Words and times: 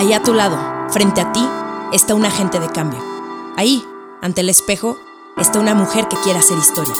Ahí 0.00 0.14
a 0.14 0.22
tu 0.22 0.32
lado, 0.32 0.58
frente 0.88 1.20
a 1.20 1.30
ti, 1.30 1.46
está 1.92 2.14
un 2.14 2.24
agente 2.24 2.58
de 2.58 2.72
cambio. 2.72 2.98
Ahí, 3.58 3.84
ante 4.22 4.40
el 4.40 4.48
espejo, 4.48 4.98
está 5.36 5.60
una 5.60 5.74
mujer 5.74 6.08
que 6.08 6.16
quiere 6.22 6.38
hacer 6.38 6.56
historia. 6.56 6.94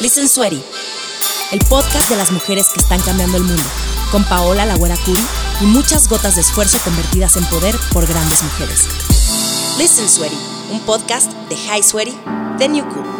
Listen 0.00 0.26
Sweaty, 0.26 0.64
el 1.52 1.58
podcast 1.66 2.08
de 2.08 2.16
las 2.16 2.32
mujeres 2.32 2.68
que 2.72 2.80
están 2.80 2.98
cambiando 3.02 3.36
el 3.36 3.44
mundo, 3.44 3.62
con 4.10 4.24
Paola 4.24 4.64
la 4.64 4.76
Güera 4.76 4.96
Cool 5.04 5.18
y 5.60 5.64
muchas 5.66 6.08
gotas 6.08 6.36
de 6.36 6.40
esfuerzo 6.40 6.78
convertidas 6.82 7.36
en 7.36 7.44
poder 7.50 7.78
por 7.92 8.06
grandes 8.06 8.42
mujeres. 8.42 8.88
Listen 9.76 10.08
Sweaty, 10.08 10.38
un 10.72 10.80
podcast 10.80 11.30
de 11.50 11.58
High 11.58 11.82
Sweaty, 11.82 12.18
The 12.56 12.70
New 12.70 12.88
Cool. 12.88 13.17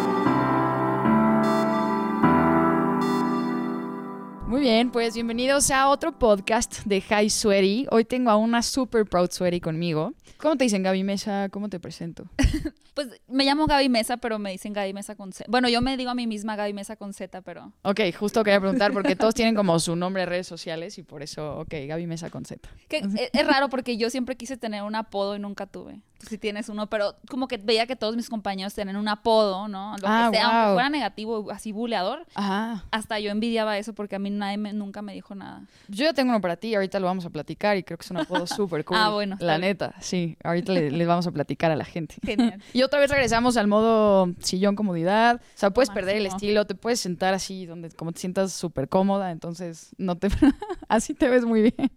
Muy 4.59 4.67
bien, 4.67 4.91
pues 4.91 5.13
bienvenidos 5.13 5.71
a 5.71 5.87
otro 5.87 6.19
podcast 6.19 6.83
de 6.83 6.99
High 6.99 7.29
Sweaty. 7.29 7.87
Hoy 7.91 8.03
tengo 8.03 8.29
a 8.29 8.35
una 8.35 8.61
super 8.61 9.05
proud 9.05 9.31
sweaty 9.31 9.61
conmigo. 9.61 10.13
¿Cómo 10.35 10.57
te 10.57 10.65
dicen 10.65 10.83
Gaby 10.83 11.01
Mesa? 11.05 11.47
¿Cómo 11.47 11.69
te 11.69 11.79
presento? 11.79 12.29
Pues 12.95 13.07
me 13.29 13.45
llamo 13.45 13.65
Gaby 13.65 13.87
Mesa, 13.87 14.17
pero 14.17 14.39
me 14.39 14.51
dicen 14.51 14.73
Gaby 14.73 14.91
Mesa 14.91 15.15
con 15.15 15.31
Z. 15.31 15.49
Bueno, 15.49 15.69
yo 15.69 15.79
me 15.79 15.95
digo 15.95 16.09
a 16.09 16.15
mí 16.15 16.27
misma 16.27 16.57
Gaby 16.57 16.73
Mesa 16.73 16.97
con 16.97 17.13
Z, 17.13 17.41
pero... 17.43 17.71
Ok, 17.83 18.01
justo 18.19 18.43
quería 18.43 18.59
preguntar 18.59 18.91
porque 18.91 19.15
todos 19.15 19.33
tienen 19.33 19.55
como 19.55 19.79
su 19.79 19.95
nombre 19.95 20.23
en 20.23 20.27
redes 20.27 20.47
sociales 20.47 20.97
y 20.97 21.03
por 21.03 21.23
eso, 21.23 21.59
ok, 21.59 21.73
Gaby 21.87 22.07
Mesa 22.07 22.29
con 22.29 22.43
Z. 22.43 22.67
Que 22.89 22.97
es, 22.97 23.29
es 23.31 23.47
raro 23.47 23.69
porque 23.69 23.95
yo 23.95 24.09
siempre 24.09 24.35
quise 24.35 24.57
tener 24.57 24.83
un 24.83 24.95
apodo 24.95 25.37
y 25.37 25.39
nunca 25.39 25.65
tuve. 25.65 26.01
Sí 26.27 26.37
tienes 26.37 26.67
uno, 26.69 26.87
pero 26.87 27.15
como 27.29 27.47
que 27.47 27.57
veía 27.57 27.87
que 27.87 27.95
todos 27.95 28.15
mis 28.15 28.29
compañeros 28.29 28.73
tenían 28.73 28.97
un 28.97 29.07
apodo, 29.07 29.67
¿no? 29.67 29.95
Lo 30.01 30.07
Ah, 30.07 30.29
que 30.31 30.37
sea, 30.37 30.45
aunque 30.65 30.73
fuera 30.75 30.89
negativo, 30.89 31.49
así 31.51 31.71
buleador. 31.71 32.25
Ajá. 32.35 32.83
Hasta 32.91 33.19
yo 33.19 33.31
envidiaba 33.31 33.77
eso 33.77 33.93
porque 33.93 34.15
a 34.15 34.19
mí 34.19 34.29
nadie 34.29 34.57
me- 34.57 34.73
nunca 34.73 35.01
me 35.01 35.13
dijo 35.13 35.33
nada. 35.35 35.61
Yo 35.87 36.05
ya 36.05 36.13
tengo 36.13 36.29
uno 36.31 36.41
para 36.41 36.57
ti, 36.57 36.75
ahorita 36.75 36.99
lo 36.99 37.05
vamos 37.05 37.25
a 37.25 37.29
platicar 37.29 37.77
y 37.77 37.83
creo 37.83 37.97
que 37.97 38.03
es 38.05 38.11
un 38.11 38.17
apodo 38.17 38.45
súper 38.47 38.83
cool. 38.85 38.97
Ah, 38.99 39.09
bueno, 39.09 39.37
La 39.39 39.57
neta, 39.57 39.95
sí. 40.01 40.37
Ahorita 40.43 40.73
le- 40.73 40.91
les 40.91 41.07
vamos 41.07 41.25
a 41.27 41.31
platicar 41.31 41.71
a 41.71 41.75
la 41.75 41.85
gente. 41.85 42.15
Genial. 42.23 42.61
Y 42.73 42.83
otra 42.83 42.99
vez 42.99 43.09
regresamos 43.09 43.55
al 43.57 43.67
modo 43.67 44.29
sillón 44.39 44.75
comodidad. 44.75 45.37
O 45.37 45.57
sea, 45.57 45.69
puedes 45.71 45.89
perder 45.89 46.17
el 46.17 46.25
estilo, 46.25 46.65
te 46.65 46.75
puedes 46.75 46.99
sentar 46.99 47.33
así 47.33 47.65
donde 47.65 47.89
como 47.91 48.11
te 48.11 48.19
sientas 48.19 48.51
súper 48.53 48.89
cómoda, 48.89 49.31
entonces 49.31 49.89
no 49.97 50.17
te 50.17 50.27
así 50.89 51.13
te 51.13 51.29
ves 51.29 51.45
muy 51.45 51.61
bien. 51.61 51.91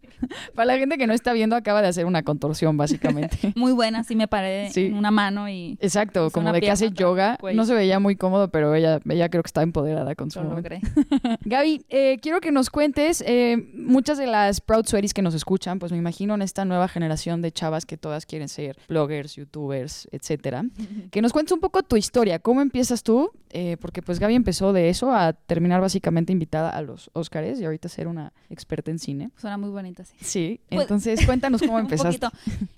Para 0.55 0.67
la 0.67 0.79
gente 0.79 0.97
que 0.99 1.07
no 1.07 1.13
está 1.13 1.33
viendo, 1.33 1.57
acaba 1.57 1.83
de 1.83 1.89
hacer 1.89 2.07
una 2.07 2.23
contorsión, 2.23 2.77
básicamente. 2.77 3.53
Muy 3.57 3.73
buena, 3.73 4.05
sí 4.05 4.12
me 4.17 4.29
paré 4.29 4.71
Sí. 4.71 4.87
en 4.87 4.95
una 4.95 5.11
mano 5.11 5.49
y 5.49 5.77
Exacto, 5.81 6.31
como 6.31 6.53
de 6.53 6.61
que 6.61 6.71
hace 6.71 6.91
yoga. 6.91 7.39
No 7.55 7.65
se 7.65 7.75
veía 7.75 7.99
muy 7.99 8.17
cómodo, 8.17 8.49
pero 8.49 8.75
ella, 8.75 9.01
ella 9.09 9.29
creo 9.29 9.43
que 9.43 9.49
está 9.49 9.63
empoderada 9.63 10.15
con 10.15 10.31
su 10.31 10.43
lo 10.43 10.55
logré. 10.55 10.81
Gaby, 11.45 11.85
eh, 11.89 12.19
quiero 12.21 12.41
que 12.41 12.53
nos 12.53 12.71
cuentes, 12.71 13.23
eh, 13.27 13.57
muchas 13.75 14.19
de 14.19 14.27
las 14.27 14.61
Proud 14.61 14.87
Sweaties 14.87 15.15
que 15.15 15.23
nos 15.23 15.35
escuchan, 15.35 15.79
pues 15.79 15.93
me 15.93 15.99
imagino 15.99 16.35
en 16.35 16.43
esta 16.43 16.65
nueva 16.65 16.89
generación 16.89 17.43
de 17.43 17.53
chavas 17.53 17.87
que 17.87 17.97
todas 17.97 18.27
quieren 18.27 18.49
ser 18.49 18.77
bloggers, 18.89 19.37
youtubers, 19.37 20.09
etcétera. 20.13 20.65
Que 21.11 21.21
nos 21.23 21.33
cuentes 21.33 21.53
un 21.53 21.61
poco 21.61 21.83
tu 21.83 21.97
historia, 21.97 22.39
cómo 22.39 22.61
empiezas 22.63 23.03
tú, 23.03 23.31
Eh, 23.55 23.77
porque 23.83 24.01
pues 24.01 24.19
Gaby 24.19 24.35
empezó 24.35 24.73
de 24.73 24.89
eso 24.89 25.13
a 25.15 25.35
terminar 25.35 25.83
básicamente 25.83 26.33
invitada 26.33 26.71
a 26.71 26.81
los 26.81 27.11
Oscars 27.13 27.61
y 27.61 27.65
ahorita 27.67 27.87
ser 27.91 28.09
una 28.09 28.33
experta 28.49 28.91
en 28.91 28.99
cine. 28.99 29.31
Suena 29.37 29.59
muy 29.59 29.69
bonita, 29.69 30.05
sí. 30.07 30.17
Sí, 30.23 30.61
Pues- 30.71 30.81
entonces 30.83 31.27
cuéntanos 31.27 31.61
cómo 31.61 31.79
empezaste. 32.19 32.29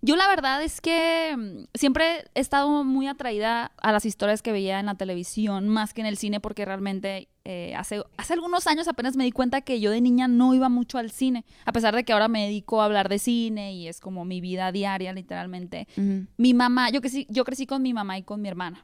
Yo 0.03 0.17
la 0.17 0.27
verdad 0.27 0.65
es 0.65 0.81
que 0.81 1.24
mm, 1.37 1.67
siempre 1.75 2.25
he 2.35 2.41
estado 2.41 2.85
muy 2.85 3.07
atraída 3.07 3.73
a 3.77 3.93
las 3.93 4.05
historias 4.05 4.43
que 4.43 4.53
veía 4.53 4.81
en 4.81 4.87
la 4.87 4.95
televisión 4.95 5.69
más 5.69 5.95
que 5.95 6.01
en 6.01 6.07
el 6.07 6.17
cine 6.17 6.41
porque 6.41 6.65
realmente 6.65 7.29
eh, 7.45 7.75
hace, 7.77 8.03
hace 8.17 8.33
algunos 8.33 8.67
años 8.67 8.89
apenas 8.89 9.17
me 9.17 9.25
di 9.25 9.31
cuenta 9.33 9.61
que 9.61 9.79
yo 9.81 9.91
de 9.91 10.01
niña 10.01 10.29
no 10.29 10.55
iba 10.55 10.69
mucho 10.71 10.97
al 10.99 11.11
cine, 11.11 11.45
a 11.67 11.73
pesar 11.73 11.95
de 11.95 12.03
que 12.05 12.13
ahora 12.15 12.27
me 12.29 12.45
dedico 12.47 12.81
a 12.81 12.87
hablar 12.87 13.09
de 13.11 13.19
cine 13.19 13.75
y 13.75 13.87
es 13.89 14.01
como 14.01 14.25
mi 14.25 14.41
vida 14.41 14.73
diaria 14.73 15.13
literalmente. 15.13 15.87
Mi 16.39 16.55
mamá, 16.55 16.91
yo 16.91 17.01
crecí, 17.01 17.27
yo 17.29 17.45
crecí 17.45 17.67
con 17.67 17.83
mi 17.83 17.93
mamá 17.93 18.17
y 18.19 18.23
con 18.23 18.41
mi 18.41 18.49
hermana. 18.49 18.83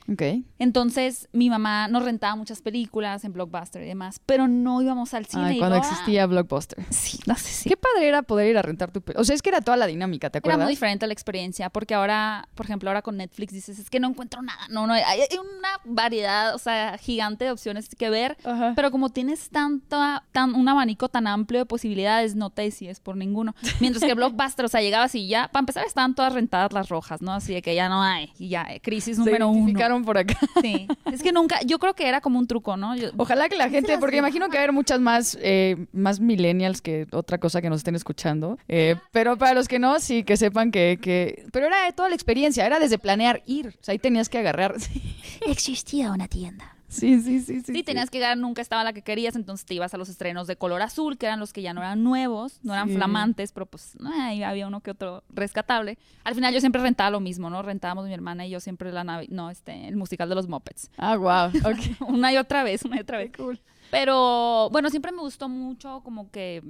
Entonces 0.59 1.29
mi 1.33 1.49
mamá 1.51 1.89
nos 1.89 2.05
rentaba 2.05 2.37
muchas 2.37 2.61
películas 2.63 3.25
en 3.25 3.33
Blockbuster 3.33 3.83
y 3.83 3.87
demás, 3.87 4.21
pero 4.27 4.47
no 4.49 4.83
íbamos 4.83 5.15
al 5.15 5.27
cine. 5.27 5.45
Ay, 5.47 5.59
cuando 5.59 5.77
ah, 5.77 5.79
existía 5.79 6.27
Blockbuster. 6.27 6.85
Sí, 6.91 7.19
no 7.27 7.35
sé 7.37 7.49
si 7.49 7.69
Qué 7.69 7.77
padre 7.77 8.09
era 8.09 8.23
poder 8.23 8.49
ir 8.49 8.59
a 8.59 8.63
rentar 8.63 8.91
tu... 8.91 9.01
pe- 9.01 9.15
O 9.17 9.25
sea, 9.25 9.35
es 9.35 9.43
que 9.43 9.49
era 9.49 9.61
toda 9.63 9.77
la 9.77 9.87
dinámica, 9.87 10.29
¿te 10.31 10.39
Era 10.39 10.41
acuerdas? 10.41 10.65
muy 10.67 10.73
diferente 10.73 11.07
la 11.07 11.13
experiencia, 11.13 11.71
porque 11.71 11.95
ahora, 11.95 12.49
por 12.55 12.67
ejemplo, 12.67 12.91
ahora 12.91 13.03
con 13.03 13.17
Netflix 13.17 13.53
dices, 13.53 13.79
es 13.79 13.89
que 13.91 14.01
no 14.01 14.09
encuentro 14.09 14.43
nada. 14.43 14.67
No, 14.69 14.87
no, 14.87 14.93
hay, 14.93 15.03
hay 15.03 15.39
una 15.39 15.69
variedad, 15.85 16.55
o 16.55 16.59
sea, 16.59 16.99
gigante 16.99 17.47
de 17.47 17.51
opciones 17.53 17.89
que 17.89 18.11
ver, 18.11 18.37
Ajá. 18.51 18.73
pero 18.77 18.91
como 18.91 19.09
tienes 19.11 19.51
tanta, 19.51 20.25
tan, 20.33 20.55
un 20.55 20.69
abanico 20.69 21.09
tan 21.09 21.27
amplio 21.27 21.61
de 21.61 21.67
posibilidades, 21.67 22.35
no 22.37 22.51
te 22.51 22.63
decides 22.63 23.01
por 23.01 23.17
ninguno. 23.17 23.55
Mientras 23.81 24.05
que 24.05 24.15
Blockbuster, 24.15 24.65
o 24.65 24.69
sea, 24.69 24.81
llegabas 24.81 25.15
y 25.15 25.29
ya, 25.29 25.49
para 25.49 25.61
empezar, 25.61 25.85
estaban 25.87 26.15
todas 26.15 26.33
rentadas 26.33 26.73
las 26.73 26.89
rojas, 26.89 27.23
¿no? 27.23 27.33
Así 27.33 27.55
de 27.55 27.63
que 27.63 27.75
ya 27.75 27.89
no 27.89 28.03
hay, 28.03 28.33
y 28.39 28.49
ya, 28.49 28.63
eh, 28.71 28.81
crisis 28.81 29.17
Se 29.17 29.23
número 29.25 29.49
uno. 29.49 29.59
identificaron 29.61 30.05
por 30.05 30.19
acá. 30.19 30.39
Sí, 30.63 30.87
es 31.13 31.23
que 31.23 31.33
nunca, 31.33 31.61
yo 31.65 31.79
creo 31.79 31.95
que 31.95 32.07
era 32.07 32.21
como 32.21 32.39
un 32.39 32.47
truco, 32.47 32.77
¿no? 32.77 32.95
Yo- 32.97 33.11
Ojalá 33.17 33.49
que 33.49 33.57
la 33.57 33.65
se 33.65 33.71
gente, 33.71 33.99
porque 33.99 34.17
imagino 34.19 34.47
que 34.49 34.57
va 34.57 34.61
a 34.61 34.65
haber 34.65 34.73
muchas 34.73 35.01
más, 35.01 35.39
eh, 35.41 35.87
más 35.93 36.21
millennials 36.21 36.83
que 36.83 37.07
otra 37.13 37.39
cosa 37.39 37.63
que 37.63 37.71
nos 37.71 37.79
estén 37.79 37.95
escuchando. 37.95 38.59
Eh, 38.69 38.97
pero 39.13 39.37
para 39.39 39.55
los 39.55 39.69
que 39.69 39.79
no, 39.79 39.99
sí, 40.01 40.23
que 40.25 40.37
sepan 40.37 40.71
que, 40.71 40.99
que... 41.01 41.47
Pero 41.53 41.67
era 41.67 41.85
de 41.85 41.93
toda 41.93 42.09
la 42.09 42.15
experiencia, 42.15 42.67
era 42.67 42.79
desde 42.79 42.99
planear 42.99 43.43
ir. 43.47 43.69
O 43.69 43.85
sea, 43.85 43.93
ahí 43.93 43.99
tenías 43.99 44.29
que 44.29 44.39
agarrar. 44.39 44.75
Existía 45.47 46.13
una 46.13 46.29
tienda. 46.29 46.77
Sí, 46.91 47.21
sí, 47.23 47.41
sí, 47.41 47.61
sí. 47.61 47.73
Sí, 47.73 47.83
tenías 47.85 48.11
que 48.11 48.19
llegar, 48.19 48.37
nunca 48.37 48.61
estaba 48.61 48.83
la 48.85 48.93
que 48.93 49.03
querías, 49.03 49.37
entonces 49.37 49.65
te 49.65 49.75
ibas 49.75 49.95
a 49.95 49.97
los 49.97 50.09
estrenos 50.09 50.47
de 50.49 50.57
color 50.57 50.83
azul, 50.83 51.17
que 51.17 51.27
eran 51.27 51.39
los 51.41 51.53
que 51.53 51.63
ya 51.63 51.73
no 51.73 51.81
eran 51.81 52.03
nuevos, 52.03 52.59
no 52.65 52.75
eran 52.75 52.89
Sí. 52.89 52.97
flamantes, 52.97 53.53
pero 53.53 53.67
pues 53.67 53.97
ahí 54.15 54.43
había 54.43 54.67
uno 54.67 54.81
que 54.81 54.91
otro 54.91 55.23
rescatable. 55.31 55.99
Al 56.25 56.35
final 56.35 56.53
yo 56.53 56.61
siempre 56.61 56.83
rentaba 56.83 57.09
lo 57.11 57.21
mismo, 57.21 57.49
¿no? 57.49 57.63
Rentábamos 57.63 58.07
mi 58.07 58.13
hermana 58.13 58.45
y 58.47 58.51
yo 58.51 58.59
siempre 58.61 58.91
la 58.93 59.05
navi- 59.05 59.29
no, 59.31 59.51
este, 59.51 59.87
el 59.89 59.97
musical 59.97 60.29
de 60.29 60.35
los 60.35 60.49
Muppets. 60.49 60.91
Ah, 60.99 61.17
wow. 61.17 61.51
Ok. 61.65 62.09
una 62.11 62.33
y 62.33 62.37
otra 62.37 62.65
vez, 62.65 62.83
una 62.85 62.97
y 62.97 63.01
otra 63.01 63.19
vez. 63.19 63.31
cool. 63.37 63.61
Pero 63.91 64.69
bueno, 64.71 64.91
siempre 64.91 65.13
me 65.13 65.21
gustó 65.21 65.49
mucho 65.49 66.01
como 66.05 66.31
que 66.31 66.63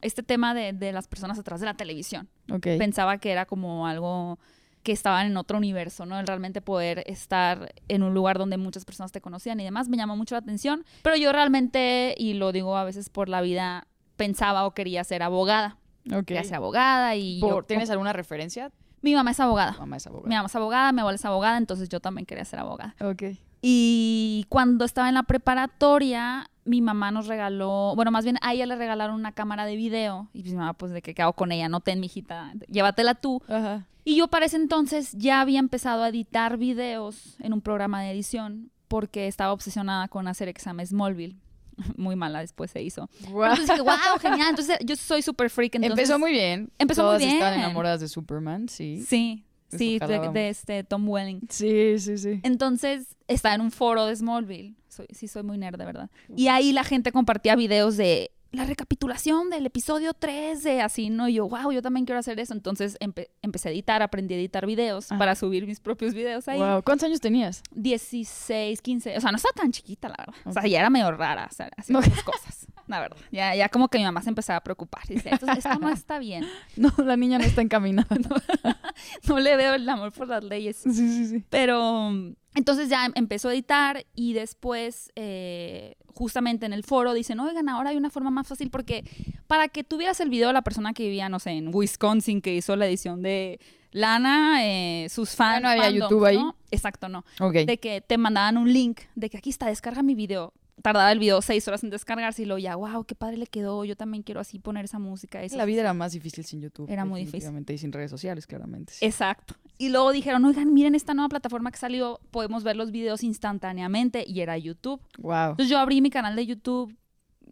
este 0.00 0.22
tema 0.22 0.54
de, 0.54 0.72
de 0.72 0.92
las 0.92 1.08
personas 1.08 1.38
atrás 1.38 1.60
de 1.60 1.66
la 1.66 1.74
televisión 1.74 2.28
Ok. 2.50 2.66
pensaba 2.78 3.18
que 3.18 3.32
era 3.32 3.46
como 3.46 3.86
algo 3.86 4.38
que 4.82 4.92
estaban 4.92 5.26
en 5.26 5.36
otro 5.36 5.58
universo, 5.58 6.06
¿no? 6.06 6.18
El 6.18 6.26
realmente 6.26 6.60
poder 6.60 7.02
estar 7.06 7.72
en 7.88 8.02
un 8.02 8.14
lugar 8.14 8.38
donde 8.38 8.56
muchas 8.56 8.84
personas 8.84 9.12
te 9.12 9.20
conocían 9.20 9.60
y 9.60 9.64
demás 9.64 9.88
me 9.88 9.96
llamó 9.96 10.16
mucho 10.16 10.34
la 10.34 10.40
atención, 10.40 10.84
pero 11.02 11.16
yo 11.16 11.32
realmente, 11.32 12.14
y 12.16 12.34
lo 12.34 12.52
digo 12.52 12.76
a 12.76 12.84
veces 12.84 13.10
por 13.10 13.28
la 13.28 13.40
vida, 13.40 13.86
pensaba 14.16 14.64
o 14.66 14.72
quería 14.72 15.04
ser 15.04 15.22
abogada. 15.22 15.76
Ok. 16.12 16.24
Quería 16.24 16.44
ser 16.44 16.54
abogada 16.56 17.14
y 17.16 17.40
Por- 17.40 17.50
yo- 17.50 17.62
¿Tienes 17.64 17.90
alguna 17.90 18.12
referencia? 18.12 18.70
mi 19.02 19.14
mamá 19.14 19.30
es 19.32 19.40
abogada. 19.40 19.72
Mamá 19.78 19.96
es 19.98 20.06
Mi 20.06 20.10
abogada. 20.10 20.36
mamá 20.36 20.46
es 20.46 20.56
abogada, 20.56 20.92
mi 20.92 21.00
abuela 21.00 21.16
es 21.16 21.24
abogada, 21.24 21.56
entonces 21.58 21.88
yo 21.88 22.00
también 22.00 22.24
quería 22.26 22.44
ser 22.44 22.58
abogada. 22.60 22.94
Ok. 23.00 23.22
Y 23.60 24.46
cuando 24.48 24.84
estaba 24.84 25.08
en 25.08 25.14
la 25.14 25.24
preparatoria, 25.24 26.48
mi 26.64 26.80
mamá 26.80 27.10
nos 27.10 27.26
regaló, 27.26 27.92
bueno, 27.96 28.10
más 28.10 28.24
bien 28.24 28.36
a 28.42 28.52
ella 28.52 28.66
le 28.66 28.76
regalaron 28.76 29.16
una 29.16 29.32
cámara 29.32 29.64
de 29.66 29.76
video. 29.76 30.28
Y 30.32 30.42
mi 30.42 30.52
mamá, 30.52 30.74
pues, 30.74 30.92
¿de 30.92 31.02
qué 31.02 31.14
qué 31.14 31.22
hago 31.22 31.32
con 31.32 31.52
ella? 31.52 31.68
No 31.68 31.80
ten, 31.80 32.00
mijita, 32.00 32.52
llévatela 32.68 33.14
tú. 33.14 33.42
Ajá. 33.48 33.84
Y 34.08 34.16
yo 34.16 34.28
para 34.28 34.46
ese 34.46 34.56
entonces 34.56 35.12
ya 35.12 35.42
había 35.42 35.58
empezado 35.58 36.02
a 36.02 36.08
editar 36.08 36.56
videos 36.56 37.36
en 37.40 37.52
un 37.52 37.60
programa 37.60 38.00
de 38.00 38.10
edición 38.12 38.70
porque 38.88 39.26
estaba 39.26 39.52
obsesionada 39.52 40.08
con 40.08 40.28
hacer 40.28 40.48
examen 40.48 40.86
Smallville. 40.86 41.36
Muy 41.98 42.16
mala 42.16 42.40
después 42.40 42.70
se 42.70 42.80
hizo. 42.80 43.10
Entonces 43.26 43.68
dije, 43.68 43.82
wow, 43.82 44.18
genial. 44.18 44.48
Entonces 44.48 44.78
yo 44.82 44.96
soy 44.96 45.20
súper 45.20 45.50
freak. 45.50 45.74
Entonces, 45.74 45.98
Empezó 45.98 46.18
muy 46.18 46.32
bien. 46.32 46.72
Empezó 46.78 47.02
muy 47.02 47.08
Todas 47.18 47.22
están 47.22 47.52
bien. 47.52 47.64
enamoradas 47.64 48.00
de 48.00 48.08
Superman, 48.08 48.70
sí. 48.70 49.04
Sí, 49.06 49.44
Eso 49.68 49.76
sí, 49.78 49.98
de 50.32 50.48
este 50.48 50.84
Tom 50.84 51.06
Welling. 51.06 51.42
Sí, 51.50 51.98
sí, 51.98 52.16
sí. 52.16 52.40
Entonces 52.44 53.14
estaba 53.26 53.56
en 53.56 53.60
un 53.60 53.70
foro 53.70 54.06
de 54.06 54.16
Smallville. 54.16 54.74
Soy, 54.88 55.06
sí, 55.10 55.28
soy 55.28 55.42
muy 55.42 55.58
nerd, 55.58 55.76
de 55.76 55.84
verdad. 55.84 56.10
Y 56.34 56.48
ahí 56.48 56.72
la 56.72 56.82
gente 56.82 57.12
compartía 57.12 57.56
videos 57.56 57.98
de 57.98 58.30
la 58.50 58.64
recapitulación 58.64 59.50
del 59.50 59.66
episodio 59.66 60.14
3 60.14 60.62
de 60.62 60.80
así, 60.80 61.10
¿no? 61.10 61.28
Y 61.28 61.34
yo, 61.34 61.48
wow, 61.48 61.70
yo 61.70 61.82
también 61.82 62.06
quiero 62.06 62.18
hacer 62.18 62.40
eso. 62.40 62.54
Entonces 62.54 62.96
empe- 63.00 63.28
empecé 63.42 63.68
a 63.68 63.72
editar, 63.72 64.00
aprendí 64.02 64.34
a 64.34 64.36
editar 64.38 64.64
videos 64.64 65.12
Ah. 65.12 65.18
para 65.18 65.34
subir 65.34 65.66
mis 65.66 65.80
propios 65.80 66.14
videos 66.14 66.48
ahí. 66.48 66.58
Wow. 66.58 66.82
¿Cuántos 66.82 67.06
años 67.06 67.20
tenías? 67.20 67.62
16, 67.72 68.80
15. 68.80 69.16
O 69.18 69.20
sea, 69.20 69.30
no 69.32 69.36
estaba 69.36 69.52
tan 69.52 69.70
chiquita, 69.72 70.08
la 70.08 70.16
verdad. 70.18 70.34
O 70.46 70.52
sea, 70.52 70.66
ya 70.66 70.78
era 70.78 70.88
medio 70.90 71.10
rara, 71.12 71.50
muchas 71.88 72.22
cosas, 72.22 72.66
la 72.88 73.00
verdad. 73.00 73.16
Ya, 73.30 73.54
ya 73.54 73.68
como 73.68 73.88
que 73.88 73.98
mi 73.98 74.04
mamá 74.04 74.22
se 74.22 74.30
empezaba 74.30 74.56
a 74.56 74.62
preocupar. 74.64 75.02
Dice, 75.06 75.28
esto, 75.32 75.46
esto 75.50 75.78
no 75.78 75.88
está 75.90 76.18
bien. 76.18 76.44
No, 76.76 76.92
la 77.04 77.16
niña 77.16 77.38
no 77.38 77.44
está 77.44 77.62
encaminada. 77.62 78.08
No 79.28 79.38
le 79.38 79.56
veo 79.56 79.74
el 79.74 79.88
amor 79.88 80.12
por 80.12 80.26
las 80.28 80.42
leyes. 80.42 80.76
Sí, 80.76 80.92
sí, 80.92 81.26
sí. 81.26 81.44
Pero 81.50 82.10
entonces 82.54 82.88
ya 82.88 83.04
em- 83.06 83.12
empezó 83.14 83.48
a 83.48 83.52
editar 83.52 84.04
y 84.14 84.32
después, 84.32 85.12
eh, 85.14 85.94
justamente 86.14 86.66
en 86.66 86.72
el 86.72 86.82
foro, 86.82 87.14
dicen, 87.14 87.38
oigan, 87.40 87.68
ahora 87.68 87.90
hay 87.90 87.96
una 87.96 88.10
forma 88.10 88.30
más 88.30 88.46
fácil 88.48 88.70
porque 88.70 89.04
para 89.46 89.68
que 89.68 89.84
tuvieras 89.84 90.18
el 90.20 90.30
video 90.30 90.48
de 90.48 90.54
la 90.54 90.62
persona 90.62 90.92
que 90.94 91.04
vivía, 91.04 91.28
no 91.28 91.38
sé, 91.38 91.50
en 91.52 91.70
Wisconsin, 91.72 92.40
que 92.40 92.54
hizo 92.56 92.74
la 92.76 92.86
edición 92.86 93.22
de 93.22 93.60
Lana, 93.92 94.64
eh, 94.66 95.06
sus 95.08 95.30
fans. 95.34 95.62
no 95.62 95.68
había 95.68 95.90
YouTube 95.90 96.24
ahí. 96.24 96.36
¿no? 96.36 96.56
Exacto, 96.70 97.08
no. 97.08 97.24
Ok. 97.40 97.54
De 97.54 97.78
que 97.78 98.00
te 98.00 98.18
mandaban 98.18 98.56
un 98.58 98.72
link 98.72 99.00
de 99.14 99.30
que 99.30 99.38
aquí 99.38 99.50
está, 99.50 99.66
descarga 99.66 100.02
mi 100.02 100.14
video. 100.14 100.52
Tardaba 100.82 101.10
el 101.12 101.18
video 101.18 101.40
seis 101.42 101.66
horas 101.68 101.82
en 101.84 101.90
descargarse 101.90 102.42
y 102.42 102.44
luego 102.44 102.58
ya, 102.58 102.76
wow, 102.76 103.04
qué 103.04 103.14
padre 103.14 103.36
le 103.36 103.46
quedó, 103.46 103.84
yo 103.84 103.96
también 103.96 104.22
quiero 104.22 104.40
así 104.40 104.58
poner 104.58 104.84
esa 104.84 104.98
música. 104.98 105.42
Eso, 105.42 105.56
La 105.56 105.64
vida 105.64 105.80
era 105.80 105.94
más 105.94 106.12
difícil 106.12 106.44
sin 106.44 106.60
YouTube. 106.60 106.90
Era 106.90 107.04
muy 107.04 107.20
difícil. 107.24 107.52
Y 107.68 107.78
sin 107.78 107.92
redes 107.92 108.10
sociales, 108.10 108.46
claramente. 108.46 108.92
sí. 108.94 109.04
Exacto. 109.04 109.54
Y 109.80 109.90
luego 109.90 110.10
dijeron, 110.10 110.44
oigan, 110.44 110.74
miren 110.74 110.96
esta 110.96 111.14
nueva 111.14 111.28
plataforma 111.28 111.70
que 111.70 111.78
salió, 111.78 112.20
podemos 112.30 112.64
ver 112.64 112.74
los 112.74 112.90
videos 112.90 113.22
instantáneamente 113.22 114.24
y 114.26 114.40
era 114.40 114.58
YouTube. 114.58 115.00
Wow. 115.18 115.50
Entonces 115.50 115.68
yo 115.68 115.78
abrí 115.78 116.00
mi 116.00 116.10
canal 116.10 116.34
de 116.34 116.46
YouTube 116.46 116.96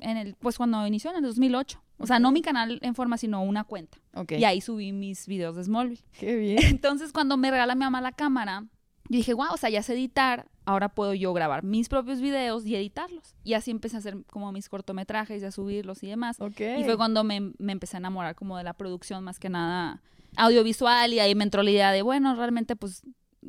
en 0.00 0.16
el, 0.16 0.34
pues 0.34 0.56
cuando 0.56 0.84
inició 0.86 1.10
en 1.10 1.18
el 1.18 1.22
2008. 1.22 1.82
O 1.98 2.06
sea, 2.06 2.18
no 2.18 2.30
mi 2.30 2.42
canal 2.42 2.78
en 2.82 2.94
forma, 2.94 3.16
sino 3.16 3.42
una 3.42 3.64
cuenta. 3.64 3.98
Ok. 4.14 4.32
Y 4.32 4.44
ahí 4.44 4.60
subí 4.60 4.92
mis 4.92 5.26
videos 5.26 5.56
de 5.56 5.64
Smallville. 5.64 6.02
Qué 6.18 6.36
bien. 6.36 6.58
Entonces, 6.64 7.12
cuando 7.12 7.36
me 7.36 7.50
regala 7.50 7.74
mi 7.74 7.80
mamá 7.80 8.00
la 8.00 8.12
cámara, 8.12 8.64
yo 9.08 9.16
dije, 9.16 9.32
wow, 9.32 9.52
o 9.52 9.56
sea, 9.56 9.70
ya 9.70 9.82
sé 9.82 9.94
editar, 9.94 10.46
ahora 10.66 10.90
puedo 10.90 11.14
yo 11.14 11.32
grabar 11.32 11.62
mis 11.64 11.88
propios 11.88 12.20
videos 12.20 12.66
y 12.66 12.76
editarlos. 12.76 13.34
Y 13.44 13.54
así 13.54 13.70
empecé 13.70 13.96
a 13.96 14.00
hacer 14.00 14.18
como 14.30 14.52
mis 14.52 14.68
cortometrajes 14.68 15.42
y 15.42 15.46
a 15.46 15.50
subirlos 15.50 16.02
y 16.02 16.08
demás. 16.08 16.36
Y 16.58 16.84
fue 16.84 16.96
cuando 16.96 17.24
me, 17.24 17.52
me 17.58 17.72
empecé 17.72 17.96
a 17.96 17.98
enamorar 17.98 18.34
como 18.34 18.58
de 18.58 18.64
la 18.64 18.74
producción 18.74 19.24
más 19.24 19.38
que 19.38 19.48
nada 19.48 20.02
audiovisual 20.36 21.14
y 21.14 21.20
ahí 21.20 21.34
me 21.34 21.44
entró 21.44 21.62
la 21.62 21.70
idea 21.70 21.92
de, 21.92 22.02
bueno, 22.02 22.34
realmente 22.34 22.76
pues 22.76 23.02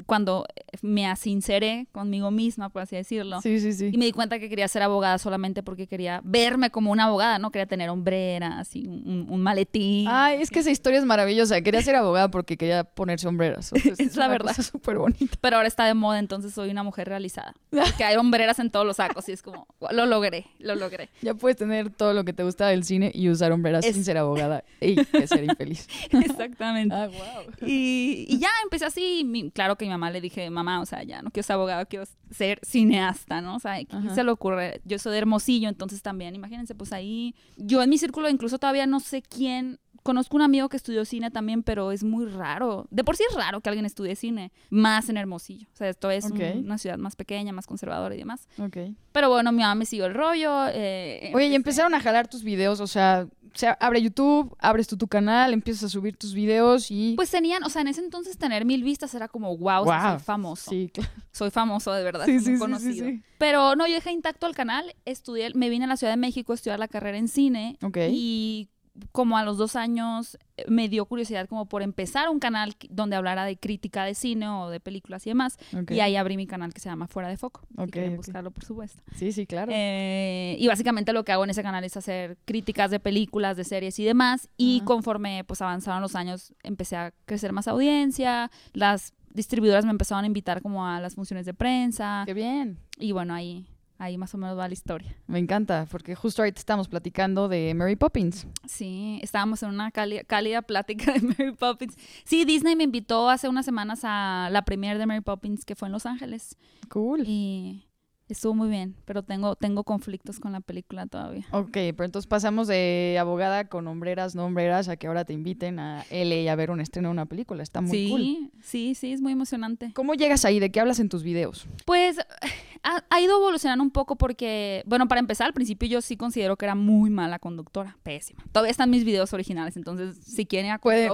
cuando 0.06 0.46
me 0.82 1.08
asinceré 1.08 1.88
conmigo 1.92 2.32
misma, 2.32 2.70
por 2.70 2.82
así 2.84 2.96
decirlo, 2.96 3.42
Sí, 3.42 3.60
sí, 3.60 3.74
sí. 3.74 3.90
y 3.92 3.98
me 3.98 4.06
di 4.06 4.12
cuenta 4.12 4.40
que 4.40 4.50
quería 4.50 4.68
ser 4.68 4.82
abogada 4.84 5.18
solamente 5.18 5.64
porque 5.64 5.88
quería 5.88 6.22
verme 6.24 6.70
como 6.70 6.92
una 6.92 7.06
abogada, 7.06 7.40
no 7.40 7.52
quería 7.52 7.66
tener 7.66 7.90
hombreras 7.90 8.76
y 8.76 8.88
un, 8.88 9.26
un 9.30 9.42
maletín. 9.42 10.08
Ay, 10.10 10.42
es 10.42 10.50
que 10.52 10.60
esa 10.60 10.70
historia 10.72 11.00
es 11.00 11.06
maravillosa. 11.06 11.62
Quería 11.62 11.82
ser 11.82 11.96
abogada 11.96 12.30
porque 12.30 12.58
quería 12.58 12.84
poner 12.84 13.20
sombreras. 13.20 13.74
O 13.74 13.76
sea, 13.80 13.94
Es 13.98 14.16
la 14.16 14.28
verdad. 14.28 14.54
súper 14.56 14.98
bonita. 14.98 15.36
Pero 15.42 15.56
ahora 15.58 15.68
está 15.68 15.86
de 15.86 15.94
moda, 15.94 16.20
entonces 16.20 16.54
soy 16.54 16.70
una 16.70 16.84
mujer 16.84 17.08
realizada. 17.08 17.54
Porque 17.72 18.04
hay 18.04 18.16
hombreras 18.18 18.60
en 18.60 18.70
todos 18.70 18.86
los 18.86 18.98
sacos 18.98 19.28
y 19.30 19.32
es 19.32 19.42
como, 19.42 19.68
lo 19.92 20.06
logré, 20.06 20.46
lo 20.60 20.76
logré. 20.76 21.10
Ya 21.22 21.34
puedes 21.34 21.58
tener 21.58 21.90
todo 21.90 22.14
lo 22.14 22.24
que 22.26 22.34
te 22.34 22.44
gusta 22.44 22.68
del 22.68 22.84
cine 22.84 23.12
y 23.14 23.30
usar 23.30 23.52
hombreras 23.52 23.86
Es- 23.86 23.96
sin 23.96 24.04
ser 24.04 24.18
abogada 24.18 24.64
y 24.82 24.96
ser 25.26 25.44
infeliz. 25.44 25.88
Exactamente. 26.12 26.94
Ah, 26.96 27.08
wow. 27.08 27.68
Y, 27.68 28.26
y 28.30 28.40
ya 28.40 28.50
empecé 28.64 28.86
así. 28.86 29.52
claro 29.54 29.76
que 29.78 29.87
mi 29.88 29.94
mamá 29.94 30.12
le 30.12 30.22
dije, 30.22 30.50
mamá, 30.50 30.82
o 30.82 30.86
sea, 30.86 31.04
ya 31.04 31.22
no 31.22 31.32
quiero 31.32 31.46
ser 31.46 31.56
abogado, 31.56 31.86
quiero 31.88 32.06
ser 32.32 32.60
cineasta, 32.64 33.42
¿no? 33.42 33.56
O 33.56 33.60
sea, 33.60 33.84
¿quién 33.86 34.14
se 34.14 34.24
le 34.24 34.32
ocurre? 34.32 34.82
Yo 34.86 35.00
soy 35.00 35.14
de 35.14 35.20
Hermosillo, 35.20 35.70
entonces 35.70 36.02
también, 36.02 36.36
imagínense, 36.36 36.76
pues 36.76 36.94
ahí, 36.94 37.36
yo 37.56 37.82
en 37.82 37.90
mi 37.90 37.98
círculo 37.98 38.30
incluso 38.30 38.60
todavía 38.60 38.86
no 38.86 39.00
sé 39.00 39.22
quién. 39.22 39.80
Conozco 40.08 40.38
un 40.38 40.42
amigo 40.42 40.70
que 40.70 40.78
estudió 40.78 41.04
cine 41.04 41.32
también, 41.32 41.64
pero 41.64 41.92
es 41.92 42.02
muy 42.02 42.26
raro. 42.28 42.88
De 42.92 43.04
por 43.04 43.18
sí 43.18 43.24
es 43.30 43.36
raro 43.36 43.60
que 43.60 43.68
alguien 43.68 43.86
estudie 43.86 44.16
cine, 44.16 44.54
más 44.70 45.10
en 45.10 45.18
Hermosillo. 45.18 45.68
O 45.74 45.76
sea, 45.76 45.90
esto 45.90 46.10
es 46.10 46.24
un- 46.32 46.42
una 46.64 46.78
ciudad 46.78 46.98
más 46.98 47.18
pequeña, 47.18 47.52
más 47.52 47.68
conservadora 47.68 48.16
y 48.16 48.20
demás. 48.20 48.48
Ok. 48.58 48.78
Pero 49.12 49.30
bueno, 49.30 49.52
mi 49.52 49.64
mamá 49.64 49.76
me 49.76 49.86
siguió 49.86 50.06
el 50.06 50.14
rollo. 50.14 50.68
eh, 50.70 51.32
Oye, 51.36 51.48
y 51.48 51.56
empezaron 51.56 51.94
a 51.94 52.00
jalar 52.00 52.30
tus 52.30 52.42
videos, 52.44 52.80
o 52.80 52.88
sea, 52.88 53.28
se 53.54 53.68
abre 53.82 54.02
YouTube, 54.02 54.56
abres 54.60 54.88
tú 54.88 54.96
tu 54.96 55.08
canal, 55.10 55.52
empiezas 55.52 55.84
a 55.86 55.90
subir 55.90 56.16
tus 56.16 56.34
videos 56.34 56.90
y... 56.90 57.14
Pues 57.18 57.30
tenían, 57.30 57.64
o 57.64 57.70
sea, 57.70 57.82
en 57.82 57.88
ese 57.90 58.00
entonces 58.02 58.38
tener 58.38 58.64
mil 58.64 58.84
vistas 58.84 59.14
era 59.14 59.28
como, 59.28 59.58
wow, 59.58 59.82
o 59.82 59.86
soy 59.86 60.20
famoso. 60.20 60.70
Sí, 60.70 60.90
claro. 60.94 61.10
Soy 61.34 61.50
famoso, 61.52 61.92
de 61.92 62.04
verdad. 62.04 62.26
Sí, 62.26 62.34
soy 62.34 62.40
sí, 62.40 62.46
sí, 62.46 62.54
sí, 62.54 62.60
conocido. 62.60 63.06
sí. 63.08 63.22
Pero 63.40 63.76
no, 63.76 63.88
yo 63.88 63.96
dejé 63.96 64.12
intacto 64.12 64.48
el 64.48 64.56
canal, 64.56 64.96
estudié, 65.06 65.52
me 65.54 65.70
vine 65.70 65.86
a 65.86 65.88
la 65.88 65.98
Ciudad 65.98 66.14
de 66.14 66.18
México 66.18 66.52
a 66.54 66.56
estudiar 66.56 66.80
la 66.80 66.88
carrera 66.88 67.18
en 67.18 67.28
cine 67.28 67.78
Ok. 67.84 67.98
y 68.12 68.70
como 69.12 69.38
a 69.38 69.44
los 69.44 69.58
dos 69.58 69.76
años 69.76 70.38
eh, 70.58 70.66
me 70.68 70.90
dio 70.90 71.06
curiosidad 71.06 71.48
como 71.48 71.66
por 71.66 71.82
empezar 71.82 72.30
un 72.30 72.40
canal 72.40 72.76
donde 72.90 73.16
hablara 73.16 73.46
de 73.46 73.58
crítica 73.58 74.04
de 74.04 74.16
cine 74.16 74.50
o 74.50 74.70
de 74.70 74.80
películas 74.80 75.26
y 75.28 75.32
demás. 75.32 75.58
Y 75.90 76.00
ahí 76.00 76.16
abrí 76.16 76.38
mi 76.38 76.48
canal 76.48 76.74
que 76.74 76.80
se 76.80 76.90
llama 76.90 77.08
Fuera 77.08 77.30
de 77.30 77.38
Foco. 77.38 77.62
Ok, 77.78 77.86
si 77.86 77.92
quieren 77.92 78.12
ok. 78.14 78.18
buscarlo, 78.18 78.52
por 78.52 78.64
supuesto. 78.64 79.02
Sí, 79.16 79.32
sí, 79.32 79.46
claro. 79.46 79.72
Eh, 79.74 80.56
y 80.60 80.68
básicamente 80.68 81.14
lo 81.14 81.24
que 81.24 81.32
hago 81.32 81.44
en 81.44 81.50
ese 81.50 81.64
canal 81.64 81.84
es 81.84 81.98
hacer 81.98 82.38
críticas 82.46 82.92
de 82.92 83.00
películas, 83.00 83.58
de 83.58 83.64
series 83.64 83.98
y 84.00 84.04
demás. 84.04 84.50
Y 84.58 84.82
conforme 84.82 85.44
pues 85.46 85.62
avanzaron 85.62 86.02
los 86.02 86.16
años, 86.16 86.54
empecé 86.64 86.96
a 86.96 87.14
crecer 87.26 87.54
más 87.54 87.68
audiencia. 87.68 88.52
Las 88.74 89.14
distribuidoras 89.34 89.86
me 89.86 89.92
empezaron 89.92 90.24
a 90.24 90.28
invitar 90.28 90.62
como 90.62 90.86
a 90.86 91.00
las 91.00 91.16
funciones 91.16 91.46
de 91.46 91.54
prensa. 91.54 92.24
Qué 92.26 92.34
bien. 92.34 92.80
Y 92.98 93.12
bueno, 93.12 93.34
ahí, 93.34 93.68
ahí 93.98 94.18
más 94.18 94.34
o 94.34 94.38
menos 94.38 94.58
va 94.58 94.68
la 94.68 94.74
historia. 94.74 95.16
Me 95.28 95.40
encanta, 95.40 95.88
porque 95.90 96.16
justo 96.16 96.42
ahorita 96.42 96.60
estamos 96.60 96.88
platicando 96.88 97.48
de 97.48 97.74
Mary 97.74 97.96
Poppins. 97.96 98.48
Sí, 98.66 99.20
estábamos 99.22 99.64
en 99.64 99.70
una 99.70 99.92
cálida, 99.92 100.24
cálida 100.24 100.62
plática 100.62 101.14
de 101.20 101.22
Mary 101.22 101.52
Poppins. 101.54 101.98
Sí, 102.24 102.46
Disney 102.46 102.76
me 102.76 102.84
invitó 102.84 103.30
hace 103.30 103.50
unas 103.50 103.66
semanas 103.66 104.02
a 104.04 104.50
la 104.52 104.64
premiere 104.64 105.00
de 105.00 105.06
Mary 105.06 105.22
Poppins 105.22 105.66
que 105.66 105.76
fue 105.76 105.88
en 105.88 105.94
Los 105.94 106.06
Ángeles. 106.06 106.58
Cool. 106.90 107.24
Y 107.26 107.87
estuvo 108.30 108.54
muy 108.54 108.70
bien, 108.70 108.96
pero 109.06 109.24
tengo, 109.24 109.56
tengo 109.56 109.84
conflictos 109.84 110.40
con 110.40 110.52
la 110.52 110.60
película 110.60 111.06
todavía. 111.08 111.46
Ok, 111.52 111.72
pero 111.72 112.06
entonces 112.06 112.28
pasamos 112.28 112.68
de 112.68 113.18
abogada 113.20 113.70
con 113.70 113.88
hombreras, 113.88 114.36
no 114.36 114.46
hombreras, 114.46 114.90
a 114.90 114.98
que 114.98 115.08
ahora 115.08 115.26
te 115.26 115.34
inviten 115.34 115.80
a 115.80 116.04
LA 116.12 116.52
a 116.52 116.56
ver 116.56 116.72
un 116.72 116.82
estreno 116.82 117.10
de 117.10 117.14
una 117.14 117.26
película. 117.26 117.64
Está 117.64 117.82
muy 117.82 117.92
sí, 117.92 118.10
cool. 118.10 118.52
sí, 118.62 118.96
sí, 118.96 119.14
es 119.14 119.22
muy 119.22 119.32
emocionante. 119.32 119.92
¿Cómo 119.94 120.14
llegas 120.14 120.46
ahí? 120.46 120.60
¿De 120.60 120.72
qué 120.72 120.80
hablas 120.80 121.00
en 121.00 121.10
tus 121.10 121.24
videos? 121.24 121.68
Pues 121.86 122.18
ha, 122.84 123.04
ha 123.10 123.22
ido 123.22 123.38
evolucionando 123.38 123.84
un 123.84 123.92
poco 123.92 124.16
porque, 124.16 124.84
bueno, 124.86 125.08
para 125.08 125.20
empezar, 125.20 125.48
al 125.48 125.54
principio 125.54 125.88
yo 125.88 126.02
sí 126.02 126.18
considero 126.18 126.58
que 126.58 126.66
era 126.66 126.76
muy 126.76 127.10
mala 127.10 127.40
conductora, 127.40 127.98
pésima. 128.04 128.44
Todavía 128.52 128.72
están 128.72 128.90
mis 128.90 129.04
videos 129.06 129.34
originales, 129.34 129.78
entonces 129.78 130.18
si 130.24 130.46
quieren 130.46 130.68
ir 130.68 130.72
a 130.74 130.80
Pueden, 130.80 131.12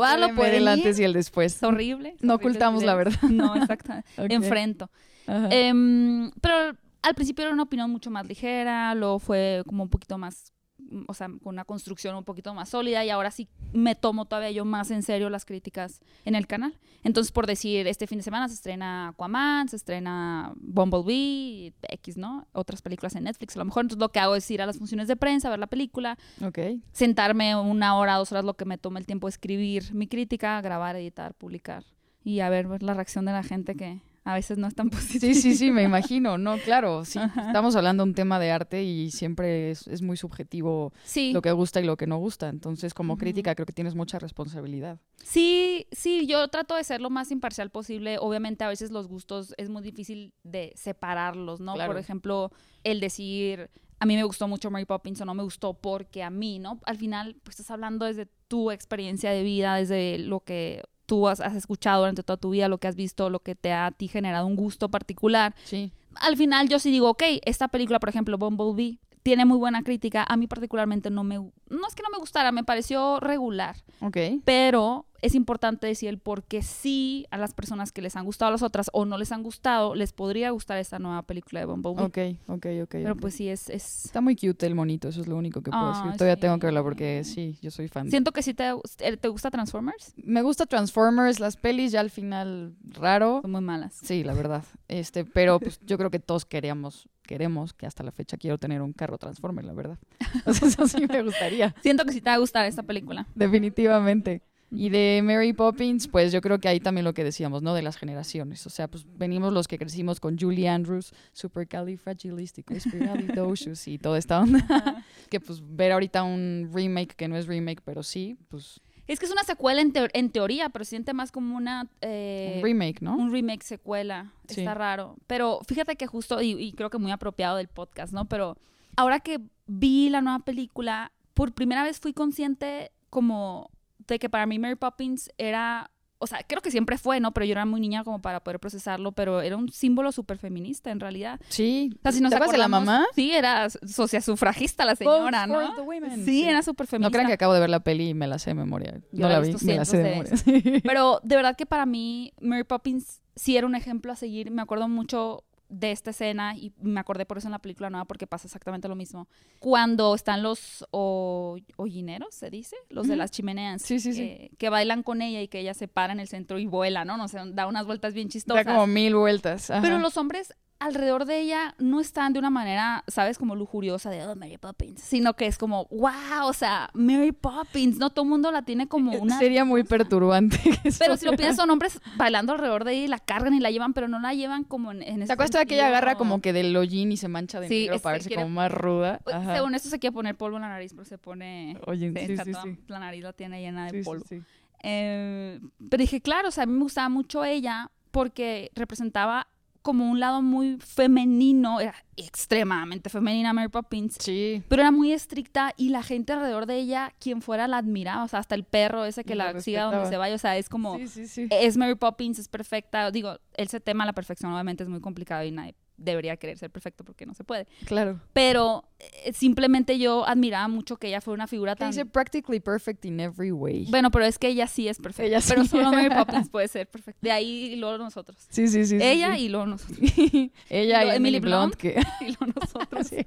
el 0.56 0.62
ir. 0.62 0.70
antes 0.70 1.00
y 1.00 1.04
el 1.04 1.14
después. 1.14 1.56
Es 1.56 1.64
horrible. 1.64 2.16
No 2.22 2.36
ocultamos 2.36 2.84
la 2.84 2.96
verdad. 2.96 3.20
No, 3.30 3.56
exacto. 3.56 3.94
Ok. 4.18 4.30
Enfrento. 4.30 4.90
Em, 5.28 6.32
pero 6.42 6.78
al 7.04 7.16
principio 7.16 7.44
era 7.44 7.54
una 7.54 7.64
opinión 7.64 7.92
mucho 7.92 8.10
más 8.10 8.26
ligera, 8.28 8.96
luego 8.96 9.20
fue 9.20 9.64
como 9.68 9.84
un 9.84 9.90
poquito 9.90 10.18
más, 10.18 10.54
mm, 10.78 11.04
o 11.08 11.14
sea, 11.14 11.28
con 11.28 11.54
una 11.54 11.66
construcción 11.66 12.16
un 12.16 12.24
poquito 12.24 12.54
más 12.54 12.70
sólida 12.70 13.04
y 13.06 13.10
ahora 13.10 13.30
sí 13.30 13.50
me 13.74 13.94
tomo 13.94 14.26
todavía 14.26 14.52
yo 14.52 14.66
más 14.66 14.90
en 14.90 15.04
serio 15.04 15.30
las 15.30 15.46
críticas 15.46 16.02
en 16.24 16.36
el 16.36 16.48
canal. 16.48 16.80
Entonces, 17.04 17.34
por 17.34 17.46
decir, 17.46 17.86
este 17.88 18.08
fin 18.08 18.20
de 18.20 18.24
semana 18.24 18.48
se 18.48 18.56
estrena 18.56 19.10
Aquaman, 19.10 19.68
se 19.68 19.76
estrena 19.76 20.54
Bumblebee, 20.56 21.74
X, 21.82 22.16
¿no? 22.16 22.48
Otras 22.54 22.82
películas 22.82 23.16
en 23.16 23.26
Netflix. 23.26 23.58
A 23.58 23.60
lo 23.60 23.66
mejor 23.66 23.84
entonces 23.84 24.02
lo 24.02 24.10
que 24.10 24.20
hago 24.20 24.36
es 24.36 24.50
ir 24.50 24.62
a 24.62 24.66
las 24.66 24.78
funciones 24.78 25.10
de 25.10 25.18
prensa, 25.18 25.50
ver 25.50 25.60
la 25.60 25.68
película, 25.68 26.18
ok. 26.42 26.60
sentarme 26.94 27.56
una 27.58 27.98
hora, 27.98 28.16
dos 28.16 28.32
horas, 28.32 28.46
lo 28.46 28.54
que 28.54 28.64
me 28.66 28.78
toma 28.78 29.00
el 29.00 29.06
tiempo 29.06 29.28
de 29.28 29.32
escribir 29.32 29.94
mi 29.94 30.08
crítica, 30.08 30.62
grabar, 30.62 30.96
editar, 30.96 31.34
publicar 31.34 31.84
y 32.24 32.40
a 32.40 32.50
ver, 32.50 32.68
ver 32.68 32.84
la 32.84 32.94
reacción 32.94 33.26
de 33.26 33.34
la 33.34 33.44
gente 33.44 33.76
que 33.76 34.00
a 34.26 34.34
veces 34.36 34.58
no 34.58 34.68
es 34.68 34.76
tan 34.76 34.90
positiva. 34.90 35.34
Sí, 35.34 35.42
sí, 35.42 35.56
sí, 35.56 35.72
me 35.72 35.84
imagino. 35.84 36.38
No, 36.38 36.58
claro, 36.58 37.06
sí. 37.06 37.20
Estamos 37.48 37.76
hablando 37.76 38.04
de 38.04 38.10
un 38.10 38.16
tema 38.16 38.40
de 38.40 38.52
arte 38.52 38.84
y 38.84 39.12
siempre 39.12 39.72
es, 39.72 39.88
es 39.88 40.02
muy 40.02 40.18
subjetivo 40.18 40.94
Sí, 41.04 41.34
lo 41.34 41.42
que 41.42 41.52
gusta 41.52 41.82
y 41.82 41.86
lo 41.86 41.98
que 41.98 42.08
no 42.08 42.18
gusta. 42.18 42.50
Entonces, 42.50 42.94
como 42.94 43.18
crítica, 43.18 43.56
creo 43.56 43.66
que 43.66 43.74
tienes 43.74 43.96
mucha 43.96 44.20
responsabilidad. 44.20 45.00
sí, 45.24 45.88
sí, 45.92 46.26
yo 46.28 46.48
trato 46.48 46.76
de 46.76 46.84
ser 46.84 47.02
lo 47.02 47.10
más 47.10 47.32
imparcial 47.32 47.70
posible. 47.70 48.18
Obviamente 48.20 48.64
a 48.64 48.68
veces 48.70 48.92
los 48.92 49.08
gustos 49.08 49.54
es 49.58 49.70
muy 49.70 49.82
difícil 49.82 50.34
de 50.44 50.74
separarlos, 50.76 51.60
¿no? 51.60 51.74
Claro. 51.74 51.92
Por 51.94 52.00
ejemplo, 52.00 52.52
el 52.84 53.00
decir, 53.00 53.70
a 54.00 54.06
mí 54.06 54.16
me 54.16 54.24
gustó 54.24 54.48
mucho 54.48 54.70
Mary 54.72 54.86
Poppins 54.86 55.22
o 55.22 55.26
no 55.26 55.34
me 55.34 55.44
gustó 55.44 55.74
porque 55.74 56.24
a 56.24 56.30
mí, 56.30 56.60
¿no? 56.60 56.80
Al 56.86 56.98
final, 56.98 57.36
pues 57.44 57.60
estás 57.60 57.72
hablando 57.72 58.06
desde 58.06 58.28
tu 58.48 58.72
experiencia 58.72 59.32
de 59.32 59.44
vida, 59.44 59.76
desde 59.76 60.18
lo 60.20 60.42
que 60.42 60.84
tú 61.06 61.28
has, 61.28 61.40
has 61.40 61.56
escuchado 61.56 62.02
durante 62.02 62.24
toda 62.24 62.38
tu 62.38 62.52
vida, 62.52 62.68
lo 62.68 62.78
que 62.78 62.88
has 62.88 62.96
visto, 62.96 63.30
lo 63.30 63.40
que 63.40 63.56
te 63.56 63.72
ha 63.72 63.88
a 63.88 63.92
ti 63.92 64.08
generado 64.08 64.48
un 64.48 64.56
gusto 64.56 64.90
particular. 64.90 65.56
Sí. 65.66 65.92
al 66.16 66.38
final 66.38 66.70
yo 66.70 66.80
sí 66.80 66.92
digo, 66.92 67.10
ok, 67.10 67.24
esta 67.46 67.68
película, 67.68 68.00
por 68.00 68.10
ejemplo, 68.10 68.38
Bumblebee, 68.38 69.00
tiene 69.24 69.46
muy 69.46 69.58
buena 69.58 69.84
crítica. 69.84 70.26
A 70.28 70.38
mí 70.38 70.48
particularmente 70.48 71.10
no 71.10 71.24
me... 71.24 71.36
No 71.38 71.88
es 71.88 71.96
que 71.96 72.04
no 72.04 72.10
me 72.12 72.20
gustara, 72.20 72.52
me 72.52 72.64
pareció 72.64 73.20
regular. 73.20 73.78
Ok. 74.02 74.18
Pero 74.46 75.06
es 75.22 75.34
importante 75.34 75.88
decir 75.88 76.10
el 76.10 76.20
por 76.20 76.44
qué 76.44 76.62
sí 76.62 77.26
a 77.32 77.38
las 77.38 77.54
personas 77.54 77.92
que 77.94 78.02
les 78.02 78.16
han 78.18 78.26
gustado 78.26 78.52
las 78.52 78.62
otras 78.62 78.90
o 78.94 79.06
no 79.06 79.18
les 79.18 79.32
han 79.32 79.42
gustado, 79.42 79.96
les 79.96 80.12
podría 80.12 80.52
gustar 80.52 80.78
esta 80.78 81.00
nueva 81.00 81.24
película 81.24 81.62
de 81.62 81.66
Bumblebee. 81.66 82.04
Ok, 82.04 82.18
ok, 82.50 82.66
ok. 82.84 82.90
Pero 82.92 83.16
pues 83.16 83.34
sí, 83.36 83.48
es... 83.48 83.70
es... 83.70 84.06
Está 84.06 84.20
muy 84.22 84.36
cute 84.36 84.68
el 84.68 84.76
monito, 84.76 85.08
eso 85.08 85.22
es 85.22 85.28
lo 85.28 85.38
único 85.38 85.62
que 85.64 85.72
puedo 85.72 85.84
Ah, 85.84 86.04
decir. 86.04 86.18
Todavía 86.18 86.36
sí. 86.36 86.42
tengo 86.42 86.60
que 86.60 86.68
verla 86.68 86.84
porque 86.84 87.24
sí, 87.24 87.58
yo 87.62 87.72
soy 87.72 87.88
fan. 87.88 88.10
Siento 88.10 88.34
que 88.34 88.44
sí 88.44 88.54
te, 88.54 88.72
te 89.20 89.28
gusta 89.30 89.50
Transformers. 89.50 90.14
Me 90.18 90.42
gusta 90.42 90.66
Transformers, 90.66 91.40
las 91.40 91.56
pelis 91.56 91.94
ya 91.94 92.02
al 92.02 92.10
final 92.12 92.76
raro. 92.84 93.40
Son 93.42 93.52
muy 93.52 93.62
malas. 93.62 93.98
Sí, 94.04 94.24
la 94.26 94.34
verdad. 94.34 94.66
Este, 94.90 95.24
pero 95.24 95.60
pues 95.60 95.80
yo 95.86 95.98
creo 95.98 96.12
que 96.12 96.20
todos 96.20 96.46
queríamos, 96.46 97.08
queremos, 97.34 97.74
que 97.74 97.88
hasta 97.88 98.04
la 98.04 98.12
fecha 98.12 98.38
quiero 98.38 98.60
tener 98.60 98.84
un 98.84 98.94
carro 98.94 99.18
Transformer, 99.18 99.66
la 99.66 99.74
verdad. 99.74 99.98
Sea, 100.20 100.44
eso 100.68 100.88
sí 100.88 101.08
me 101.08 101.24
gustaría, 101.24 101.74
Siento 101.82 102.06
que 102.06 102.12
sí 102.12 102.22
te 102.22 102.30
va 102.30 102.36
a 102.36 102.38
gustar 102.38 102.68
esta 102.68 102.84
película. 102.84 103.26
definitivamente. 103.34 104.44
Y 104.76 104.90
de 104.90 105.22
Mary 105.24 105.54
Poppins, 105.54 106.08
pues 106.08 106.32
yo 106.32 106.42
creo 106.42 106.60
que 106.60 106.68
ahí 106.68 106.80
también 106.80 107.06
lo 107.06 107.14
que 107.14 107.24
decíamos, 107.24 107.62
¿no? 107.64 107.76
De 107.76 107.84
las 107.84 107.98
generaciones. 107.98 108.66
O 108.68 108.72
sea, 108.72 108.88
pues 108.88 109.06
venimos 109.18 109.52
los 109.54 109.68
que 109.68 109.80
crecimos 109.80 110.20
con 110.20 110.38
Julie 110.38 110.68
Andrews, 110.68 111.12
Supercalifragilisticexpialidocious 111.34 113.88
y 113.88 113.98
toda 114.00 114.18
esta 114.18 114.40
onda. 114.40 115.06
que 115.30 115.40
pues 115.40 115.62
ver 115.64 115.92
ahorita 115.92 116.24
un 116.24 116.72
remake 116.74 117.14
que 117.16 117.28
no 117.28 117.38
es 117.38 117.46
remake, 117.48 117.82
pero 117.86 118.02
sí, 118.04 118.36
pues 118.50 118.82
Es 119.08 119.20
que 119.20 119.26
es 119.26 119.32
una 119.32 119.44
secuela 119.44 119.82
en, 119.82 119.92
teo- 119.94 120.10
en 120.14 120.30
teoría, 120.30 120.70
pero 120.70 120.86
siente 120.86 121.14
más 121.14 121.32
como 121.32 121.58
una... 121.58 121.88
eh, 122.02 122.56
Un 122.58 122.64
remake, 122.64 123.02
¿no? 123.02 123.18
un 123.18 123.32
remake 123.32 123.64
secuela. 123.64 124.32
Sí. 124.48 124.62
Está 124.62 124.74
raro. 124.74 125.16
Pero 125.28 125.60
fíjate 125.68 125.96
que 125.98 126.08
justo, 126.08 126.42
y, 126.42 126.52
y 126.52 126.72
creo 126.74 126.90
que 126.90 126.98
muy 126.98 127.12
apropiado 127.12 127.58
del 127.58 127.68
podcast, 127.68 128.14
¿no? 128.14 128.26
Pero 128.26 128.58
ahora 128.96 129.20
que 129.20 129.40
vi 129.68 130.10
la 130.10 130.22
nueva 130.22 130.40
película, 130.40 131.12
por 131.34 131.54
primera 131.54 131.84
vez 131.84 132.00
fui 132.00 132.14
consciente 132.14 132.92
como 133.10 133.70
de 134.08 134.20
que 134.20 134.30
para 134.30 134.46
mí 134.46 134.60
Mary 134.60 134.76
Poppins 134.76 135.30
era... 135.38 135.90
O 136.24 136.28
sea, 136.28 136.40
creo 136.48 136.62
que 136.62 136.72
siempre 136.72 136.98
fue, 136.98 137.20
¿no? 137.20 137.32
Pero 137.34 137.46
yo 137.46 137.52
era 137.52 137.66
muy 137.66 137.80
niña 137.82 138.04
como 138.04 138.22
para 138.22 138.40
poder 138.44 138.60
procesarlo, 138.60 139.12
pero 139.12 139.42
era 139.42 139.58
un 139.58 139.70
símbolo 139.70 140.12
súper 140.12 140.38
feminista 140.38 140.90
en 140.92 141.00
realidad. 141.00 141.40
Sí. 141.50 141.92
O 142.00 142.02
sea, 142.02 142.12
si 142.12 142.22
nos 142.22 142.30
¿Te 142.32 142.36
acuerdas 142.38 142.54
de 142.54 142.58
la 142.58 142.68
mamá? 142.68 143.06
Sí, 143.14 143.32
era 143.32 143.70
sociasufragista 143.70 144.86
la 144.86 144.96
señora, 144.96 145.48
¿no? 145.48 145.60
for 145.68 145.76
the 145.76 145.82
women. 145.82 146.26
Sí, 146.26 146.44
era 146.44 146.62
súper 146.62 146.86
No 146.86 146.90
feminista. 146.90 147.12
crean 147.18 147.28
que 147.28 147.34
acabo 147.34 147.54
de 147.54 147.60
ver 147.60 147.70
la 147.70 147.82
peli 147.82 148.10
y 148.10 148.14
me 148.14 148.28
la 148.28 148.40
sé 148.40 148.52
de 148.52 148.56
memoria. 148.56 149.02
Yo 149.12 149.28
no 149.28 149.30
la 149.30 149.40
vi, 149.40 149.56
me 149.64 149.76
la 149.76 149.86
sé 149.86 149.98
de 149.98 150.04
memoria. 150.10 150.38
sí. 150.38 150.82
Pero 150.84 151.20
de 151.24 151.36
verdad 151.36 151.56
que 151.56 151.66
para 151.66 151.86
mí 151.86 152.34
Mary 152.40 152.64
Poppins 152.64 153.22
sí 153.36 153.58
era 153.58 153.68
un 153.68 153.76
ejemplo 153.76 154.12
a 154.12 154.16
seguir. 154.16 154.52
Me 154.52 154.62
acuerdo 154.62 154.88
mucho 154.88 155.44
de 155.74 155.92
esta 155.92 156.12
escena 156.12 156.56
y 156.56 156.72
me 156.82 157.00
acordé 157.00 157.26
por 157.26 157.38
eso 157.38 157.48
en 157.48 157.52
la 157.54 157.60
película 157.60 157.90
nueva 157.90 158.06
porque 158.06 158.28
pasa 158.28 158.48
exactamente 158.48 158.88
lo 158.88 158.96
mismo. 158.96 159.28
Cuando 159.60 160.14
están 160.16 160.44
los 160.44 160.86
hoyineros, 160.92 162.34
se 162.36 162.50
dice, 162.50 162.76
los 162.90 163.08
de 163.08 163.16
las 163.16 163.32
chimeneas, 163.32 163.82
Sí, 163.82 164.00
sí, 164.00 164.14
sí. 164.14 164.22
eh, 164.22 164.52
que 164.58 164.70
bailan 164.70 165.04
con 165.04 165.22
ella 165.22 165.42
y 165.42 165.48
que 165.48 165.60
ella 165.60 165.74
se 165.74 165.88
para 165.88 166.14
en 166.14 166.20
el 166.20 166.28
centro 166.28 166.60
y 166.60 166.66
vuela, 166.66 167.06
¿no? 167.06 167.18
No 167.18 167.28
sé, 167.28 167.40
da 167.54 167.68
unas 167.68 167.86
vueltas 167.86 168.14
bien 168.14 168.28
Da 168.28 168.32
chistosas. 168.34 168.66
como 168.66 168.88
mil 168.88 169.16
vueltas. 169.16 169.70
ajá. 169.72 169.82
Pero 169.82 170.00
los 170.00 170.18
hombres 170.18 170.54
alrededor 170.86 171.26
de 171.26 171.40
ella 171.40 171.76
no 171.80 172.00
están 172.00 172.34
de 172.34 172.40
una 172.40 172.50
manera, 172.50 173.04
¿sabes? 173.08 173.38
Como 173.38 173.56
lujuriosa 173.56 174.10
de, 174.10 174.26
oh, 174.26 174.36
Mary 174.36 174.58
Poppins, 174.58 175.02
sino 175.02 175.34
que 175.36 175.46
es 175.48 175.58
como, 175.58 175.86
wow, 175.92 176.46
o 176.48 176.54
sea, 176.54 176.90
Mary 176.94 177.32
Poppins, 177.32 177.98
¿no? 177.98 178.10
Todo 178.10 178.24
el 178.24 178.30
mundo 178.30 178.52
la 178.52 178.62
tiene 178.64 178.88
como 178.88 179.12
una... 179.22 179.38
Sería 179.40 179.66
muy 179.66 179.84
perturbante. 179.84 180.58
que 180.84 180.92
Pero 181.00 181.18
si 181.18 181.26
lo 181.26 181.32
piensas, 181.34 181.58
son 181.58 181.70
hombres 181.70 182.00
bailando 182.18 182.54
alrededor 182.54 182.84
de 182.84 182.94
ella 182.94 183.04
y 183.04 183.08
la 183.08 183.20
cargan 183.20 183.54
y 183.54 183.60
la 183.60 183.72
llevan, 183.72 183.94
pero 183.94 184.08
no 184.08 184.20
la 184.20 184.34
llevan 184.34 184.64
como 184.64 184.92
en, 184.92 185.02
en 185.04 185.18
ese 185.22 185.28
¿Te 185.28 185.34
acuerdas 185.34 185.52
todavía 185.52 185.68
que 185.68 185.76
ella 185.76 185.88
agarra 185.88 186.16
como 186.16 186.42
que 186.42 186.54
del 186.54 186.76
hollín 186.76 187.12
y 187.12 187.18
se 187.18 187.28
mancha 187.28 187.60
de 187.60 187.68
Sí, 187.68 187.84
negro 187.86 188.00
para 188.00 188.14
verse 188.14 188.30
quiere- 188.30 188.44
como 188.44 188.56
más 188.56 188.72
ruda? 188.72 189.20
Ajá. 189.32 189.56
Según 189.56 189.76
esto 189.76 189.90
se 189.90 190.00
quiere 190.00 190.14
poner 190.14 190.36
polvo 190.36 190.58
en 190.58 190.64
la 190.64 190.70
nariz, 190.70 190.94
pero 190.94 191.06
se 191.06 191.18
pone... 191.18 191.78
Oye, 191.88 192.12
sí, 192.16 192.38
sí, 192.38 192.52
toda- 192.52 192.64
sí. 192.64 192.78
La 192.88 193.00
nariz 193.00 193.24
la 193.24 193.34
tiene 193.34 193.62
llena 193.62 193.92
de 193.92 194.04
polvo. 194.04 194.24
sí. 194.28 194.42
Eh, 194.86 195.62
pero 195.90 196.02
dije, 196.02 196.20
claro, 196.20 196.50
o 196.50 196.52
sea, 196.52 196.64
a 196.64 196.68
mí 196.68 196.74
me 196.74 196.82
gustaba 196.84 197.08
mucho 197.08 197.46
ella 197.46 197.90
porque 198.12 198.70
representaba 198.76 199.48
como 199.84 200.10
un 200.10 200.20
lado 200.20 200.42
muy 200.42 200.78
femenino, 200.80 201.80
era 201.80 201.94
extremadamente 202.16 203.10
femenina 203.10 203.54
Mary 203.54 203.70
Poppins, 203.70 204.16
Sí. 204.20 204.64
pero 204.68 204.82
era 204.82 204.92
muy 204.92 205.12
estricta 205.12 205.74
y 205.78 205.90
la 205.90 206.02
gente 206.02 206.34
alrededor 206.34 206.66
de 206.66 206.78
ella, 206.78 207.14
quien 207.20 207.42
fuera, 207.42 207.68
la 207.68 207.78
admiraba, 207.78 208.24
o 208.24 208.28
sea, 208.28 208.40
hasta 208.40 208.56
el 208.56 208.64
perro 208.64 209.06
ese 209.06 209.24
que 209.24 209.36
La 209.36 209.54
la, 209.54 209.62
siga 209.62 209.84
donde 209.84 210.08
se 210.10 210.18
vaya, 210.18 210.36
o 210.36 210.40
sea, 210.40 210.58
es 210.58 210.70
como, 210.70 210.98
Sí, 210.98 211.08
sí, 211.08 211.28
sí. 211.28 211.48
es 211.52 211.78
Mary 211.78 211.96
Poppins, 211.96 212.40
es 212.40 212.48
perfecta, 212.48 213.12
digo, 213.12 213.38
ese 213.56 213.80
tema, 213.80 214.06
la 214.06 214.14
perfección, 214.14 214.52
obviamente 214.54 214.84
es 214.84 214.90
muy 214.90 215.02
complicado 215.02 215.44
y 215.44 215.52
nadie 215.52 215.76
debería 215.98 216.38
querer 216.38 216.58
ser 216.58 216.70
perfecto 216.72 217.04
porque 217.04 217.26
no 217.26 217.34
se 217.34 217.44
puede, 217.44 217.68
Claro. 217.86 218.20
pero 218.34 218.84
eh, 219.00 219.32
simplemente 219.34 220.00
yo 220.00 220.26
admiraba 220.28 220.68
mucho 220.68 220.98
que 220.98 221.08
ella 221.08 221.22
fuera 221.22 221.36
una 221.36 221.48
figura 221.48 221.76
tan... 221.76 221.92
dice 221.92 222.06
practically 222.06 222.60
perfect 222.60 223.06
in 223.06 223.20
every 223.20 223.52
way. 223.52 223.86
Bueno, 223.90 224.10
pero 224.12 224.26
es 224.26 224.38
que 224.40 224.48
ella 224.48 224.68
sí 224.68 224.88
es 224.88 224.98
perfecta. 225.00 225.28
Ella 225.28 225.40
Pero 225.48 225.64
sí. 225.64 225.70
solo 225.70 225.92
Mary 225.92 226.10
Poppins 226.16 226.50
puede 226.50 226.68
ser 226.68 226.88
perfecta. 226.88 227.20
De 227.22 227.32
ahí 227.32 227.74
y 227.74 227.76
luego 227.76 227.98
nosotros. 227.98 228.38
Sí, 228.50 228.68
sí, 228.68 228.86
sí. 228.86 228.98
ella 229.00 229.36
sí. 229.36 229.44
y 229.44 229.50
luego 229.50 229.66
nosotros. 229.68 230.00
Ella 230.70 231.04
y 231.06 231.08
y 231.08 231.16
Emily 231.16 231.16
Emily 231.16 231.40
Blunt, 231.40 231.76
Blunt. 231.76 231.76
que... 231.76 232.02
Y 232.26 232.36
luego 232.38 232.60
nosotros. 232.60 233.08
Sí. 233.08 233.26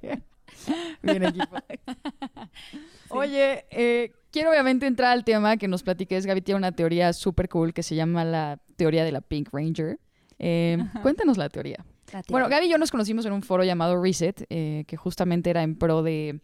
Bien 1.03 1.23
equipo. 1.25 1.57
Oye, 3.11 3.65
eh, 3.71 4.13
quiero 4.31 4.51
obviamente 4.51 4.87
entrar 4.87 5.13
al 5.13 5.25
tema 5.25 5.57
que 5.57 5.69
nos 5.69 5.83
platiques. 5.83 6.27
Gaby 6.27 6.41
tiene 6.43 6.59
una 6.59 6.73
teoría 6.73 7.13
súper 7.13 7.49
cool 7.49 7.73
que 7.73 7.83
se 7.83 7.95
llama 7.95 8.25
la 8.25 8.59
teoría 8.77 9.05
de 9.05 9.13
la 9.13 9.21
Pink 9.21 9.51
Ranger. 9.53 9.99
Eh, 10.39 10.79
cuéntanos 11.03 11.37
la 11.39 11.49
teoría. 11.49 11.85
Bueno, 12.29 12.49
Gaby 12.49 12.67
y 12.67 12.69
yo 12.71 12.79
nos 12.79 12.91
conocimos 12.91 13.27
en 13.27 13.33
un 13.33 13.43
foro 13.43 13.65
llamado 13.65 14.01
Reset, 14.03 14.47
eh, 14.51 14.85
que 14.87 14.97
justamente 14.97 15.51
era 15.51 15.63
en 15.63 15.77
pro 15.77 16.03
de 16.03 16.41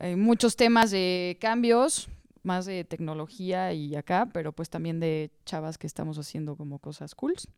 eh, 0.00 0.16
muchos 0.16 0.56
temas 0.56 0.90
de 0.90 1.36
cambios, 1.40 2.08
más 2.42 2.66
de 2.66 2.84
tecnología 2.84 3.72
y 3.72 3.96
acá, 3.96 4.28
pero 4.32 4.52
pues 4.52 4.68
también 4.68 5.00
de 5.00 5.30
chavas 5.46 5.78
que 5.78 5.86
estamos 5.86 6.18
haciendo 6.18 6.56
como 6.56 6.78
cosas 6.78 7.14
cools. 7.14 7.48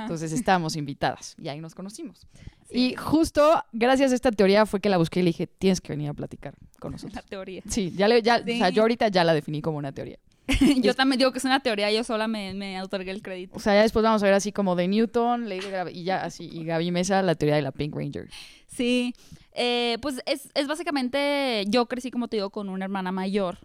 Entonces 0.00 0.32
estábamos 0.32 0.76
invitadas 0.76 1.34
y 1.38 1.48
ahí 1.48 1.60
nos 1.60 1.74
conocimos. 1.74 2.26
Y 2.70 2.94
justo 2.96 3.64
gracias 3.72 4.12
a 4.12 4.14
esta 4.14 4.30
teoría 4.32 4.66
fue 4.66 4.80
que 4.80 4.88
la 4.90 4.98
busqué 4.98 5.20
y 5.20 5.22
le 5.22 5.28
dije, 5.30 5.46
tienes 5.46 5.80
que 5.80 5.92
venir 5.94 6.10
a 6.10 6.14
platicar 6.14 6.54
con 6.78 6.90
la 6.92 6.96
nosotros. 6.96 7.24
teoría. 7.24 7.62
Sí, 7.68 7.92
ya 7.96 8.06
le, 8.06 8.20
ya, 8.20 8.36
o 8.36 8.46
sea, 8.46 8.68
yo 8.68 8.82
ahorita 8.82 9.08
ya 9.08 9.24
la 9.24 9.32
definí 9.32 9.62
como 9.62 9.78
una 9.78 9.92
teoría. 9.92 10.18
yo 10.82 10.94
también 10.94 11.18
digo 11.18 11.32
que 11.32 11.38
es 11.38 11.44
una 11.44 11.60
teoría, 11.60 11.90
yo 11.90 12.04
sola 12.04 12.28
me, 12.28 12.54
me 12.54 12.80
otorgué 12.82 13.10
el 13.10 13.22
crédito. 13.22 13.56
O 13.56 13.60
sea, 13.60 13.74
ya 13.74 13.82
después 13.82 14.02
vamos 14.02 14.22
a 14.22 14.26
ver 14.26 14.34
así 14.34 14.52
como 14.52 14.76
de 14.76 14.88
Newton, 14.88 15.48
Lady 15.48 15.66
y 15.92 16.04
ya 16.04 16.22
así, 16.22 16.48
y 16.52 16.64
Gaby 16.64 16.90
Mesa, 16.90 17.22
la 17.22 17.34
teoría 17.34 17.56
de 17.56 17.62
la 17.62 17.72
Pink 17.72 17.94
Ranger. 17.94 18.28
Sí. 18.66 19.14
Eh, 19.52 19.98
pues 20.02 20.20
es, 20.26 20.50
es 20.54 20.66
básicamente, 20.66 21.64
yo 21.68 21.86
crecí, 21.86 22.10
como 22.10 22.28
te 22.28 22.36
digo, 22.36 22.50
con 22.50 22.68
una 22.68 22.84
hermana 22.84 23.12
mayor 23.12 23.58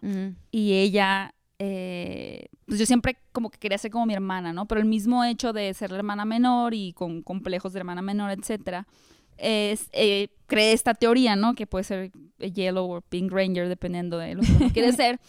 y 0.51 0.73
ella, 0.73 1.33
eh, 1.57 2.45
pues 2.67 2.79
yo 2.79 2.85
siempre 2.85 3.17
como 3.31 3.49
que 3.49 3.57
quería 3.57 3.79
ser 3.79 3.89
como 3.89 4.05
mi 4.05 4.13
hermana, 4.13 4.53
¿no? 4.53 4.67
Pero 4.67 4.81
el 4.81 4.87
mismo 4.87 5.23
hecho 5.23 5.51
de 5.51 5.73
ser 5.73 5.89
la 5.89 5.97
hermana 5.97 6.25
menor 6.25 6.75
y 6.75 6.93
con 6.93 7.23
complejos 7.23 7.73
de 7.73 7.79
hermana 7.79 8.03
menor, 8.03 8.29
etcétera, 8.29 8.87
es, 9.37 9.89
eh, 9.91 10.27
cree 10.45 10.73
esta 10.73 10.93
teoría, 10.93 11.35
¿no? 11.35 11.55
Que 11.55 11.65
puede 11.65 11.83
ser 11.83 12.11
Yellow 12.37 12.91
o 12.91 13.01
Pink 13.01 13.31
Ranger, 13.31 13.67
dependiendo 13.67 14.19
de 14.19 14.35
lo 14.35 14.41
que 14.43 14.51
uno 14.51 14.69
quiere 14.71 14.93
ser. 14.93 15.19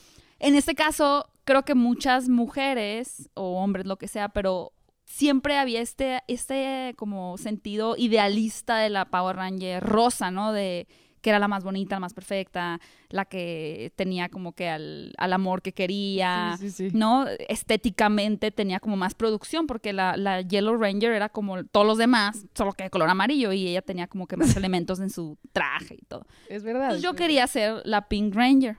En 0.41 0.55
este 0.55 0.75
caso, 0.75 1.31
creo 1.45 1.65
que 1.65 1.75
muchas 1.75 2.29
mujeres 2.29 3.31
o 3.35 3.63
hombres, 3.63 3.87
lo 3.87 3.97
que 3.97 4.09
sea, 4.09 4.31
pero 4.31 4.73
siempre 5.05 5.59
había 5.59 5.81
este, 5.81 6.21
este 6.29 6.95
como 6.97 7.37
sentido 7.37 7.97
idealista 7.97 8.79
de 8.79 8.91
la 8.91 9.05
Power 9.07 9.37
Ranger 9.37 9.83
rosa, 9.83 10.31
¿no? 10.31 10.53
De 10.53 10.89
que 11.21 11.31
era 11.31 11.39
la 11.39 11.49
más 11.49 11.65
bonita, 11.65 11.97
la 11.97 12.01
más 12.01 12.15
perfecta, 12.15 12.81
la 13.11 13.27
que 13.27 13.93
tenía 13.97 14.29
como 14.31 14.55
que 14.55 14.69
al, 14.69 15.13
al 15.19 15.33
amor 15.33 15.61
que 15.61 15.73
quería, 15.73 16.57
Sí, 16.59 16.71
sí, 16.71 16.91
sí. 16.91 16.97
¿no? 16.97 17.27
Estéticamente 17.49 18.51
tenía 18.51 18.81
como 18.81 18.97
más 18.97 19.15
producción, 19.15 19.67
porque 19.67 19.93
la, 19.93 20.17
la 20.17 20.41
Yellow 20.41 20.77
Ranger 20.77 21.13
era 21.13 21.29
como 21.29 21.63
todos 21.65 21.87
los 21.87 21.99
demás, 21.99 22.47
solo 22.55 22.73
que 22.73 22.85
de 22.85 22.91
color 22.91 23.11
amarillo, 23.11 23.53
y 23.53 23.69
ella 23.69 23.83
tenía 23.83 24.07
como 24.07 24.27
que 24.27 24.37
más 24.37 24.57
elementos 24.57 25.01
en 25.01 25.11
su 25.11 25.37
traje 25.53 25.97
y 26.01 26.05
todo. 26.07 26.25
Es 26.49 26.63
verdad. 26.63 26.85
Entonces 26.85 27.03
yo 27.03 27.15
quería 27.15 27.47
ser 27.47 27.83
la 27.85 28.09
Pink 28.09 28.35
Ranger, 28.35 28.79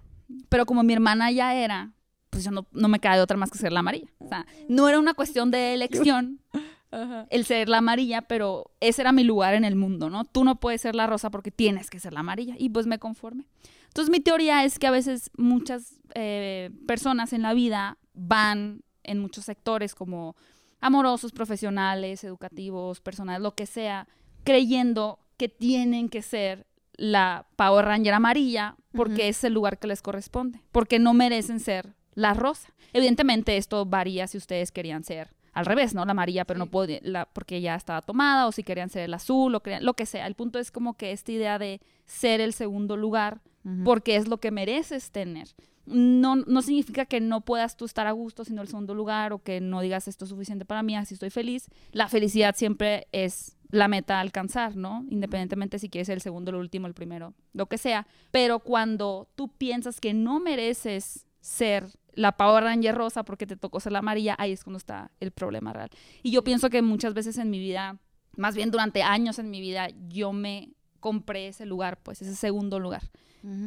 pero 0.50 0.66
como 0.66 0.84
mi 0.84 0.94
hermana 0.94 1.32
ya 1.32 1.56
era, 1.56 1.92
pues 2.30 2.44
yo 2.44 2.52
no, 2.52 2.66
no 2.72 2.88
me 2.88 3.00
queda 3.00 3.16
de 3.16 3.22
otra 3.22 3.38
más 3.38 3.52
que 3.52 3.58
ser 3.58 3.72
la 3.72 3.82
amarilla. 3.82 4.10
O 4.20 4.28
sea, 4.28 4.46
no 4.68 4.88
era 4.90 5.00
una 5.00 5.14
cuestión 5.14 5.52
de 5.52 5.74
elección 5.74 6.40
Ajá. 6.92 7.28
el 7.30 7.46
ser 7.46 7.70
la 7.70 7.78
amarilla, 7.78 8.22
pero 8.22 8.72
ese 8.80 9.02
era 9.02 9.12
mi 9.12 9.24
lugar 9.24 9.54
en 9.54 9.66
el 9.66 9.76
mundo, 9.76 10.10
¿no? 10.10 10.26
Tú 10.26 10.44
no 10.44 10.60
puedes 10.60 10.82
ser 10.82 10.96
la 10.96 11.08
rosa 11.08 11.30
porque 11.30 11.52
tienes 11.52 11.90
que 11.90 12.00
ser 12.00 12.14
la 12.14 12.22
amarilla. 12.22 12.56
Y 12.58 12.70
pues 12.70 12.88
me 12.88 13.00
conforme. 13.00 13.46
Entonces 13.88 14.12
mi 14.12 14.20
teoría 14.22 14.64
es 14.64 14.80
que 14.80 14.88
a 14.88 14.92
veces 14.92 15.32
muchas 15.38 16.00
eh, 16.16 16.72
personas 16.88 17.34
en 17.34 17.42
la 17.42 17.54
vida 17.54 17.98
van 18.14 18.84
en 19.04 19.20
muchos 19.20 19.46
sectores 19.46 19.96
como 19.96 20.36
amorosos, 20.80 21.32
profesionales, 21.32 22.24
educativos, 22.24 23.02
personales, 23.02 23.42
lo 23.42 23.56
que 23.56 23.66
sea, 23.66 24.08
creyendo 24.44 25.20
que 25.38 25.50
tienen 25.50 26.10
que 26.10 26.22
ser 26.22 26.68
la 27.02 27.48
Power 27.56 27.86
Ranger 27.86 28.14
amarilla 28.14 28.76
porque 28.94 29.28
es 29.28 29.44
el 29.44 29.54
lugar 29.54 29.80
que 29.80 29.88
les 29.88 30.04
corresponde, 30.04 30.62
porque 30.72 31.00
no 31.00 31.14
merecen 31.16 31.60
ser 31.60 31.96
la 32.14 32.36
rosa. 32.36 32.70
Evidentemente 32.94 33.58
esto 33.58 33.86
varía 33.88 34.28
si 34.28 34.38
ustedes 34.38 34.72
querían 34.72 35.04
ser 35.04 35.34
al 35.54 35.66
revés, 35.66 35.96
¿no? 35.96 36.06
La 36.06 36.12
amarilla, 36.12 36.46
pero 36.46 36.64
Sí. 36.64 36.70
no 36.72 37.10
la, 37.12 37.26
porque 37.26 37.60
ya 37.60 37.76
estaba 37.76 38.04
tomada, 38.04 38.46
o 38.48 38.52
si 38.52 38.64
querían 38.64 38.90
ser 38.90 39.02
el 39.04 39.14
azul, 39.16 39.56
o 39.56 39.62
lo 39.82 39.94
que 39.96 40.06
sea. 40.06 40.28
El 40.28 40.36
punto 40.36 40.60
es 40.60 40.70
como 40.72 40.94
que 40.94 41.12
esta 41.12 41.32
idea 41.32 41.58
de 41.58 41.82
ser 42.06 42.40
el 42.40 42.54
segundo 42.54 42.96
lugar, 42.98 43.42
porque 43.84 44.16
es 44.16 44.28
lo 44.28 44.38
que 44.38 44.52
mereces 44.52 45.12
tener. 45.12 45.48
No, 45.88 46.36
no 46.36 46.62
significa 46.62 47.06
que 47.06 47.20
no 47.20 47.42
puedas 47.42 47.76
tú 47.78 47.86
estar 47.86 48.06
a 48.08 48.12
gusto 48.12 48.46
siendo 48.46 48.62
el 48.62 48.68
segundo 48.68 48.94
lugar, 48.94 49.34
o 49.34 49.40
que 49.40 49.60
no 49.60 49.82
digas 49.82 50.08
esto 50.08 50.26
es 50.26 50.30
suficiente 50.30 50.66
para 50.66 50.84
mí, 50.84 50.96
así 50.96 51.16
estoy 51.16 51.32
feliz. 51.32 51.68
La 51.92 52.08
felicidad 52.08 52.56
siempre 52.56 53.08
es 53.12 53.58
la 53.72 53.88
meta 53.88 54.18
a 54.18 54.22
alcanzar, 54.22 54.76
¿no? 54.76 55.06
Independientemente 55.10 55.80
si 55.80 55.90
quieres 55.90 56.10
el 56.10 56.22
segundo, 56.22 56.52
el 56.52 56.58
último, 56.58 56.88
el 56.88 56.94
primero, 56.94 57.34
lo 57.54 57.68
que 57.68 57.78
sea. 57.78 58.06
Pero 58.32 58.60
cuando 58.60 59.30
tú 59.36 59.48
piensas 59.50 60.00
que 60.00 60.14
no 60.14 60.40
mereces 60.40 61.26
ser 61.40 61.88
la 62.14 62.34
Power 62.34 62.64
Ranger 62.64 62.96
rosa 62.96 63.24
porque 63.24 63.48
te 63.48 63.56
tocó 63.56 63.80
ser 63.80 63.94
la 63.94 64.00
amarilla, 64.00 64.36
ahí 64.38 64.52
es 64.52 64.64
cuando 64.64 64.78
está 64.78 65.12
el 65.20 65.32
problema 65.32 65.74
real. 65.74 65.90
Y 66.22 66.32
yo 66.32 66.44
pienso 66.44 66.70
que 66.70 66.82
muchas 66.82 67.14
veces 67.14 67.38
en 67.38 67.50
mi 67.50 67.60
vida, 67.60 67.98
más 68.36 68.56
bien 68.56 68.72
durante 68.72 69.04
años 69.04 69.40
en 69.40 69.50
mi 69.50 69.62
vida, 69.62 69.88
yo 70.10 70.34
me 70.34 70.74
compré 71.02 71.50
ese 71.50 71.66
lugar, 71.66 71.98
pues 72.02 72.22
ese 72.22 72.36
segundo 72.36 72.80
lugar. 72.80 73.02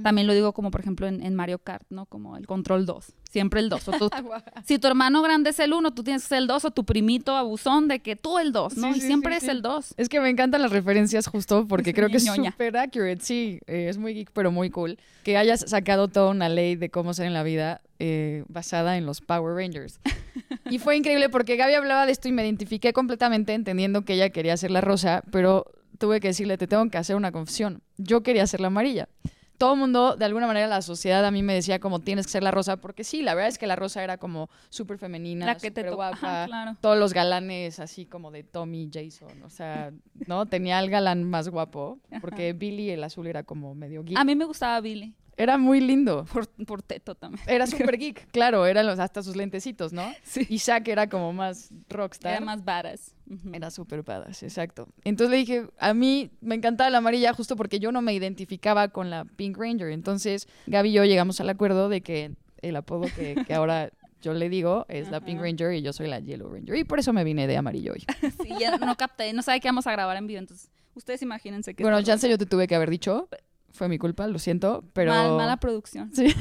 También 0.05 0.29
lo 0.29 0.35
digo 0.35 0.53
como, 0.53 0.71
por 0.71 0.81
ejemplo, 0.81 1.09
en, 1.09 1.21
en 1.21 1.35
Mario 1.35 1.59
Kart, 1.59 1.85
¿no? 1.91 2.07
Como 2.07 2.37
el 2.37 2.47
control 2.47 2.87
2. 2.87 3.07
Siempre 3.29 3.59
el 3.59 3.69
2. 3.69 3.89
O 3.89 3.93
tú- 3.99 4.09
si 4.65 4.79
tu 4.79 4.87
hermano 4.87 5.21
grande 5.21 5.51
es 5.51 5.59
el 5.59 5.73
1, 5.73 5.93
tú 5.95 6.05
tienes 6.05 6.23
que 6.23 6.29
ser 6.29 6.39
el 6.39 6.47
2, 6.47 6.67
o 6.67 6.71
tu 6.71 6.85
primito 6.85 7.37
abusón 7.37 7.89
de 7.89 7.99
que 7.99 8.15
tú 8.15 8.39
el 8.39 8.53
2, 8.53 8.77
¿no? 8.77 8.93
Sí, 8.93 8.99
y 8.99 9.01
sí, 9.01 9.07
siempre 9.09 9.33
sí, 9.41 9.47
es 9.47 9.51
el 9.51 9.63
2. 9.63 9.95
Es 9.97 10.09
que 10.09 10.21
me 10.21 10.29
encantan 10.31 10.63
las 10.63 10.71
referencias 10.71 11.27
justo 11.27 11.67
porque 11.67 11.93
creo 11.93 12.09
que 12.09 12.19
es 12.19 12.25
súper 12.25 12.77
accurate. 12.77 13.19
Sí, 13.21 13.59
eh, 13.67 13.89
es 13.89 13.99
muy 13.99 14.15
geek, 14.15 14.31
pero 14.33 14.53
muy 14.53 14.71
cool. 14.71 14.97
Que 15.25 15.37
hayas 15.37 15.65
sacado 15.69 16.07
toda 16.07 16.31
una 16.31 16.49
ley 16.49 16.77
de 16.77 16.89
cómo 16.91 17.13
ser 17.13 17.27
en 17.27 17.33
la 17.35 17.43
vida 17.43 17.81
eh, 17.99 18.45
basada 18.47 18.97
en 18.97 19.07
los 19.07 19.21
Power 19.23 19.57
Rangers. 19.57 19.99
Y 20.71 20.79
fue 20.79 20.97
increíble 20.97 21.29
porque 21.29 21.57
Gaby 21.57 21.75
hablaba 21.75 22.07
de 22.07 22.13
esto 22.13 22.27
y 22.29 22.33
me 22.33 22.43
identifiqué 22.43 22.93
completamente 22.93 23.53
entendiendo 23.55 24.03
que 24.03 24.15
ella 24.15 24.31
quería 24.31 24.57
ser 24.57 24.71
la 24.71 24.81
rosa, 24.81 25.23
pero 25.31 25.67
tuve 25.99 26.21
que 26.21 26.29
decirle, 26.29 26.59
te 26.59 26.67
tengo 26.67 26.89
que 26.91 26.99
hacer 26.99 27.17
una 27.17 27.33
confesión. 27.33 27.83
Yo 27.97 28.23
quería 28.23 28.47
ser 28.47 28.61
la 28.61 28.69
amarilla. 28.69 29.09
Todo 29.57 29.75
el 29.75 29.79
mundo, 29.79 30.17
de 30.17 30.25
alguna 30.25 30.49
manera, 30.49 30.67
la 30.67 30.83
sociedad 30.83 31.25
a 31.25 31.31
mí 31.31 31.43
me 31.45 31.55
decía 31.55 31.79
como 31.79 32.01
tienes 32.01 32.27
que 32.27 32.33
ser 32.33 32.43
la 32.43 32.51
rosa, 32.51 32.77
porque 32.79 33.05
sí, 33.05 33.23
la 33.23 33.35
verdad 33.35 33.49
es 33.51 33.57
que 33.59 33.69
la 33.69 33.77
rosa 33.77 34.03
era 34.03 34.19
como 34.19 34.51
súper 34.69 34.99
femenina, 34.99 35.47
La 35.47 35.55
que 35.55 35.71
te 35.71 35.89
guapa, 35.89 36.17
Ajá, 36.17 36.47
claro. 36.47 36.77
todos 36.81 36.99
los 36.99 37.13
galanes 37.15 37.79
así 37.79 38.05
como 38.05 38.33
de 38.33 38.43
Tommy 38.43 38.91
Jason, 38.93 39.43
o 39.45 39.51
sea, 39.51 39.93
¿no? 40.27 40.47
Tenía 40.47 40.81
el 40.81 40.91
galán 40.91 41.23
más 41.23 41.49
guapo, 41.49 42.01
porque 42.21 42.53
Billy 42.53 42.91
el 42.91 43.05
azul 43.05 43.29
era 43.29 43.45
como 43.45 43.77
medio 43.77 44.03
geek. 44.03 44.19
A 44.19 44.25
mí 44.25 44.35
me 44.35 44.45
gustaba 44.45 44.81
Billy, 44.81 45.15
Era 45.37 45.59
muy 45.59 45.81
lindo. 45.81 46.25
por, 46.33 46.49
por 46.67 46.83
teto 46.83 47.15
también. 47.15 47.43
Era 47.47 47.67
súper 47.67 47.99
geek, 47.99 48.31
claro, 48.31 48.67
eran 48.67 48.87
los, 48.87 48.99
hasta 48.99 49.23
sus 49.23 49.37
lentecitos, 49.37 49.93
¿no? 49.93 50.13
Sí. 50.23 50.47
Y 50.49 50.59
Zack 50.59 50.89
era 50.89 51.09
como 51.09 51.33
más 51.33 51.71
rockstar. 51.89 52.33
Era 52.33 52.45
más 52.45 52.65
badass. 52.65 53.15
Era 53.53 53.71
súper 53.71 54.03
badass, 54.03 54.43
exacto. 54.43 54.89
Entonces 55.03 55.31
le 55.31 55.37
dije, 55.39 55.67
a 55.79 55.95
mí 55.95 56.31
me 56.41 56.55
encantaba 56.55 56.91
la 56.91 56.99
amarilla 56.99 57.33
justo 57.33 57.57
porque 57.57 57.79
yo 57.79 57.91
no 57.91 58.03
me 58.03 58.13
identificaba 58.13 58.89
con 58.89 59.11
la 59.11 59.25
Pink 59.25 59.57
Ranger. 59.57 59.91
Entonces 59.91 60.47
Gaby 60.67 60.91
y 60.91 60.93
yo 60.93 61.05
llegamos 61.05 61.41
al 61.41 61.49
acuerdo 61.49 61.89
de 61.89 62.03
que 62.03 62.33
el 62.63 62.77
apodo 62.77 63.07
que, 63.17 63.37
que 63.47 63.55
ahora 63.55 63.91
yo 64.25 64.33
le 64.33 64.49
digo 64.49 64.87
es 64.89 65.11
la 65.11 65.21
Pink. 65.21 65.41
Ranger 65.41 65.73
y 65.75 65.83
yo 65.83 65.93
soy 65.93 66.09
la 66.09 66.19
Yellow 66.19 66.49
Ranger. 66.49 66.77
Y 66.77 66.85
por 66.85 66.99
eso 66.99 67.13
me 67.13 67.25
vine 67.25 67.47
de 67.47 67.57
amarillo 67.57 67.93
hoy. 67.93 68.05
Sí, 68.43 68.51
ya 68.59 68.77
no 68.77 68.97
capté, 68.97 69.33
no 69.33 69.43
sabe 69.43 69.61
que 69.61 69.69
vamos 69.69 69.87
a 69.87 69.93
grabar 69.93 70.17
en 70.17 70.27
vivo, 70.27 70.39
entonces 70.39 70.71
ustedes 70.95 71.23
imagínense 71.23 71.75
que 71.75 71.83
Bueno, 71.83 72.01
chance 72.03 72.29
yo 72.29 72.39
te 72.39 72.47
tuve 72.47 72.67
que 72.67 72.75
haber 72.75 72.91
dicho. 72.91 73.29
Fue 73.75 73.89
mi 73.89 73.99
culpa, 73.99 74.27
lo 74.29 74.39
siento, 74.39 74.85
pero... 74.93 75.11
Mal- 75.13 75.33
mala 75.37 75.57
producción. 75.59 76.11
Sí. 76.15 76.33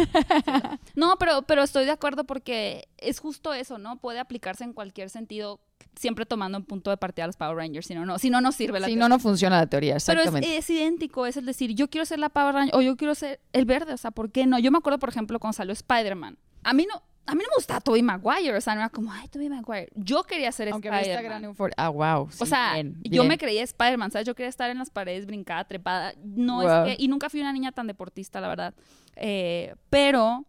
No, 0.95 1.15
pero, 1.17 1.41
pero 1.41 1.63
estoy 1.63 1.85
de 1.85 1.91
acuerdo 1.91 2.23
porque 2.25 2.87
es 2.97 3.19
justo 3.19 3.53
eso, 3.53 3.77
¿no? 3.79 3.97
Puede 3.97 4.19
aplicarse 4.19 4.63
en 4.63 4.71
cualquier 4.73 5.09
sentido, 5.09 5.59
siempre 5.95 6.25
tomando 6.27 6.57
en 6.59 6.63
punto 6.63 6.91
de 6.91 6.97
partida 6.97 7.23
a 7.25 7.27
los 7.27 7.35
Power 7.35 7.57
Rangers, 7.57 7.87
si 7.87 7.95
no, 7.95 8.05
no, 8.05 8.19
si 8.19 8.29
no, 8.29 8.39
no 8.39 8.51
sirve 8.51 8.79
la 8.79 8.85
Si 8.85 8.91
teoría. 8.93 9.03
no, 9.09 9.09
no 9.15 9.19
funciona 9.19 9.57
la 9.57 9.65
teoría, 9.67 9.93
Pero 9.93 9.97
es, 9.97 10.09
exactamente. 10.27 10.57
es 10.57 10.69
idéntico, 10.69 11.25
es 11.25 11.35
el 11.37 11.45
decir, 11.47 11.73
yo 11.73 11.89
quiero 11.89 12.05
ser 12.05 12.19
la 12.19 12.29
Power 12.29 12.53
Ranger 12.53 12.75
o 12.75 12.81
yo 12.81 12.95
quiero 12.97 13.15
ser 13.15 13.39
el 13.51 13.65
verde, 13.65 13.93
o 13.93 13.97
sea, 13.97 14.11
¿por 14.11 14.31
qué 14.31 14.45
no? 14.45 14.59
Yo 14.59 14.71
me 14.71 14.77
acuerdo, 14.77 14.99
por 14.99 15.09
ejemplo, 15.09 15.39
cuando 15.39 15.53
salió 15.53 15.73
Spider-Man. 15.73 16.37
A 16.63 16.73
mí 16.73 16.85
no, 16.91 17.01
a 17.25 17.35
mí 17.35 17.41
no 17.41 17.49
me 17.49 17.55
gustaba 17.55 17.79
Tobey 17.79 18.01
Maguire, 18.03 18.57
o 18.57 18.61
sea, 18.61 18.75
no 18.75 18.81
era 18.81 18.89
como, 18.89 19.11
ay, 19.11 19.27
Tobey 19.29 19.49
Maguire. 19.49 19.89
Yo 19.95 20.23
quería 20.23 20.51
ser 20.51 20.67
Spider-Man. 20.69 21.55
Ah, 21.77 21.89
wow. 21.89 22.29
O 22.39 22.45
sea, 22.45 22.73
yo 23.03 23.23
me 23.23 23.37
creía 23.37 23.63
Spider-Man, 23.63 24.11
¿sabes? 24.11 24.27
Yo 24.27 24.35
quería 24.35 24.49
estar 24.49 24.69
en 24.69 24.77
las 24.79 24.89
paredes, 24.89 25.25
brincada, 25.25 25.63
trepada. 25.65 26.13
No 26.23 26.61
Wow. 26.61 26.85
es 26.87 26.95
que, 26.97 27.03
y 27.03 27.07
nunca 27.07 27.29
fui 27.29 27.39
una 27.41 27.53
niña 27.53 27.71
tan 27.71 27.87
deportista, 27.87 28.41
la 28.41 28.47
verdad. 28.49 28.73
Eh, 29.15 29.75
pero 29.89 30.45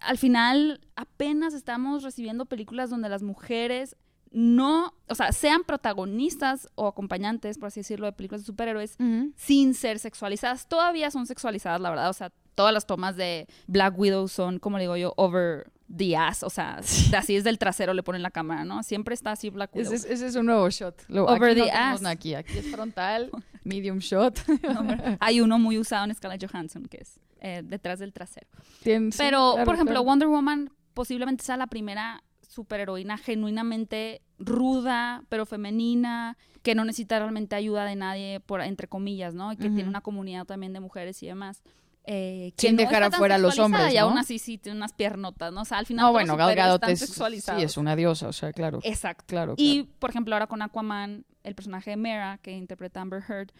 al 0.00 0.18
final 0.18 0.80
apenas 0.96 1.54
estamos 1.54 2.02
recibiendo 2.02 2.46
películas 2.46 2.90
donde 2.90 3.08
las 3.08 3.22
mujeres 3.22 3.96
no, 4.30 4.92
o 5.08 5.14
sea, 5.14 5.32
sean 5.32 5.62
protagonistas 5.64 6.68
o 6.74 6.86
acompañantes, 6.86 7.56
por 7.58 7.68
así 7.68 7.80
decirlo, 7.80 8.06
de 8.06 8.12
películas 8.12 8.42
de 8.42 8.46
superhéroes 8.46 8.96
sin 9.36 9.72
ser 9.74 9.98
sexualizadas. 9.98 10.68
Todavía 10.68 11.10
son 11.10 11.26
sexualizadas, 11.26 11.80
la 11.80 11.88
verdad. 11.90 12.10
O 12.10 12.12
sea, 12.12 12.30
todas 12.54 12.74
las 12.74 12.86
tomas 12.86 13.16
de 13.16 13.46
Black 13.66 13.98
Widow 13.98 14.28
son, 14.28 14.58
como 14.58 14.76
le 14.76 14.82
digo 14.84 14.96
yo, 14.98 15.14
over 15.16 15.70
the 15.94 16.16
ass. 16.16 16.42
O 16.42 16.50
sea, 16.50 16.76
así 17.16 17.36
es 17.36 17.44
del 17.44 17.58
trasero 17.58 17.94
le 17.94 18.02
ponen 18.02 18.22
la 18.22 18.30
cámara, 18.30 18.64
¿no? 18.64 18.82
Siempre 18.82 19.14
está 19.14 19.32
así 19.32 19.50
Black 19.50 19.74
Widow. 19.74 19.92
Ese, 19.92 20.06
es- 20.06 20.12
ese 20.14 20.26
es 20.26 20.36
un 20.36 20.46
nuevo 20.46 20.68
shot. 20.70 21.02
Lo, 21.08 21.24
Over 21.24 21.50
aquí 21.50 21.58
no 21.60 21.64
the 21.66 21.70
tenemos 21.70 22.00
ass. 22.02 22.06
aquí. 22.06 22.34
Aquí 22.34 22.58
es 22.58 22.66
frontal, 22.70 23.30
medium 23.64 23.98
shot. 23.98 24.38
Hay 25.20 25.40
uno 25.40 25.58
muy 25.58 25.78
usado 25.78 26.04
en 26.04 26.14
Scarlett 26.14 26.44
Johansson, 26.50 26.84
que 26.86 26.98
es 26.98 27.20
eh, 27.40 27.62
detrás 27.64 27.98
del 27.98 28.12
trasero. 28.12 28.46
Pero, 28.84 29.10
claro, 29.12 29.64
por 29.64 29.74
ejemplo, 29.74 29.94
claro. 29.94 30.04
Wonder 30.04 30.28
Woman 30.28 30.70
posiblemente 30.94 31.44
sea 31.44 31.56
la 31.56 31.66
primera 31.68 32.22
superheroína 32.48 33.16
genuinamente 33.18 34.20
ruda, 34.38 35.22
pero 35.28 35.46
femenina, 35.46 36.36
que 36.62 36.74
no 36.74 36.84
necesita 36.84 37.18
realmente 37.18 37.54
ayuda 37.54 37.84
de 37.84 37.94
nadie, 37.96 38.40
por 38.40 38.60
entre 38.62 38.88
comillas, 38.88 39.34
¿no? 39.34 39.52
Y 39.52 39.56
que 39.56 39.66
Ujú. 39.66 39.74
tiene 39.76 39.88
una 39.88 40.00
comunidad 40.00 40.44
también 40.44 40.72
de 40.72 40.80
mujeres 40.80 41.22
y 41.22 41.26
demás. 41.26 41.62
Eh, 42.10 42.54
Sin 42.56 42.74
no 42.74 42.78
dejar 42.78 43.02
está 43.02 43.10
tan 43.10 43.14
afuera 43.18 43.34
a 43.34 43.38
los 43.38 43.58
hombres, 43.58 43.92
Y 43.92 43.98
aún 43.98 44.16
así 44.16 44.38
sí 44.38 44.56
tiene 44.56 44.78
unas 44.78 44.94
piernotas, 44.94 45.52
¿no? 45.52 45.60
O 45.60 45.64
sea, 45.66 45.76
al 45.76 45.84
final 45.84 46.06
No, 46.06 46.12
bueno, 46.12 46.38
Gal 46.38 46.54
Gadot 46.54 46.82
es, 46.88 47.00
sí, 47.00 47.52
es 47.58 47.76
una 47.76 47.94
diosa, 47.96 48.28
o 48.28 48.32
sea, 48.32 48.50
claro. 48.54 48.80
Exacto. 48.82 49.24
Claro, 49.26 49.52
Y, 49.58 49.82
por 49.98 50.08
ejemplo, 50.08 50.34
ahora 50.34 50.46
con 50.46 50.62
Aquaman, 50.62 51.26
el 51.44 51.54
personaje 51.54 51.90
de 51.90 51.96
Mera, 51.98 52.38
que 52.42 52.52
interpreta 52.52 53.02
Amber 53.02 53.22
Heard, 53.28 53.50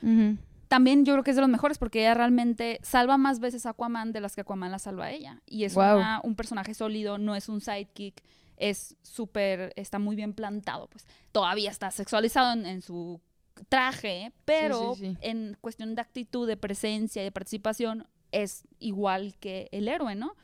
también 0.68 1.04
yo 1.04 1.12
creo 1.12 1.24
que 1.24 1.30
es 1.30 1.36
de 1.36 1.42
los 1.42 1.50
mejores 1.50 1.76
porque 1.78 2.00
ella 2.00 2.14
realmente 2.14 2.78
salva 2.82 3.18
más 3.18 3.38
veces 3.38 3.66
a 3.66 3.70
Aquaman 3.70 4.12
de 4.12 4.20
las 4.22 4.34
que 4.34 4.40
Aquaman 4.40 4.70
la 4.70 4.78
salva 4.78 5.04
a 5.06 5.10
ella. 5.12 5.42
Y 5.46 5.64
es 5.64 5.76
una- 5.98 6.20
un 6.24 6.34
personaje 6.34 6.72
sólido, 6.72 7.18
no 7.18 7.34
es 7.36 7.50
un 7.50 7.60
sidekick, 7.60 8.22
es 8.56 8.96
súper, 9.02 9.72
está 9.76 9.98
muy 9.98 10.16
bien 10.16 10.32
plantado. 10.32 10.88
Pues 10.88 11.06
todavía 11.32 11.70
está 11.70 11.90
sexualizado 11.90 12.52
en, 12.54 12.64
en 12.66 12.80
su 12.82 13.20
traje, 13.68 14.32
pero 14.44 14.94
sí, 14.94 15.00
sí. 15.10 15.16
en 15.20 15.56
cuestión 15.60 15.94
de 15.94 16.00
actitud, 16.00 16.46
de 16.48 16.56
presencia 16.56 17.22
y 17.22 17.26
de 17.26 17.32
participación 17.32 18.06
es 18.32 18.64
igual 18.78 19.36
que 19.38 19.68
el 19.72 19.88
héroe, 19.88 20.14
¿no? 20.14 20.34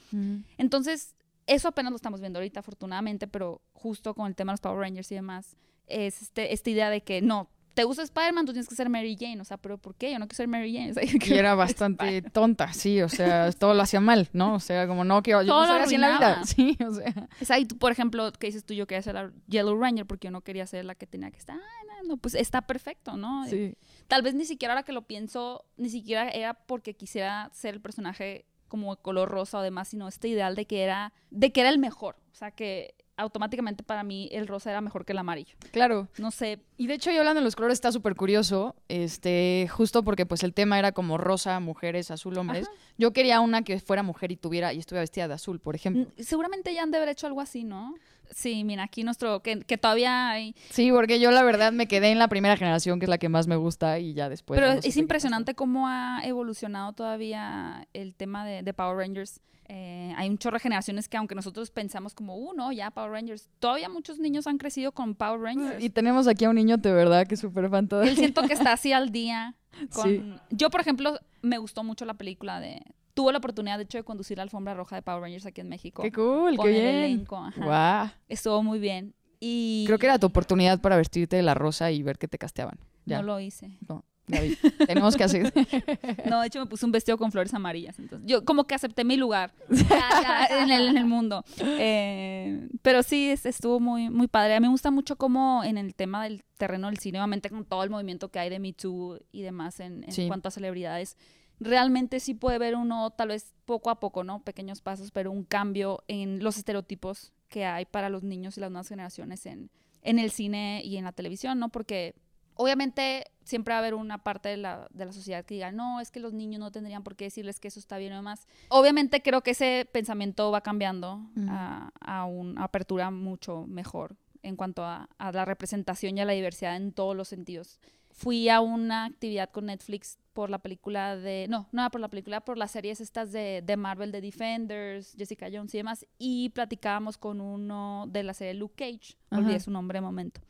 Entonces, 0.58 1.14
eso 1.46 1.68
apenas 1.68 1.90
lo 1.90 1.96
estamos 1.96 2.20
viendo 2.20 2.38
ahorita, 2.38 2.60
afortunadamente, 2.60 3.26
pero 3.26 3.62
justo 3.72 4.14
con 4.14 4.26
el 4.26 4.34
tema 4.34 4.52
de 4.52 4.54
los 4.54 4.60
Power 4.60 4.78
Rangers 4.78 5.10
y 5.12 5.16
demás, 5.16 5.56
es 5.86 6.22
este, 6.22 6.52
esta 6.52 6.70
idea 6.70 6.90
de 6.90 7.02
que 7.02 7.20
no, 7.20 7.50
te 7.74 7.82
gusta 7.82 8.02
Spider-Man, 8.02 8.46
tú 8.46 8.52
tienes 8.52 8.68
que 8.68 8.74
ser 8.74 8.88
Mary 8.88 9.16
Jane. 9.18 9.40
O 9.40 9.44
sea, 9.44 9.56
¿pero 9.56 9.78
por 9.78 9.94
qué? 9.96 10.12
Yo 10.12 10.18
no 10.18 10.26
quiero 10.26 10.36
ser 10.36 10.48
Mary 10.48 10.72
Jane. 10.72 10.92
O 10.92 10.94
sea, 10.94 11.02
Y 11.04 11.32
era 11.34 11.54
bastante 11.54 12.22
tonta, 12.22 12.72
sí, 12.72 13.02
o 13.02 13.08
sea, 13.08 13.50
todo 13.58 13.74
lo 13.74 13.82
hacía 13.82 14.00
mal, 14.00 14.28
¿no? 14.32 14.54
O 14.54 14.60
sea, 14.60 14.86
como 14.86 15.04
no 15.04 15.22
quiero, 15.22 15.42
yo 15.42 15.48
Todo 15.48 15.66
no 15.66 15.72
soy 15.72 15.82
así 15.82 15.94
en 15.96 16.00
la 16.00 16.16
vida, 16.16 16.44
sí, 16.44 16.78
o 16.86 16.92
sea. 16.94 17.28
Ahí, 17.48 17.66
tú, 17.66 17.76
por 17.76 17.92
ejemplo, 17.92 18.32
que 18.32 18.46
dices 18.46 18.64
tú, 18.64 18.74
yo 18.74 18.86
quería 18.86 19.02
ser 19.02 19.14
la 19.14 19.32
Yellow 19.48 19.78
Ranger 19.78 20.06
porque 20.06 20.28
yo 20.28 20.30
no 20.30 20.40
quería 20.40 20.66
ser 20.66 20.84
la 20.84 20.94
que 20.94 21.06
tenía 21.06 21.30
que 21.30 21.38
estar. 21.38 21.56
Ah, 21.56 22.02
no, 22.02 22.08
no, 22.10 22.16
pues 22.16 22.34
está 22.34 22.62
perfecto, 22.62 23.16
¿no? 23.16 23.44
Sí. 23.48 23.74
Tal 24.08 24.22
vez 24.22 24.34
ni 24.34 24.44
siquiera 24.44 24.74
ahora 24.74 24.84
que 24.84 24.92
lo 24.92 25.02
pienso, 25.02 25.64
ni 25.76 25.88
siquiera 25.88 26.28
era 26.28 26.54
porque 26.54 26.94
quisiera 26.94 27.50
ser 27.52 27.74
el 27.74 27.80
personaje 27.80 28.46
como 28.68 28.94
de 28.94 29.02
color 29.02 29.28
rosa 29.28 29.58
o 29.58 29.62
demás, 29.62 29.88
sino 29.88 30.08
este 30.08 30.28
ideal 30.28 30.56
de 30.56 30.66
que 30.66 30.82
era, 30.82 31.12
de 31.30 31.52
que 31.52 31.60
era 31.60 31.70
el 31.70 31.78
mejor. 31.78 32.16
O 32.32 32.34
sea, 32.34 32.50
que 32.50 32.94
automáticamente 33.16 33.82
para 33.82 34.02
mí 34.02 34.28
el 34.32 34.46
rosa 34.46 34.70
era 34.70 34.80
mejor 34.80 35.04
que 35.04 35.12
el 35.12 35.18
amarillo. 35.18 35.56
Claro. 35.70 36.08
No 36.18 36.30
sé, 36.30 36.60
Y 36.76 36.88
de 36.88 36.94
hecho, 36.94 37.12
yo 37.12 37.20
hablando 37.20 37.40
de 37.40 37.44
los 37.44 37.54
colores 37.54 37.76
está 37.76 37.92
súper 37.92 38.16
curioso, 38.16 38.74
este, 38.88 39.68
justo 39.70 40.02
porque 40.02 40.26
pues 40.26 40.42
el 40.42 40.52
tema 40.52 40.78
era 40.78 40.92
como 40.92 41.18
rosa, 41.18 41.60
mujeres, 41.60 42.10
azul, 42.10 42.36
hombres. 42.36 42.68
Yo 42.98 43.12
quería 43.12 43.40
una 43.40 43.62
que 43.62 43.78
fuera 43.78 44.02
mujer 44.02 44.32
y 44.32 44.36
tuviera, 44.36 44.72
y 44.72 44.78
estuviera 44.80 45.02
vestida 45.02 45.28
de 45.28 45.34
azul, 45.34 45.60
por 45.60 45.76
ejemplo. 45.76 46.06
seguramente 46.18 46.74
ya 46.74 46.82
han 46.82 46.90
de 46.90 46.96
haber 46.96 47.10
hecho 47.10 47.26
algo 47.26 47.40
así, 47.40 47.64
¿no? 47.64 47.94
Sí, 48.34 48.64
mira, 48.64 48.82
aquí 48.82 49.04
nuestro, 49.04 49.40
que, 49.42 49.60
que 49.60 49.78
todavía 49.78 50.30
hay, 50.30 50.56
Sí, 50.70 50.90
porque 50.90 51.20
yo 51.20 51.30
la 51.30 51.44
verdad 51.44 51.72
me 51.72 51.86
quedé 51.86 52.10
en 52.10 52.18
la 52.18 52.28
primera 52.28 52.56
generación, 52.56 52.98
que 52.98 53.06
es 53.06 53.10
la 53.10 53.18
que 53.18 53.28
más 53.28 53.46
me 53.46 53.56
gusta, 53.56 54.00
y 54.00 54.12
ya 54.12 54.28
después. 54.28 54.58
Pero 54.58 54.74
no 54.74 54.80
es 54.80 54.96
impresionante 54.96 55.54
cómo 55.54 55.86
ha 55.88 56.20
evolucionado 56.24 56.92
todavía 56.92 57.86
el 57.92 58.14
tema 58.14 58.44
de, 58.44 58.62
de 58.62 58.74
Power 58.74 58.96
Rangers. 58.96 59.40
Eh, 59.68 60.12
hay 60.16 60.28
un 60.28 60.36
chorro 60.36 60.56
de 60.56 60.60
generaciones 60.60 61.08
que 61.08 61.16
aunque 61.16 61.34
nosotros 61.34 61.70
pensamos 61.70 62.12
como, 62.14 62.36
uh, 62.36 62.52
no, 62.54 62.70
ya 62.72 62.90
Power 62.90 63.12
Rangers, 63.12 63.48
todavía 63.60 63.88
muchos 63.88 64.18
niños 64.18 64.46
han 64.46 64.58
crecido 64.58 64.92
con 64.92 65.14
Power 65.14 65.40
pasó. 65.40 65.44
Rangers. 65.44 65.82
Y 65.82 65.90
tenemos 65.90 66.26
aquí 66.26 66.44
a 66.44 66.50
un 66.50 66.56
niño 66.56 66.76
de 66.76 66.92
verdad 66.92 67.26
que 67.26 67.34
es 67.34 67.40
súper 67.40 67.70
fan 67.70 67.88
todavía. 67.88 68.10
Él 68.10 68.16
siento 68.16 68.42
que 68.42 68.52
está 68.52 68.72
así 68.74 68.92
al 68.92 69.10
día. 69.10 69.54
Con... 69.92 70.08
Sí. 70.08 70.34
Yo, 70.50 70.70
por 70.70 70.80
ejemplo, 70.80 71.18
me 71.40 71.58
gustó 71.58 71.82
mucho 71.82 72.04
la 72.04 72.14
película 72.14 72.60
de... 72.60 72.82
Tuve 73.14 73.32
la 73.32 73.38
oportunidad, 73.38 73.78
de 73.78 73.84
hecho, 73.84 73.98
de 73.98 74.04
conducir 74.04 74.36
la 74.38 74.42
alfombra 74.42 74.74
roja 74.74 74.96
de 74.96 75.02
Power 75.02 75.22
Rangers 75.22 75.46
aquí 75.46 75.60
en 75.60 75.68
México. 75.68 76.02
Qué 76.02 76.10
cool, 76.12 76.56
con 76.56 76.66
qué 76.66 76.76
el 76.76 76.82
bien. 76.82 76.94
elenco, 76.96 77.36
ajá. 77.36 77.64
Guau. 77.64 78.08
Estuvo 78.28 78.62
muy 78.62 78.78
bien. 78.80 79.14
Y 79.40 79.84
Creo 79.86 79.98
que 79.98 80.06
era 80.06 80.18
tu 80.18 80.26
oportunidad 80.26 80.80
para 80.80 80.96
vestirte 80.96 81.36
de 81.36 81.42
la 81.42 81.54
rosa 81.54 81.90
y 81.90 82.02
ver 82.02 82.18
que 82.18 82.26
te 82.28 82.38
casteaban. 82.38 82.78
Ya. 83.06 83.18
no 83.18 83.24
lo 83.24 83.38
hice. 83.40 83.76
No, 83.86 84.02
Gaby, 84.28 84.56
tenemos 84.86 85.14
que 85.16 85.24
hacer. 85.24 85.52
No, 86.30 86.40
de 86.40 86.46
hecho 86.46 86.58
me 86.58 86.64
puse 86.66 86.86
un 86.86 86.92
vestido 86.92 87.18
con 87.18 87.30
flores 87.30 87.52
amarillas. 87.52 87.98
Entonces, 87.98 88.26
yo 88.26 88.44
como 88.46 88.64
que 88.64 88.74
acepté 88.74 89.04
mi 89.04 89.16
lugar 89.18 89.52
ya, 89.68 89.86
ya, 90.48 90.62
en, 90.62 90.70
el, 90.70 90.88
en 90.88 90.96
el 90.96 91.04
mundo. 91.04 91.44
Eh, 91.60 92.68
pero 92.82 93.02
sí, 93.02 93.28
es- 93.30 93.44
estuvo 93.46 93.78
muy, 93.80 94.08
muy 94.10 94.26
padre. 94.28 94.54
A 94.54 94.60
mí 94.60 94.66
me 94.66 94.72
gusta 94.72 94.90
mucho 94.90 95.16
cómo 95.16 95.62
en 95.64 95.76
el 95.76 95.94
tema 95.94 96.24
del 96.24 96.42
terreno 96.56 96.86
del 96.88 96.98
cine, 96.98 97.18
obviamente 97.18 97.50
con 97.50 97.64
todo 97.66 97.84
el 97.84 97.90
movimiento 97.90 98.30
que 98.30 98.38
hay 98.38 98.48
de 98.50 98.58
Me 98.58 98.72
Too 98.72 99.18
y 99.32 99.42
demás 99.42 99.78
en, 99.80 100.04
en 100.04 100.12
Sí. 100.12 100.26
cuanto 100.26 100.48
a 100.48 100.50
celebridades, 100.50 101.16
realmente 101.60 102.20
sí 102.20 102.34
puede 102.34 102.58
ver 102.58 102.76
uno, 102.76 103.10
tal 103.10 103.28
vez 103.28 103.54
poco 103.64 103.90
a 103.90 104.00
poco, 104.00 104.24
¿no? 104.24 104.42
Pequeños 104.42 104.80
pasos, 104.80 105.10
pero 105.10 105.30
un 105.30 105.44
cambio 105.44 106.02
en 106.08 106.42
los 106.42 106.56
estereotipos 106.56 107.32
que 107.48 107.64
hay 107.64 107.84
para 107.84 108.08
los 108.08 108.22
niños 108.22 108.56
y 108.56 108.60
las 108.60 108.70
nuevas 108.70 108.88
generaciones 108.88 109.46
en, 109.46 109.70
en 110.02 110.18
el 110.18 110.30
cine 110.30 110.82
y 110.84 110.96
en 110.96 111.04
la 111.04 111.12
televisión, 111.12 111.58
¿no? 111.58 111.68
Porque 111.68 112.14
obviamente 112.54 113.26
siempre 113.44 113.72
va 113.72 113.76
a 113.76 113.78
haber 113.80 113.94
una 113.94 114.18
parte 114.18 114.48
de 114.48 114.56
la, 114.56 114.88
de 114.90 115.04
la 115.04 115.12
sociedad 115.12 115.44
que 115.44 115.54
diga, 115.54 115.72
no, 115.72 116.00
es 116.00 116.10
que 116.10 116.20
los 116.20 116.32
niños 116.32 116.60
no 116.60 116.70
tendrían 116.70 117.02
por 117.02 117.16
qué 117.16 117.24
decirles 117.24 117.60
que 117.60 117.68
eso 117.68 117.78
está 117.78 117.98
bien 117.98 118.12
o 118.12 118.16
demás. 118.16 118.46
Obviamente 118.68 119.22
creo 119.22 119.42
que 119.42 119.52
ese 119.52 119.88
pensamiento 119.92 120.50
va 120.50 120.60
cambiando 120.62 121.20
a, 121.48 121.90
a 122.00 122.24
una 122.24 122.64
apertura 122.64 123.10
mucho 123.10 123.66
mejor 123.66 124.16
en 124.42 124.56
cuanto 124.56 124.84
a, 124.84 125.08
a 125.18 125.32
la 125.32 125.44
representación 125.44 126.18
y 126.18 126.20
a 126.20 126.24
la 126.24 126.32
diversidad 126.32 126.76
en 126.76 126.92
todos 126.92 127.16
los 127.16 127.28
sentidos. 127.28 127.80
Fui 128.16 128.48
a 128.48 128.60
una 128.60 129.06
actividad 129.06 129.50
con 129.50 129.66
Netflix 129.66 130.18
por 130.32 130.48
la 130.48 130.58
película 130.58 131.16
de, 131.16 131.46
no, 131.48 131.68
no 131.72 131.90
por 131.90 132.00
la 132.00 132.08
película, 132.08 132.40
por 132.40 132.56
las 132.56 132.70
series 132.70 133.00
estas 133.00 133.32
de, 133.32 133.60
de 133.64 133.76
Marvel, 133.76 134.12
de 134.12 134.20
Defenders, 134.20 135.14
Jessica 135.18 135.48
Jones 135.52 135.74
y 135.74 135.78
demás, 135.78 136.06
y 136.16 136.50
platicábamos 136.50 137.18
con 137.18 137.40
uno 137.40 138.06
de 138.08 138.22
la 138.22 138.32
serie 138.32 138.54
Luke 138.54 138.74
Cage, 138.76 139.16
Ajá. 139.30 139.42
olvidé 139.42 139.58
su 139.58 139.72
nombre 139.72 139.96
de 139.96 140.00
momento. 140.00 140.40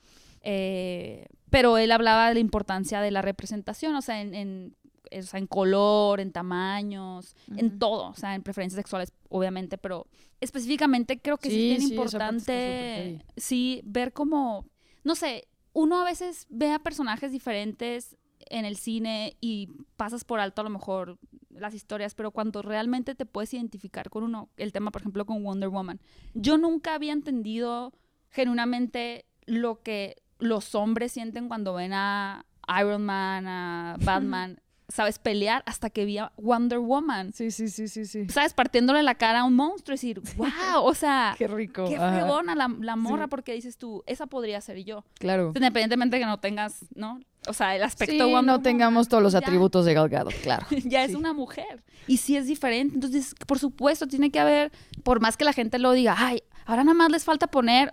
Eh, 0.43 1.27
pero 1.49 1.79
él 1.79 1.91
hablaba 1.91 2.29
de 2.29 2.35
la 2.35 2.41
importancia 2.41 3.01
de 3.01 3.11
la 3.11 3.23
representación, 3.23 3.95
o 3.95 4.03
sea, 4.03 4.21
en, 4.21 4.35
en, 4.35 4.77
o 5.11 5.23
sea, 5.23 5.41
en 5.41 5.47
color, 5.47 6.21
en 6.21 6.33
tamaños, 6.33 7.35
en 7.57 7.79
todo, 7.79 8.11
o 8.11 8.15
sea, 8.15 8.35
en 8.35 8.43
preferencias 8.43 8.77
sexuales, 8.77 9.11
obviamente, 9.31 9.79
pero 9.79 10.07
específicamente 10.41 11.19
creo 11.19 11.39
que 11.39 11.49
sí, 11.49 11.57
Sí, 11.57 11.71
es 11.73 11.79
bien 11.79 11.89
sí, 11.89 11.95
importante, 11.95 13.25
sí, 13.39 13.81
ver 13.85 14.13
como, 14.13 14.67
no 15.03 15.15
sé, 15.15 15.49
uno 15.75 16.01
a 16.01 16.05
veces 16.05 16.47
ve 16.49 16.73
a 16.73 16.79
personajes 16.79 17.31
diferentes 17.33 18.17
en 18.47 18.65
el 18.65 18.77
cine 18.77 19.37
y 19.41 19.69
pasas 19.97 20.25
por 20.25 20.41
alto 20.41 20.63
a 20.63 20.65
lo 20.65 20.71
mejor 20.71 21.19
las 21.51 21.75
historias, 21.75 22.15
pero 22.15 22.31
cuando 22.31 22.63
realmente 22.63 23.15
te 23.15 23.27
puedes 23.27 23.53
identificar 23.55 24.09
con 24.09 24.23
uno, 24.23 24.49
el 24.57 24.73
tema, 24.73 24.91
por 24.91 25.03
ejemplo, 25.03 25.27
con 25.27 25.43
Wonder 25.43 25.69
Woman, 25.69 26.01
yo 26.35 26.59
nunca 26.59 26.95
había 26.95 27.13
entendido 27.13 27.93
genuinamente 28.31 29.27
lo 29.47 29.83
que 29.83 30.23
los 30.39 30.75
hombres 30.75 31.13
sienten 31.13 31.49
cuando 31.49 31.75
ven 31.75 31.93
a 31.93 32.47
Iron 32.81 33.05
Man, 33.05 33.47
a 33.47 33.97
Batman, 34.01 34.61
sabes, 34.95 35.19
pelear 35.19 35.65
hasta 35.67 35.91
que 35.91 36.05
vi 36.05 36.19
a 36.19 36.31
Wonder 36.37 36.79
Woman. 36.79 37.33
Sí, 37.33 37.51
sí, 37.51 37.69
sí, 37.69 37.89
sí, 37.89 38.05
sí. 38.07 38.29
Sabes, 38.29 38.55
partiéndole 38.55 39.03
la 39.03 39.17
cara 39.17 39.41
a 39.41 39.45
un 39.45 39.55
monstruo 39.57 39.95
y 39.95 39.97
decir, 39.97 40.21
wow, 40.37 40.49
o 40.85 40.95
sea, 40.95 41.35
Qué 41.39 41.49
rico. 41.49 41.85
qué 41.89 41.97
fregona 41.99 42.55
la, 42.55 42.73
la 42.81 42.95
morra, 42.95 43.25
Sí. 43.25 43.31
porque 43.31 43.53
dices 43.55 43.77
tú, 43.77 44.05
esa 44.07 44.27
podría 44.27 44.61
ser 44.61 44.85
yo. 44.85 45.05
Claro. 45.19 45.53
Independientemente 45.55 46.17
de 46.17 46.21
que 46.21 46.27
no 46.27 46.39
tengas, 46.39 46.85
¿no? 46.95 47.19
O 47.49 47.53
sea, 47.53 47.75
el 47.75 47.83
aspecto 47.83 48.13
Sí, 48.15 48.33
Wonder 48.33 48.45
no 48.45 48.63
tengamos 48.63 49.09
todos 49.09 49.23
los 49.23 49.33
ya. 49.33 49.41
atributos 49.41 49.85
de 49.85 49.95
Gal 49.95 50.09
Gadot, 50.09 50.35
claro. 50.43 50.65
Ya 50.85 51.03
es 51.03 51.11
Sí. 51.11 51.17
una 51.17 51.33
mujer. 51.33 51.83
Y 52.07 52.19
sí 52.19 52.37
es 52.37 52.47
diferente. 52.47 52.95
Entonces, 52.95 53.35
por 53.47 53.59
supuesto, 53.59 54.07
tiene 54.07 54.31
que 54.31 54.39
haber, 54.39 54.71
por 55.03 55.21
más 55.21 55.37
que 55.37 55.45
la 55.45 55.53
gente 55.53 55.79
lo 55.81 55.91
diga, 55.93 56.15
ay, 56.17 56.43
ahora 56.67 56.85
nada 56.85 56.95
más 56.95 57.11
les 57.11 57.25
falta 57.25 57.49
poner, 57.49 57.93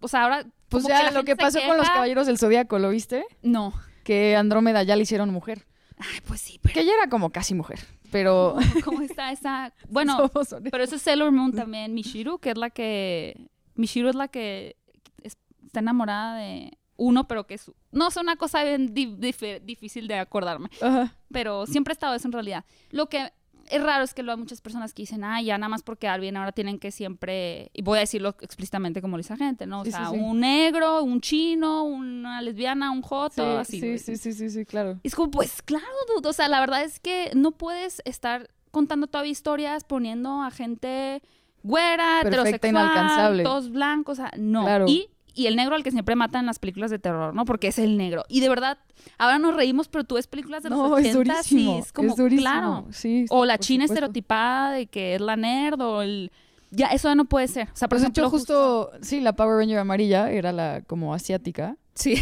o 0.00 0.06
sea, 0.08 0.24
ahora. 0.24 0.44
Pues 0.68 0.84
ya 0.84 1.02
la 1.02 1.10
lo 1.12 1.24
que 1.24 1.34
pasó 1.34 1.60
con 1.66 1.76
los 1.78 1.88
caballeros 1.88 2.26
del 2.26 2.36
Zodíaco, 2.38 2.78
¿lo 2.78 2.90
viste? 2.90 3.24
No. 3.42 3.72
Que 4.04 4.36
Andrómeda 4.36 4.82
ya 4.82 4.96
le 4.96 5.02
hicieron 5.02 5.30
mujer. 5.30 5.66
Ay, 6.02 6.20
pues 6.26 6.40
sí, 6.40 6.58
pero. 6.62 6.74
Que 6.74 6.80
ella 6.80 6.92
era 7.00 7.08
como 7.08 7.30
casi 7.30 7.54
mujer. 7.54 7.80
Pero. 8.10 8.56
¿Cómo 8.84 9.00
está 9.02 9.32
esa? 9.32 9.72
Bueno, 9.88 10.30
pero 10.70 10.84
eso 10.84 10.96
es 10.96 11.02
Sailor 11.02 11.32
Moon 11.32 11.52
también. 11.52 11.94
Michiru, 11.94 12.38
que 12.38 12.50
es 12.50 12.58
la 12.58 12.70
que. 12.70 13.48
Michiru 13.74 14.08
es 14.08 14.14
la 14.14 14.28
que 14.28 14.76
es- 15.22 15.36
está 15.64 15.80
enamorada 15.80 16.36
de 16.36 16.76
uno, 16.96 17.26
pero 17.26 17.46
que 17.46 17.54
es. 17.54 17.70
No, 17.90 18.08
es 18.08 18.16
una 18.16 18.36
cosa 18.36 18.62
bien 18.64 18.92
di- 18.94 19.16
dif- 19.16 19.60
difícil 19.62 20.08
de 20.08 20.16
acordarme. 20.16 20.68
Ajá. 20.80 21.16
pero 21.32 21.66
siempre 21.66 21.92
ha 21.92 21.94
estado 21.94 22.14
eso 22.14 22.28
en 22.28 22.32
realidad. 22.32 22.64
Lo 22.90 23.08
que 23.08 23.32
es 23.72 23.82
raro 23.82 24.04
es 24.04 24.14
que 24.14 24.22
lo 24.22 24.32
hay 24.32 24.38
muchas 24.38 24.60
personas 24.60 24.92
que 24.94 25.02
dicen, 25.02 25.24
ah, 25.24 25.40
ya 25.42 25.58
nada 25.58 25.68
más 25.68 25.82
porque 25.82 26.06
alguien 26.08 26.36
ahora 26.36 26.52
tienen 26.52 26.78
que 26.78 26.90
siempre, 26.90 27.70
y 27.72 27.82
voy 27.82 27.98
a 27.98 28.00
decirlo 28.00 28.36
explícitamente 28.40 29.00
como 29.02 29.16
dice 29.16 29.32
la 29.32 29.38
gente, 29.38 29.66
¿no? 29.66 29.80
O 29.80 29.84
Sí, 29.84 29.90
sí, 29.90 29.96
sea, 29.96 30.10
sí. 30.10 30.16
un 30.18 30.40
negro, 30.40 31.02
un 31.02 31.20
chino, 31.20 31.84
una 31.84 32.40
lesbiana, 32.42 32.90
un 32.90 33.02
joto, 33.02 33.58
así. 33.58 33.80
Sí, 33.80 33.98
sí, 33.98 34.16
sí, 34.16 34.32
sí, 34.32 34.50
sí, 34.50 34.64
claro. 34.64 35.00
Y 35.02 35.08
es 35.08 35.14
como, 35.14 35.30
pues 35.30 35.62
claro, 35.62 35.86
dude, 36.14 36.28
o 36.28 36.32
sea, 36.32 36.48
la 36.48 36.60
verdad 36.60 36.82
es 36.84 37.00
que 37.00 37.30
no 37.34 37.52
puedes 37.52 38.02
estar 38.04 38.48
contando 38.70 39.06
todavía 39.06 39.32
historias 39.32 39.84
poniendo 39.84 40.42
a 40.42 40.50
gente 40.50 41.22
güera, 41.62 42.20
Perfecta, 42.22 42.28
heterosexual, 42.58 42.70
inalcanzable. 42.84 43.42
todos 43.44 43.70
blancos, 43.70 44.18
o 44.18 44.22
sea, 44.22 44.32
no. 44.36 44.64
Claro. 44.64 44.86
Y, 44.88 45.08
y 45.34 45.46
el 45.46 45.56
negro 45.56 45.74
al 45.74 45.82
que 45.82 45.90
siempre 45.90 46.14
matan 46.16 46.40
en 46.40 46.46
las 46.46 46.58
películas 46.58 46.90
de 46.90 46.98
terror, 46.98 47.34
¿no? 47.34 47.44
Porque 47.44 47.68
es 47.68 47.78
el 47.78 47.96
negro. 47.96 48.24
Y 48.28 48.40
de 48.40 48.48
verdad, 48.48 48.78
ahora 49.18 49.38
nos 49.38 49.54
reímos, 49.56 49.88
pero 49.88 50.04
tú 50.04 50.16
ves 50.16 50.26
películas 50.26 50.62
de 50.62 50.70
los 50.70 50.78
No, 50.78 50.98
es 50.98 51.14
80 51.14 51.18
durísimo. 51.34 51.76
y 51.76 51.78
es 51.80 51.92
como, 51.92 52.14
durísimo. 52.14 52.42
claro. 52.42 52.86
Sí, 52.90 53.26
O 53.30 53.44
la 53.44 53.58
china 53.58 53.84
supuesto. 53.84 53.94
estereotipada 53.94 54.72
de 54.72 54.86
que 54.86 55.14
es 55.14 55.20
la 55.20 55.36
nerd 55.36 55.80
o 55.80 56.02
el... 56.02 56.30
Ya, 56.70 56.86
eso 56.88 57.08
ya 57.08 57.14
no 57.14 57.26
puede 57.26 57.48
ser. 57.48 57.68
O 57.68 57.76
sea, 57.76 57.86
por 57.88 57.96
Pues 57.98 58.02
ejemplo, 58.02 58.22
hecho, 58.24 58.30
justo, 58.30 58.90
sí, 59.02 59.20
la 59.20 59.34
Power 59.34 59.58
Ranger 59.58 59.78
amarilla 59.78 60.30
era 60.30 60.52
la 60.52 60.80
como 60.86 61.12
asiática 61.12 61.76
Sí, 61.94 62.14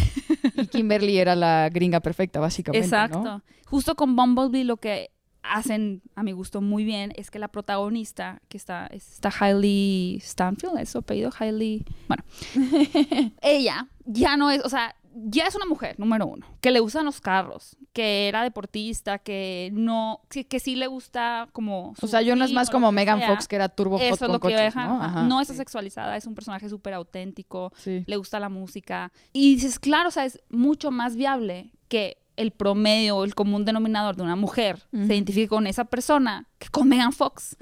y 0.56 0.66
Kimberly 0.66 1.18
era 1.18 1.36
la 1.36 1.68
gringa 1.68 2.00
perfecta, 2.00 2.40
básicamente. 2.40 2.84
exacto. 2.84 3.22
¿no? 3.22 3.42
Justo 3.66 3.94
con 3.94 4.16
Bumblebee 4.16 4.64
lo 4.64 4.76
que 4.78 5.10
hacen, 5.42 6.02
a 6.14 6.22
mi 6.22 6.32
gusto, 6.32 6.60
muy 6.60 6.84
bien 6.84 7.12
es 7.16 7.30
que 7.30 7.38
la 7.38 7.48
protagonista, 7.48 8.40
que 8.48 8.56
está, 8.56 8.86
está 8.88 9.32
Hailey 9.40 10.18
Stanfield, 10.20 10.78
es 10.78 10.90
su 10.90 10.98
apellido, 10.98 11.30
Hailey... 11.38 11.84
Bueno, 12.08 12.24
ella 13.42 13.88
ya 14.04 14.36
no 14.36 14.50
es, 14.50 14.64
o 14.64 14.68
sea, 14.68 14.94
ya 15.14 15.46
es 15.46 15.54
una 15.54 15.66
mujer, 15.66 15.98
número 15.98 16.26
uno, 16.26 16.46
que 16.60 16.70
le 16.70 16.80
gustan 16.80 17.04
los 17.04 17.20
carros, 17.20 17.76
que 17.92 18.28
era 18.28 18.42
deportista, 18.42 19.18
que 19.18 19.70
no, 19.72 20.20
que, 20.28 20.46
que 20.46 20.60
sí 20.60 20.76
le 20.76 20.86
gusta 20.86 21.48
como... 21.52 21.94
O 22.00 22.06
sea, 22.06 22.22
yo 22.22 22.36
no 22.36 22.44
es 22.44 22.52
más 22.52 22.70
como 22.70 22.92
Megan. 22.92 23.20
Fox, 23.22 23.48
que 23.48 23.56
era 23.56 23.68
turbo 23.68 23.98
hot 23.98 24.04
Eso 24.06 24.14
es 24.14 24.20
con 24.20 24.32
lo 24.32 24.40
que 24.40 24.48
coches, 24.48 24.60
deja. 24.60 24.86
¿no? 24.86 25.02
Ajá, 25.02 25.22
No 25.24 25.40
está 25.40 25.54
sí. 25.54 25.58
sexualizada, 25.58 26.16
es 26.16 26.26
un 26.26 26.34
personaje 26.34 26.68
súper 26.68 26.94
auténtico, 26.94 27.72
Sí. 27.76 28.04
le 28.06 28.16
gusta 28.16 28.38
la 28.38 28.48
música. 28.48 29.10
Y 29.32 29.56
dices, 29.56 29.78
claro, 29.78 30.08
o 30.08 30.12
sea, 30.12 30.24
es 30.24 30.40
mucho 30.48 30.90
más 30.90 31.16
viable 31.16 31.72
que 31.88 32.18
el 32.40 32.52
promedio 32.52 33.18
o 33.18 33.24
el 33.24 33.34
común 33.34 33.64
denominador 33.64 34.16
de 34.16 34.22
una 34.22 34.34
mujer 34.34 34.82
se 34.90 35.14
identifique 35.14 35.48
con 35.48 35.66
esa 35.66 35.84
persona 35.84 36.48
que 36.58 36.68
con 36.68 36.88
Megan 36.88 37.12
Fox. 37.12 37.56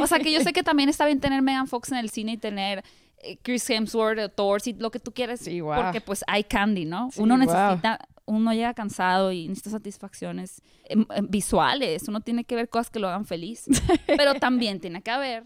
O 0.00 0.06
sea, 0.06 0.18
que 0.18 0.32
yo 0.32 0.40
sé 0.40 0.52
que 0.52 0.62
también 0.62 0.88
está 0.88 1.06
bien 1.06 1.20
tener 1.20 1.42
Megan 1.42 1.68
Fox 1.68 1.92
en 1.92 1.98
el 1.98 2.10
cine 2.10 2.32
y 2.32 2.36
tener 2.36 2.82
eh, 3.18 3.38
Chris 3.42 3.68
Hemsworth, 3.70 4.18
o 4.18 4.28
Thor, 4.28 4.60
si 4.60 4.72
lo 4.74 4.90
que 4.90 4.98
tú 4.98 5.12
Sí, 5.38 5.60
guau. 5.60 5.80
porque 5.80 6.00
pues 6.00 6.24
hay 6.26 6.44
candy, 6.44 6.84
¿no? 6.84 7.10
Sí, 7.12 7.20
uno 7.20 7.36
necesita, 7.38 8.00
uno 8.24 8.52
llega 8.52 8.74
cansado 8.74 9.32
y 9.32 9.48
necesita 9.48 9.70
satisfacciones 9.70 10.60
em, 10.84 11.06
em, 11.14 11.26
visuales, 11.28 12.08
uno 12.08 12.20
tiene 12.20 12.44
que 12.44 12.56
ver 12.56 12.68
cosas 12.68 12.90
que 12.90 12.98
lo 12.98 13.08
hagan 13.08 13.24
feliz, 13.24 13.66
pero 14.06 14.34
también 14.34 14.80
tiene 14.80 15.02
que 15.02 15.10
haber 15.10 15.44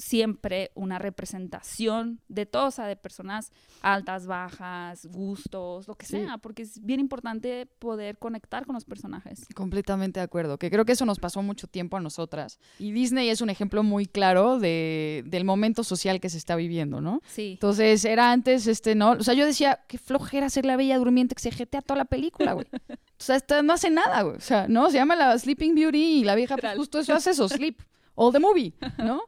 siempre 0.00 0.70
una 0.74 0.98
representación 0.98 2.20
de 2.28 2.46
todo, 2.46 2.66
o 2.68 2.70
sea, 2.70 2.86
de 2.86 2.96
personas 2.96 3.52
altas, 3.82 4.26
bajas, 4.26 5.06
gustos, 5.06 5.86
lo 5.88 5.94
que 5.94 6.06
Sí. 6.06 6.12
sea, 6.24 6.38
porque 6.38 6.62
es 6.62 6.84
bien 6.84 7.00
importante 7.00 7.66
poder 7.78 8.18
conectar 8.18 8.66
con 8.66 8.74
los 8.74 8.84
personajes. 8.84 9.46
Completamente 9.54 10.20
de 10.20 10.24
acuerdo, 10.24 10.58
que 10.58 10.70
creo 10.70 10.84
que 10.84 10.92
eso 10.92 11.04
nos 11.06 11.18
pasó 11.18 11.42
mucho 11.42 11.66
tiempo 11.66 11.96
a 11.96 12.00
nosotras. 12.00 12.58
Y 12.78 12.92
Disney 12.92 13.28
es 13.28 13.40
un 13.40 13.50
ejemplo 13.50 13.82
muy 13.82 14.06
claro 14.06 14.58
de, 14.58 15.22
del 15.26 15.44
momento 15.44 15.84
social 15.84 16.20
que 16.20 16.28
se 16.28 16.38
está 16.38 16.56
viviendo, 16.56 17.00
¿no? 17.00 17.20
Sí. 17.28 17.52
Entonces 17.52 18.04
era 18.04 18.32
antes, 18.32 18.66
este, 18.66 18.94
¿no? 18.94 19.12
O 19.12 19.22
sea, 19.22 19.34
yo 19.34 19.46
decía, 19.46 19.80
qué 19.86 19.98
flojera 19.98 20.48
ser 20.50 20.64
la 20.64 20.76
bella 20.76 20.98
durmiente 20.98 21.34
que 21.34 21.42
se 21.42 21.50
jetea 21.52 21.82
toda 21.82 21.98
la 21.98 22.04
película, 22.06 22.54
güey. 22.54 22.66
O 22.90 23.22
sea, 23.22 23.36
esta 23.36 23.62
no 23.62 23.74
hace 23.74 23.90
nada, 23.90 24.22
güey. 24.22 24.36
O 24.36 24.40
sea, 24.40 24.66
¿no? 24.66 24.88
Se 24.90 24.96
llama 24.96 25.14
la 25.14 25.38
Sleeping 25.38 25.74
Beauty 25.74 26.20
y 26.20 26.24
la 26.24 26.34
vieja, 26.34 26.56
pues 26.56 26.76
justo 26.76 26.98
eso 27.00 27.14
hace 27.14 27.30
eso, 27.30 27.48
sleep. 27.48 27.78
All 28.14 28.32
the 28.32 28.38
movie, 28.40 28.74
¿no? 28.98 29.22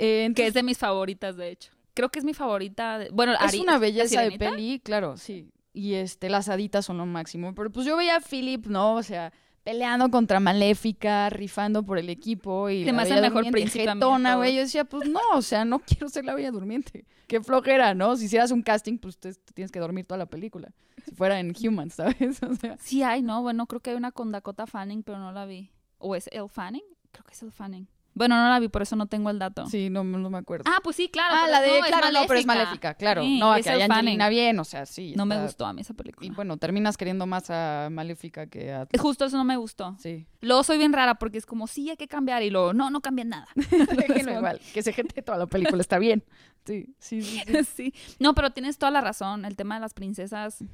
Eh, 0.00 0.32
que 0.34 0.46
es 0.46 0.54
de 0.54 0.62
mis 0.62 0.78
favoritas, 0.78 1.36
de 1.36 1.50
hecho. 1.50 1.72
Creo 1.94 2.08
que 2.08 2.18
es 2.18 2.24
mi 2.24 2.34
favorita. 2.34 2.98
de- 2.98 3.10
bueno, 3.10 3.32
es 3.34 3.40
Ari- 3.40 3.60
una 3.60 3.72
¿la 3.72 3.78
belleza 3.78 4.22
de 4.22 4.38
peli, 4.38 4.80
claro, 4.80 5.16
sí. 5.16 5.50
Y 5.72 5.94
este, 5.94 6.30
las 6.30 6.48
haditas 6.48 6.84
son 6.86 6.98
lo 6.98 7.06
máximo. 7.06 7.54
Pero 7.54 7.70
pues 7.70 7.86
yo 7.86 7.96
veía 7.96 8.16
a 8.16 8.20
Philip, 8.20 8.66
¿no? 8.66 8.94
O 8.94 9.02
sea, 9.02 9.32
peleando 9.62 10.10
contra 10.10 10.40
Maléfica, 10.40 11.28
rifando 11.30 11.82
por 11.84 11.98
el 11.98 12.08
equipo 12.08 12.70
y 12.70 12.84
Se 12.84 12.92
la 12.92 13.02
Bella 13.04 13.16
el 13.16 13.22
mejor 13.22 13.44
Durmiente, 13.44 13.84
güey. 14.36 14.54
Yo 14.54 14.60
decía, 14.62 14.84
pues 14.84 15.08
no, 15.08 15.20
o 15.34 15.42
sea, 15.42 15.64
no 15.64 15.78
quiero 15.86 16.08
ser 16.08 16.24
la 16.24 16.34
bella 16.34 16.50
durmiente. 16.50 17.04
Qué 17.26 17.40
flojera, 17.42 17.94
¿no? 17.94 18.16
Si 18.16 18.24
hicieras 18.24 18.50
un 18.50 18.62
casting, 18.62 18.98
pues 18.98 19.18
te, 19.18 19.32
te 19.34 19.52
tienes 19.52 19.70
que 19.70 19.78
dormir 19.78 20.06
toda 20.06 20.18
la 20.18 20.26
película. 20.26 20.72
Si 21.04 21.12
fuera 21.14 21.38
en 21.38 21.54
Humans, 21.54 21.94
¿sabes? 21.96 22.42
O 22.42 22.54
sea, 22.54 22.76
Sí 22.78 23.02
hay, 23.02 23.22
¿no? 23.22 23.42
Bueno, 23.42 23.66
creo 23.66 23.80
que 23.80 23.90
hay 23.90 23.96
una 23.96 24.12
con 24.12 24.32
Dakota 24.32 24.66
Fanning, 24.66 25.02
pero 25.02 25.18
no 25.18 25.30
la 25.32 25.44
vi. 25.46 25.70
¿O 25.98 26.16
es 26.16 26.28
Elle 26.32 26.48
Fanning? 26.48 26.82
Creo 27.12 27.24
que 27.24 27.32
es 27.34 27.42
Elle 27.42 27.52
Fanning. 27.52 27.86
Bueno, 28.14 28.36
no 28.36 28.48
la 28.48 28.58
vi, 28.58 28.68
por 28.68 28.82
eso 28.82 28.96
no 28.96 29.06
tengo 29.06 29.30
el 29.30 29.38
dato. 29.38 29.66
sí, 29.66 29.88
no, 29.88 30.02
no 30.04 30.30
me 30.30 30.38
acuerdo. 30.38 30.64
Ah, 30.66 30.80
pues 30.82 30.96
sí, 30.96 31.08
claro. 31.08 31.34
Ah, 31.36 31.48
la 31.48 31.60
de, 31.60 31.80
no, 31.80 31.86
claro, 31.86 32.10
no, 32.10 32.26
pero 32.26 32.40
es 32.40 32.46
maléfica, 32.46 32.94
claro. 32.94 33.22
Sí, 33.22 33.38
no, 33.38 33.54
es 33.54 33.64
que 33.64 33.70
hay 33.70 33.82
Angelina 33.82 34.28
bien, 34.28 34.58
o 34.58 34.64
sea, 34.64 34.86
sí. 34.86 35.14
No 35.16 35.26
me 35.26 35.40
gustó 35.40 35.66
a 35.66 35.72
mí 35.72 35.80
esa 35.82 35.94
película. 35.94 36.26
Y 36.26 36.30
bueno, 36.30 36.56
terminas 36.56 36.96
queriendo 36.96 37.26
más 37.26 37.50
a 37.50 37.88
Maléfica 37.90 38.46
que 38.46 38.72
a... 38.72 38.86
Justo 38.98 39.24
eso 39.24 39.36
no 39.36 39.44
me 39.44 39.56
gustó. 39.56 39.96
Sí. 39.98 40.26
Luego 40.40 40.62
soy 40.64 40.78
bien 40.78 40.92
rara 40.92 41.16
porque 41.16 41.38
es 41.38 41.46
como, 41.46 41.66
sí, 41.66 41.88
hay 41.90 41.96
que 41.96 42.08
cambiar. 42.08 42.42
Y 42.42 42.50
luego, 42.50 42.72
no, 42.72 42.90
no 42.90 43.00
cambien 43.00 43.28
nada. 43.28 43.48
Déjenlo 43.54 44.32
igual, 44.38 44.60
que 44.72 44.82
se 44.82 44.92
gente 44.92 45.22
toda 45.22 45.38
la 45.38 45.46
película, 45.46 45.80
está 45.80 45.98
bien. 45.98 46.24
Sí, 46.64 46.94
sí, 46.98 47.22
sí. 47.22 47.42
sí. 47.46 47.64
sí. 47.76 47.94
No, 48.18 48.34
pero 48.34 48.50
tienes 48.50 48.78
toda 48.78 48.90
la 48.90 49.00
razón. 49.00 49.44
El 49.44 49.56
tema 49.56 49.76
de 49.76 49.80
las 49.80 49.94
princesas. 49.94 50.64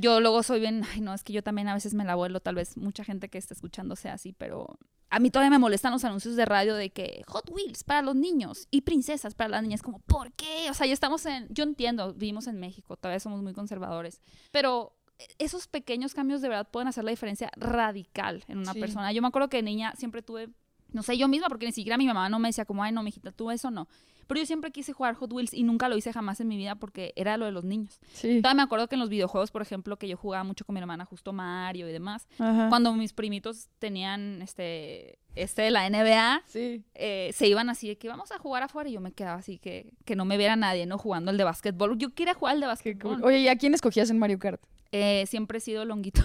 Yo 0.00 0.20
luego 0.20 0.42
soy 0.42 0.60
bien, 0.60 0.82
ay 0.92 1.00
no, 1.00 1.12
es 1.14 1.24
que 1.24 1.32
yo 1.32 1.42
también 1.42 1.68
a 1.68 1.74
veces 1.74 1.94
me 1.94 2.04
la 2.04 2.14
vuelo, 2.14 2.40
tal 2.40 2.54
vez 2.54 2.76
mucha 2.76 3.04
gente 3.04 3.28
que 3.28 3.38
está 3.38 3.54
escuchando 3.54 3.96
sea 3.96 4.14
así, 4.14 4.32
pero 4.32 4.78
a 5.10 5.18
mí 5.18 5.30
todavía 5.30 5.50
me 5.50 5.58
molestan 5.58 5.92
los 5.92 6.04
anuncios 6.04 6.36
de 6.36 6.44
radio 6.44 6.74
de 6.74 6.90
que 6.90 7.22
Hot 7.28 7.50
Wheels 7.50 7.82
para 7.84 8.02
los 8.02 8.14
niños 8.14 8.68
y 8.70 8.82
princesas 8.82 9.34
para 9.34 9.48
las 9.50 9.62
niñas, 9.62 9.82
como, 9.82 9.98
¿por 10.00 10.32
qué? 10.32 10.68
O 10.70 10.74
sea, 10.74 10.86
ya 10.86 10.92
estamos 10.92 11.24
en, 11.26 11.48
yo 11.48 11.64
entiendo, 11.64 12.12
vivimos 12.14 12.46
en 12.46 12.60
México, 12.60 12.96
todavía 12.96 13.20
somos 13.20 13.42
muy 13.42 13.54
conservadores, 13.54 14.20
pero 14.52 14.94
esos 15.38 15.66
pequeños 15.66 16.14
cambios 16.14 16.42
de 16.42 16.48
verdad 16.48 16.68
pueden 16.70 16.86
hacer 16.88 17.02
la 17.04 17.10
diferencia 17.10 17.50
radical 17.56 18.44
en 18.48 18.58
una 18.58 18.72
Sí. 18.74 18.80
persona. 18.80 19.10
Yo 19.12 19.20
me 19.22 19.28
acuerdo 19.28 19.48
que 19.48 19.56
de 19.56 19.62
niña 19.64 19.94
siempre 19.96 20.22
tuve, 20.22 20.48
no 20.92 21.02
sé, 21.02 21.16
yo 21.18 21.28
misma, 21.28 21.48
porque 21.48 21.66
ni 21.66 21.72
siquiera 21.72 21.96
mi 21.98 22.06
mamá 22.06 22.28
no 22.28 22.38
me 22.38 22.48
decía 22.48 22.64
como, 22.64 22.82
ay, 22.82 22.92
no, 22.92 23.02
mijita, 23.02 23.30
tú 23.32 23.50
eso 23.50 23.70
no. 23.70 23.88
Pero 24.26 24.40
yo 24.40 24.46
siempre 24.46 24.70
quise 24.72 24.92
jugar 24.92 25.14
Hot 25.14 25.32
Wheels 25.32 25.54
y 25.54 25.62
nunca 25.62 25.88
lo 25.88 25.96
hice 25.96 26.12
jamás 26.12 26.38
en 26.40 26.48
mi 26.48 26.58
vida 26.58 26.74
porque 26.74 27.14
era 27.16 27.38
lo 27.38 27.46
de 27.46 27.52
los 27.52 27.64
niños. 27.64 27.98
Sí. 28.12 28.42
Todavía 28.42 28.56
me 28.56 28.62
acuerdo 28.62 28.86
que 28.86 28.94
en 28.94 29.00
los 29.00 29.08
videojuegos, 29.08 29.50
por 29.50 29.62
ejemplo, 29.62 29.96
que 29.98 30.06
yo 30.06 30.18
jugaba 30.18 30.44
mucho 30.44 30.66
con 30.66 30.74
mi 30.74 30.80
hermana, 30.80 31.06
justo 31.06 31.32
Mario 31.32 31.88
y 31.88 31.92
demás, 31.92 32.28
Ajá. 32.38 32.68
cuando 32.68 32.92
mis 32.92 33.14
primitos 33.14 33.68
tenían 33.78 34.42
este, 34.42 35.18
este 35.34 35.62
de 35.62 35.70
la 35.70 35.86
NBA, 35.88 36.42
Sí. 36.44 36.84
eh, 36.94 37.30
se 37.32 37.46
iban 37.48 37.70
así 37.70 37.88
de 37.88 37.96
que 37.96 38.06
vamos 38.08 38.30
a 38.30 38.38
jugar 38.38 38.62
afuera 38.62 38.90
y 38.90 38.92
yo 38.92 39.00
me 39.00 39.12
quedaba 39.12 39.38
así 39.38 39.56
que, 39.58 39.94
que 40.04 40.14
no 40.14 40.26
me 40.26 40.36
viera 40.36 40.56
nadie, 40.56 40.84
¿no? 40.84 40.98
Jugando 40.98 41.30
el 41.30 41.38
de 41.38 41.44
básquetbol. 41.44 41.96
Yo 41.96 42.10
quería 42.14 42.34
jugar 42.34 42.56
el 42.56 42.60
de 42.60 42.66
básquetbol. 42.66 43.14
cool. 43.16 43.24
Oye, 43.24 43.38
¿y 43.38 43.48
a 43.48 43.56
quién 43.56 43.72
escogías 43.72 44.10
en 44.10 44.18
Mario 44.18 44.38
Kart? 44.38 44.60
Eh, 44.92 45.24
siempre 45.26 45.56
he 45.56 45.60
sido 45.62 45.86
longuito. 45.86 46.20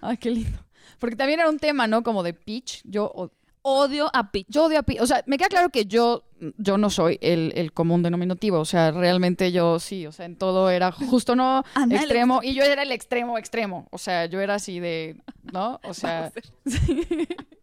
Ay, 0.00 0.16
qué 0.18 0.30
lindo. 0.30 0.64
Porque 1.00 1.16
también 1.16 1.40
era 1.40 1.50
un 1.50 1.58
tema, 1.58 1.88
¿no? 1.88 2.04
Como 2.04 2.22
de 2.22 2.34
Peach. 2.34 2.82
Yo, 2.84 3.32
Odio 3.68 4.10
a 4.12 4.30
Peach. 4.30 4.46
yo 4.48 4.64
odio 4.64 4.78
a 4.78 4.82
Peach. 4.82 5.00
O 5.00 5.06
sea, 5.06 5.22
me 5.26 5.36
queda 5.36 5.48
claro 5.48 5.68
que 5.68 5.86
yo, 5.86 6.24
yo 6.56 6.78
no 6.78 6.90
soy 6.90 7.18
el, 7.20 7.52
el 7.54 7.72
común 7.72 8.02
denominativo. 8.02 8.58
O 8.58 8.64
sea, 8.64 8.90
realmente 8.90 9.52
yo 9.52 9.78
sí. 9.78 10.06
O 10.06 10.12
sea, 10.12 10.26
en 10.26 10.36
todo 10.36 10.70
era 10.70 10.90
justo 10.92 11.36
no 11.36 11.64
extremo. 11.90 12.40
Y 12.42 12.54
yo 12.54 12.64
era 12.64 12.82
el 12.82 12.92
extremo 12.92 13.36
extremo. 13.38 13.86
O 13.90 13.98
sea, 13.98 14.26
yo 14.26 14.40
era 14.40 14.54
así 14.54 14.80
de, 14.80 15.16
¿no? 15.52 15.80
O 15.84 15.94
sea, 15.94 16.32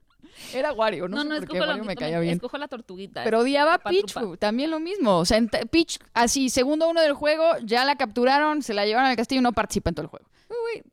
era 0.54 0.74
Wario. 0.74 1.08
No, 1.08 1.18
No, 1.18 1.22
sé 1.24 1.28
no, 1.42 1.48
por 1.48 1.48
qué 1.56 1.60
Wario 1.60 1.84
me 1.84 1.96
caía 1.96 2.20
bien. 2.20 2.36
escojo 2.36 2.58
la 2.58 2.68
tortuguita. 2.68 3.24
Pero 3.24 3.40
odiaba 3.40 3.76
a 3.76 3.80
trupa. 3.80 4.38
también 4.38 4.72
lo 4.72 4.80
mismo. 4.80 5.18
O 5.20 5.26
sea, 5.26 5.38
en 5.38 5.50
Peach, 5.50 6.00
así, 6.14 6.50
segundo 6.50 6.90
uno 6.90 7.02
del 7.02 7.14
juego, 7.14 7.46
ya 7.64 7.86
la 7.86 7.96
capturaron, 7.96 8.62
se 8.62 8.74
la 8.74 8.86
llevaron 8.86 9.10
al 9.10 9.16
castillo 9.16 9.40
y 9.40 9.44
no 9.44 9.54
participa 9.54 9.90
en 9.90 9.96
todo 9.96 10.04
el 10.04 10.10
juego. 10.10 10.26
Uy, 10.48 10.84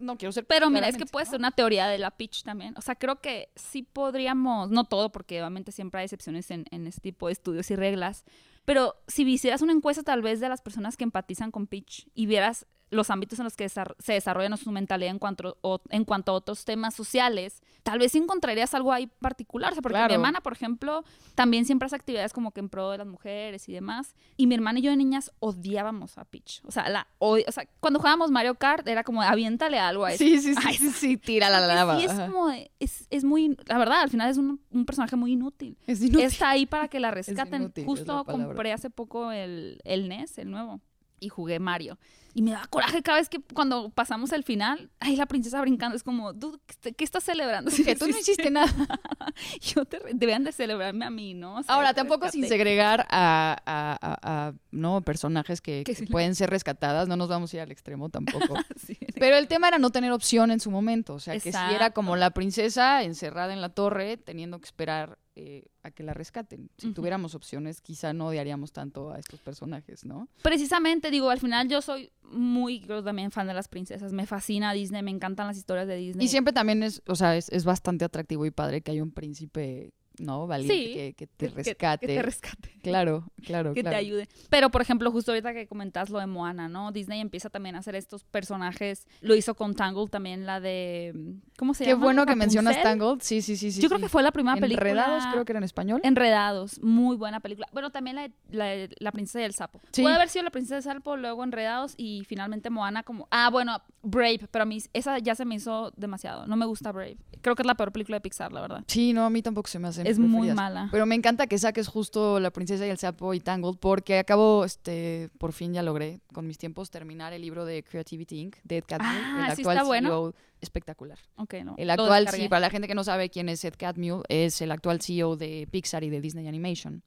no 0.00 0.16
quiero 0.16 0.32
ser 0.32 0.44
Pero 0.46 0.68
mira, 0.68 0.88
es 0.88 0.96
que 0.96 1.06
puede 1.06 1.26
ser 1.26 1.38
una 1.38 1.52
teoría 1.52 1.86
de 1.86 1.98
la 1.98 2.10
Peach 2.10 2.42
también. 2.42 2.74
O 2.76 2.80
sea, 2.80 2.96
creo 2.96 3.20
que 3.20 3.50
sí 3.54 3.82
podríamos, 3.82 4.70
no 4.70 4.84
todo, 4.84 5.12
porque 5.12 5.40
obviamente 5.40 5.72
siempre 5.72 6.00
hay 6.00 6.04
excepciones 6.04 6.50
en, 6.50 6.64
en 6.70 6.86
este 6.86 7.00
tipo 7.00 7.26
de 7.28 7.32
estudios 7.32 7.70
y 7.70 7.76
reglas. 7.76 8.24
Pero 8.64 8.96
si 9.06 9.22
hicieras 9.22 9.62
una 9.62 9.72
encuesta 9.72 10.02
tal 10.02 10.22
vez 10.22 10.40
de 10.40 10.48
las 10.48 10.60
personas 10.60 10.96
que 10.96 11.04
empatizan 11.04 11.52
con 11.52 11.68
Peach 11.68 12.08
y 12.14 12.26
vieras 12.26 12.66
los 12.90 13.10
ámbitos 13.10 13.38
en 13.40 13.44
los 13.44 13.56
que 13.56 13.68
se 13.68 13.82
desarrolla 14.12 14.56
su 14.56 14.70
mentalidad 14.70 15.10
en 15.10 15.18
cuanto, 15.18 15.58
o- 15.60 15.80
en 15.90 16.04
cuanto 16.04 16.32
a 16.32 16.34
otros 16.36 16.64
temas 16.64 16.94
sociales, 16.94 17.60
tal 17.82 17.98
vez 17.98 18.14
encontrarías 18.14 18.74
algo 18.74 18.92
ahí 18.92 19.08
particular. 19.20 19.72
O 19.72 19.74
sea, 19.74 19.82
porque 19.82 19.94
Claro. 19.94 20.08
mi 20.08 20.14
hermana, 20.14 20.40
por 20.40 20.52
ejemplo, 20.52 21.02
también 21.34 21.64
siempre 21.64 21.86
hace 21.86 21.96
actividades 21.96 22.32
como 22.32 22.52
que 22.52 22.60
en 22.60 22.68
pro 22.68 22.90
de 22.90 22.98
las 22.98 23.06
mujeres 23.06 23.68
y 23.68 23.72
demás. 23.72 24.14
Y 24.36 24.46
mi 24.46 24.54
hermana 24.54 24.78
y 24.78 24.82
yo 24.82 24.90
de 24.90 24.96
niñas 24.96 25.32
odiábamos 25.40 26.18
a 26.18 26.24
Peach. 26.24 26.60
O 26.64 26.70
sea, 26.70 26.88
la 26.88 27.06
o 27.18 27.36
sea 27.48 27.68
cuando 27.80 27.98
jugábamos 27.98 28.30
Mario 28.30 28.54
Kart 28.54 28.86
era 28.86 29.02
como 29.04 29.22
aviéntale 29.22 29.78
algo 29.78 30.04
a 30.04 30.10
eso. 30.12 30.18
Sí, 30.22 30.38
sí, 30.40 30.54
sí, 30.54 30.60
Ay, 30.64 30.76
sí, 30.76 30.90
sí, 30.90 31.16
tira 31.16 31.50
la 31.50 31.60
lava. 31.60 31.98
Sí, 31.98 32.04
es 32.04 32.12
como, 32.12 32.50
es, 32.78 33.06
es 33.10 33.24
muy, 33.24 33.56
la 33.66 33.78
verdad, 33.78 34.00
al 34.02 34.10
final 34.10 34.30
es 34.30 34.36
un, 34.36 34.60
un 34.70 34.86
personaje 34.86 35.16
muy 35.16 35.32
inútil. 35.32 35.76
Es 35.86 36.00
inútil. 36.02 36.20
Está 36.26 36.50
ahí 36.50 36.66
para 36.66 36.88
que 36.88 37.00
la 37.00 37.10
rescaten. 37.12 37.62
inútil, 37.62 37.84
Justo 37.84 38.16
la 38.16 38.24
compré 38.32 38.72
hace 38.72 38.90
poco 38.90 39.32
el, 39.32 39.80
el 39.84 40.08
NES, 40.08 40.38
el 40.38 40.50
nuevo, 40.50 40.80
y 41.20 41.28
jugué 41.28 41.58
Mario. 41.58 41.98
Y 42.34 42.42
me 42.42 42.50
da 42.50 42.66
coraje 42.68 43.02
cada 43.02 43.16
vez 43.16 43.30
que 43.30 43.40
cuando 43.40 43.88
pasamos 43.88 44.30
el 44.32 44.44
final, 44.44 44.90
ay, 45.00 45.16
la 45.16 45.24
princesa 45.24 45.58
brincando, 45.62 45.96
es 45.96 46.02
como, 46.02 46.34
"Dude, 46.34 46.58
¿qué, 46.82 46.92
qué 46.92 47.02
estás 47.02 47.24
celebrando? 47.24 47.70
Que 47.70 47.96
tú 47.96 48.06
no 48.06 48.18
hiciste 48.18 48.50
nada. 48.50 48.70
Yo 49.62 49.86
te, 49.86 50.00
debían 50.12 50.44
de 50.44 50.52
celebrarme 50.52 51.06
a 51.06 51.10
mí, 51.10 51.32
¿no? 51.32 51.56
O 51.56 51.62
sea, 51.62 51.74
Ahora, 51.74 51.94
tampoco 51.94 52.28
sin 52.28 52.46
segregar 52.46 53.06
a, 53.08 53.56
a- 53.64 53.98
a- 54.02 54.18
a, 54.48 54.52
no 54.70 55.00
personajes 55.00 55.62
que, 55.62 55.82
sí 55.96 56.04
pueden 56.06 56.34
ser 56.34 56.50
rescatadas, 56.50 57.08
no 57.08 57.16
nos 57.16 57.28
vamos 57.28 57.52
a 57.52 57.56
ir 57.56 57.62
al 57.62 57.72
extremo 57.72 58.10
tampoco. 58.10 58.54
Sí. 58.76 58.98
Pero 59.18 59.36
el 59.36 59.48
tema 59.48 59.68
era 59.68 59.78
no 59.78 59.88
tener 59.90 60.12
opción 60.12 60.50
en 60.50 60.60
su 60.60 60.70
momento, 60.70 61.14
o 61.14 61.20
sea, 61.20 61.40
que 61.40 61.50
si 61.50 61.74
era 61.74 61.90
como 61.92 62.14
la 62.16 62.30
princesa 62.30 63.02
encerrada 63.02 63.54
en 63.54 63.60
la 63.62 63.70
torre, 63.70 64.18
teniendo 64.18 64.58
que 64.60 64.66
esperar 64.66 65.18
eh, 65.38 65.66
a 65.82 65.90
que 65.90 66.02
la 66.02 66.14
rescaten. 66.14 66.70
Si 66.78 66.92
tuviéramos 66.92 67.34
opciones, 67.34 67.82
quizá 67.82 68.14
no 68.14 68.28
odiaríamos 68.28 68.72
tanto 68.72 69.10
a 69.12 69.18
estos 69.18 69.38
personajes, 69.40 70.06
¿no? 70.06 70.30
Precisamente, 70.40 71.10
digo, 71.10 71.28
al 71.28 71.40
final 71.40 71.68
yo 71.68 71.82
soy 71.82 72.10
muy, 72.22 72.80
creo 72.80 73.04
también 73.04 73.30
fan 73.30 73.46
de 73.46 73.52
las 73.52 73.68
princesas. 73.68 74.14
Me 74.14 74.26
fascina 74.26 74.72
Disney, 74.72 75.02
me 75.02 75.10
encantan 75.10 75.46
las 75.46 75.58
historias 75.58 75.88
de 75.88 75.96
Disney. 75.96 76.24
Y 76.24 76.28
siempre 76.28 76.54
también 76.54 76.82
es, 76.82 77.02
o 77.06 77.14
sea, 77.14 77.36
es, 77.36 77.50
es 77.50 77.66
bastante 77.66 78.06
atractivo 78.06 78.46
y 78.46 78.50
padre 78.50 78.80
que 78.80 78.92
haya 78.92 79.02
un 79.02 79.12
príncipe, 79.12 79.92
¿no? 80.18 80.46
Valiente, 80.46 80.74
Sí, 80.74 80.94
que, 80.94 81.14
que 81.14 81.26
te 81.26 81.48
que- 81.48 81.54
rescate. 81.54 82.06
Que, 82.06 82.14
te 82.16 82.22
rescate. 82.22 82.70
Claro, 82.82 83.24
claro, 83.44 83.74
que 83.74 83.82
claro. 83.82 83.94
te 83.96 84.00
ayude. 84.00 84.28
Pero, 84.48 84.70
por 84.70 84.80
ejemplo, 84.80 85.10
justo 85.10 85.32
ahorita 85.32 85.52
que 85.52 85.66
comentas 85.66 86.08
lo 86.10 86.18
de 86.20 86.26
Moana, 86.26 86.68
¿no? 86.68 86.92
Disney 86.92 87.20
empieza 87.20 87.50
también 87.50 87.74
a 87.74 87.80
hacer 87.80 87.94
estos 87.96 88.22
personajes. 88.24 89.06
Lo 89.20 89.34
hizo 89.34 89.54
con 89.54 89.74
Tangle 89.74 90.06
también, 90.08 90.46
la 90.46 90.60
de... 90.60 91.12
¿Cómo 91.58 91.74
se 91.74 91.84
Qué 91.84 91.90
llama? 91.90 92.04
bueno 92.04 92.26
que 92.26 92.36
mencionas. 92.36 92.80
Tangled. 92.82 93.18
Sí, 93.20 93.42
sí, 93.42 93.56
sí, 93.56 93.72
sí. 93.72 93.80
Yo 93.80 93.88
creo 93.88 94.00
que 94.00 94.08
fue 94.08 94.22
la 94.22 94.30
primera 94.32 94.56
película... 94.56 94.88
Enredados, 94.90 95.24
creo 95.32 95.44
que 95.44 95.52
era 95.52 95.58
en 95.58 95.64
español. 95.64 96.00
Enredados, 96.04 96.80
muy 96.82 97.16
buena 97.16 97.40
película. 97.40 97.66
Bueno, 97.72 97.90
también 97.90 98.16
la, 98.16 98.22
de- 98.22 98.34
la, 98.50 98.64
de 98.66 98.90
la 99.00 99.12
princesa 99.12 99.40
y 99.40 99.44
el 99.44 99.54
sapo. 99.54 99.80
Sí. 99.92 100.02
Puede 100.02 100.14
haber 100.14 100.28
sido 100.28 100.44
la 100.44 100.50
princesa 100.50 100.74
y 100.76 100.78
el 100.78 100.82
sapo, 100.84 101.16
luego 101.16 101.42
Enredados 101.44 101.94
y 101.96 102.24
finalmente 102.26 102.70
Moana 102.70 103.02
como... 103.02 103.26
Ah, 103.30 103.50
bueno, 103.50 103.80
Brave, 104.02 104.40
pero 104.50 104.62
a 104.62 104.66
mí 104.66 104.78
esa 104.92 105.18
ya 105.18 105.34
se 105.34 105.44
me 105.44 105.56
hizo 105.56 105.92
demasiado. 105.96 106.46
No 106.46 106.56
me 106.56 106.66
gusta 106.66 106.92
Brave. 106.92 107.16
Creo 107.46 107.54
que 107.54 107.62
es 107.62 107.66
la 107.68 107.76
peor 107.76 107.92
película 107.92 108.16
de 108.16 108.22
Pixar, 108.22 108.50
la 108.50 108.60
verdad. 108.60 108.82
Sí, 108.88 109.12
no, 109.12 109.24
a 109.24 109.30
mí 109.30 109.40
tampoco 109.40 109.68
se 109.68 109.78
me 109.78 109.86
hace. 109.86 110.02
Es 110.10 110.18
muy 110.18 110.52
mala. 110.52 110.88
Pero 110.90 111.06
me 111.06 111.14
encanta 111.14 111.46
que 111.46 111.56
saques 111.58 111.86
justo 111.86 112.40
La 112.40 112.50
princesa 112.50 112.84
y 112.84 112.90
el 112.90 112.98
sapo 112.98 113.34
y 113.34 113.38
Tangled 113.38 113.76
porque 113.78 114.18
acabo, 114.18 114.64
este, 114.64 115.30
por 115.38 115.52
fin 115.52 115.72
ya 115.72 115.84
logré 115.84 116.18
con 116.32 116.48
mis 116.48 116.58
tiempos 116.58 116.90
terminar 116.90 117.32
el 117.32 117.42
libro 117.42 117.64
de 117.64 117.84
Creativity 117.84 118.40
Inc. 118.40 118.56
de 118.64 118.78
Ed 118.78 118.84
Catmull, 118.88 119.12
Ah, 119.24 119.46
el 119.50 119.54
¿sí 119.54 119.62
actual 119.62 119.76
está 119.76 119.86
bueno? 119.86 120.08
CEO 120.08 120.34
espectacular. 120.60 121.18
Ok, 121.36 121.54
no. 121.64 121.74
El 121.78 121.90
actual, 121.90 122.28
sí, 122.28 122.48
para 122.48 122.60
la 122.60 122.70
gente 122.70 122.88
que 122.88 122.94
no 122.94 123.04
sabe 123.04 123.30
quién 123.30 123.48
es 123.48 123.64
Ed 123.64 123.74
Catmull, 123.76 124.22
es 124.28 124.60
el 124.60 124.70
actual 124.70 125.00
CEO 125.00 125.36
de 125.36 125.68
Pixar 125.70 126.02
y 126.04 126.10
de 126.10 126.20
Disney 126.20 126.48
Animation. 126.48 127.02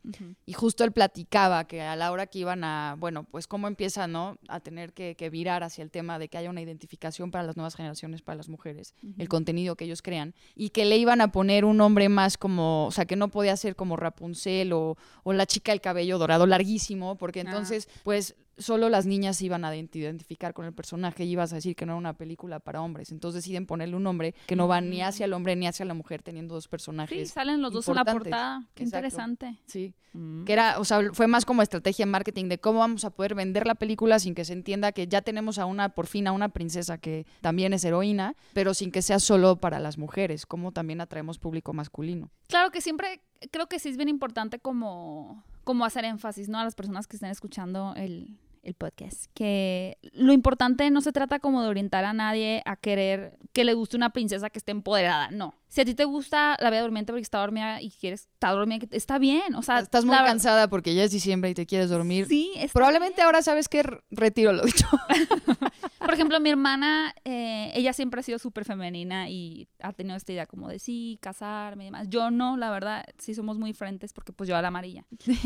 Y 0.45 0.53
justo 0.53 0.83
él 0.83 0.91
platicaba 0.91 1.65
que 1.65 1.81
a 1.81 1.95
la 1.95 2.11
hora 2.11 2.27
que 2.27 2.39
iban 2.39 2.63
a, 2.63 2.95
bueno, 2.97 3.23
pues 3.23 3.47
cómo 3.47 3.67
empieza, 3.67 4.07
¿no? 4.07 4.37
A 4.47 4.59
tener 4.59 4.93
que, 4.93 5.15
que 5.15 5.29
virar 5.29 5.63
hacia 5.63 5.83
el 5.83 5.91
tema 5.91 6.19
de 6.19 6.29
que 6.29 6.37
haya 6.37 6.49
una 6.49 6.61
identificación 6.61 7.31
para 7.31 7.43
las 7.43 7.57
nuevas 7.57 7.75
generaciones, 7.75 8.21
para 8.21 8.37
las 8.37 8.49
mujeres, 8.49 8.93
el 9.17 9.27
contenido 9.29 9.75
que 9.75 9.85
ellos 9.85 10.01
crean, 10.01 10.33
y 10.55 10.69
que 10.69 10.85
le 10.85 10.97
iban 10.97 11.21
a 11.21 11.31
poner 11.31 11.65
un 11.65 11.77
nombre 11.77 12.09
más 12.09 12.37
como, 12.37 12.87
o 12.87 12.91
sea, 12.91 13.05
que 13.05 13.15
no 13.15 13.29
podía 13.29 13.55
ser 13.57 13.75
como 13.75 13.95
Rapunzel 13.95 14.73
o, 14.73 14.97
o 15.23 15.33
la 15.33 15.45
chica 15.45 15.71
del 15.71 15.81
cabello 15.81 16.17
dorado 16.17 16.45
larguísimo, 16.45 17.15
porque 17.17 17.39
Ah. 17.39 17.43
entonces, 17.43 17.87
pues 18.03 18.35
solo 18.59 18.89
las 18.89 19.05
niñas 19.07 19.41
iban 19.41 19.65
a 19.65 19.73
ident- 19.75 19.95
identificar 19.95 20.53
con 20.53 20.65
el 20.65 20.73
personaje 20.73 21.23
y 21.25 21.31
ibas 21.31 21.51
a 21.51 21.55
decir 21.55 21.75
que 21.75 21.85
no 21.87 21.93
era 21.93 21.97
una 21.97 22.13
película 22.13 22.59
para 22.59 22.81
hombres. 22.81 23.11
Entonces 23.11 23.43
deciden 23.43 23.65
ponerle 23.65 23.95
un 23.95 24.03
nombre 24.03 24.35
que 24.45 24.55
no 24.55 24.67
va 24.67 24.79
ni 24.81 25.01
hacia 25.01 25.25
el 25.25 25.33
hombre 25.33 25.55
ni 25.55 25.65
hacia 25.65 25.85
la 25.85 25.93
mujer, 25.95 26.21
teniendo 26.21 26.53
dos 26.53 26.65
Sí, 26.65 26.69
personajes. 26.69 27.31
salen 27.31 27.61
los 27.61 27.73
dos 27.73 27.87
en 27.87 27.95
la 27.95 28.05
portada. 28.05 28.59
Qué 28.75 28.83
Exacto. 28.83 28.83
interesante. 29.07 29.59
Sí. 29.65 29.93
Mm. 30.13 30.43
Que 30.43 30.53
era, 30.53 30.79
o 30.79 30.85
sea, 30.85 31.01
fue 31.13 31.27
más 31.27 31.45
como 31.45 31.61
estrategia 31.61 32.03
en 32.03 32.09
marketing 32.09 32.45
de 32.49 32.59
cómo 32.59 32.79
vamos 32.79 33.05
a 33.05 33.11
poder 33.11 33.35
vender 33.35 33.65
la 33.67 33.75
película 33.75 34.19
sin 34.19 34.33
que 34.35 34.43
se 34.43 34.53
entienda 34.53 34.91
que 34.91 35.07
ya 35.07 35.21
tenemos 35.21 35.57
a 35.59 35.65
una, 35.65 35.89
por 35.89 36.07
fin, 36.07 36.27
a 36.27 36.31
una 36.31 36.49
princesa 36.49 36.97
que 36.97 37.25
también 37.41 37.73
es 37.73 37.83
heroína, 37.85 38.35
pero 38.53 38.73
sin 38.73 38.91
que 38.91 39.01
sea 39.01 39.19
solo 39.19 39.57
para 39.57 39.79
las 39.79 39.97
mujeres, 39.97 40.45
como 40.45 40.71
también 40.71 40.99
atraemos 40.99 41.37
público 41.39 41.73
masculino. 41.73 42.31
Claro 42.47 42.71
que 42.71 42.81
siempre 42.81 43.21
creo 43.51 43.67
que 43.67 43.77
sí 43.79 43.89
es 43.89 43.97
bien 43.97 44.09
importante 44.09 44.57
como, 44.59 45.43
como 45.63 45.85
hacer 45.85 46.05
énfasis, 46.05 46.49
¿no? 46.49 46.57
A 46.59 46.63
las 46.63 46.73
personas 46.75 47.05
que 47.05 47.15
estén 47.15 47.29
escuchando 47.29 47.93
el, 47.95 48.39
el 48.63 48.73
podcast. 48.73 49.25
Que 49.33 49.97
lo 50.13 50.33
importante 50.33 50.89
no 50.91 51.01
se 51.01 51.11
trata 51.11 51.39
como 51.39 51.61
de 51.61 51.69
orientar 51.69 52.05
a 52.05 52.13
nadie 52.13 52.61
a 52.65 52.75
querer 52.75 53.37
que 53.53 53.63
le 53.63 53.73
guste 53.73 53.97
una 53.97 54.11
princesa 54.11 54.49
que 54.49 54.59
esté 54.59 54.71
empoderada. 54.71 55.31
No. 55.31 55.55
Si 55.69 55.81
a 55.81 55.85
ti 55.85 55.93
te 55.93 56.03
gusta 56.03 56.57
la 56.59 56.69
Bella 56.71 56.81
Durmiente 56.81 57.11
porque 57.13 57.21
está 57.21 57.37
dormida 57.39 57.79
y 57.79 57.91
quieres 57.91 58.21
estar 58.21 58.53
dormida, 58.55 58.87
está 58.91 59.19
bien. 59.19 59.53
O 59.53 59.61
sea, 59.61 59.79
Estás 59.79 60.03
muy 60.03 60.15
la- 60.15 60.25
cansada 60.25 60.67
porque 60.67 60.95
ya 60.95 61.03
es 61.03 61.11
diciembre 61.11 61.51
y 61.51 61.53
te 61.53 61.67
quieres 61.67 61.89
dormir. 61.91 62.25
Sí, 62.27 62.51
Probablemente 62.73 63.21
ahora 63.21 63.43
sabes 63.43 63.69
que 63.69 63.83
retiro 64.09 64.51
lo 64.51 64.63
dicho. 64.65 64.87
Por 65.99 66.13
ejemplo, 66.13 66.39
mi 66.39 66.49
hermana, 66.49 67.13
eh, 67.23 67.71
ella 67.75 67.93
siempre 67.93 68.19
ha 68.21 68.23
sido 68.23 68.39
súper 68.39 68.65
femenina 68.65 69.29
y 69.29 69.67
ha 69.79 69.93
tenido 69.93 70.15
esta 70.15 70.31
idea 70.31 70.47
como 70.47 70.67
de 70.69 70.79
sí, 70.79 71.19
casarme 71.21 71.83
y 71.83 71.87
demás. 71.87 72.07
Yo 72.09 72.31
no, 72.31 72.57
la 72.57 72.71
verdad, 72.71 73.05
sí 73.19 73.35
somos 73.35 73.59
muy 73.59 73.69
diferentes 73.69 74.11
porque 74.11 74.33
pues 74.33 74.47
yo 74.49 74.55
a 74.57 74.61
la 74.63 74.69
amarilla. 74.69 75.05
Sí, 75.19 75.37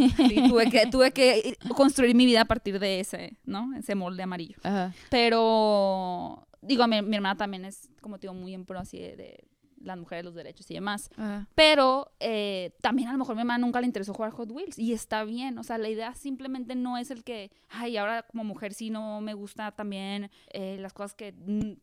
tuve, 0.48 0.70
que, 0.70 0.88
tuve 0.88 1.12
que 1.12 1.58
construir 1.76 2.16
mi 2.16 2.26
vida 2.26 2.42
a 2.42 2.46
partir 2.46 2.80
de 2.80 3.02
ese, 3.02 3.38
¿no? 3.44 3.76
Ese 3.78 3.94
molde 3.96 4.24
amarillo. 4.24 4.56
Ajá. 4.64 4.94
Pero, 5.10 6.48
digo, 6.62 6.88
mi, 6.88 7.02
mi 7.02 7.16
hermana 7.18 7.36
también 7.36 7.66
es, 7.66 7.90
como 8.02 8.18
te 8.20 8.28
digo, 8.28 8.34
muy 8.34 8.54
en 8.54 8.64
pro 8.66 8.80
así 8.80 8.98
de, 9.00 9.16
de 9.18 9.44
las 9.84 9.98
mujeres, 9.98 10.26
los 10.26 10.34
derechos 10.36 10.70
y 10.72 10.74
demás. 10.74 11.10
Ajá. 11.18 11.48
Pero 11.56 12.12
eh, 12.20 12.72
también 12.82 13.10
a 13.10 13.12
lo 13.12 13.18
mejor 13.18 13.34
a 13.34 13.36
mi 13.36 13.42
mamá 13.44 13.58
nunca 13.58 13.80
le 13.82 13.88
interesó 13.88 14.14
jugar 14.14 14.32
Hot 14.32 14.50
Wheels 14.52 14.80
y 14.80 14.94
está 14.94 15.24
bien. 15.24 15.58
O 15.58 15.64
sea, 15.64 15.78
la 15.78 15.90
idea 15.90 16.14
simplemente 16.16 16.76
no 16.76 16.98
es 16.98 17.12
el 17.12 17.24
que, 17.24 17.52
ay, 17.70 17.98
ahora 17.98 18.24
como 18.24 18.44
mujer 18.44 18.74
sí 18.74 18.90
no 18.90 19.22
me 19.22 19.34
gusta 19.34 19.72
también 19.72 20.32
eh, 20.52 20.78
las 20.80 20.94
cosas 20.94 21.14
que 21.14 21.34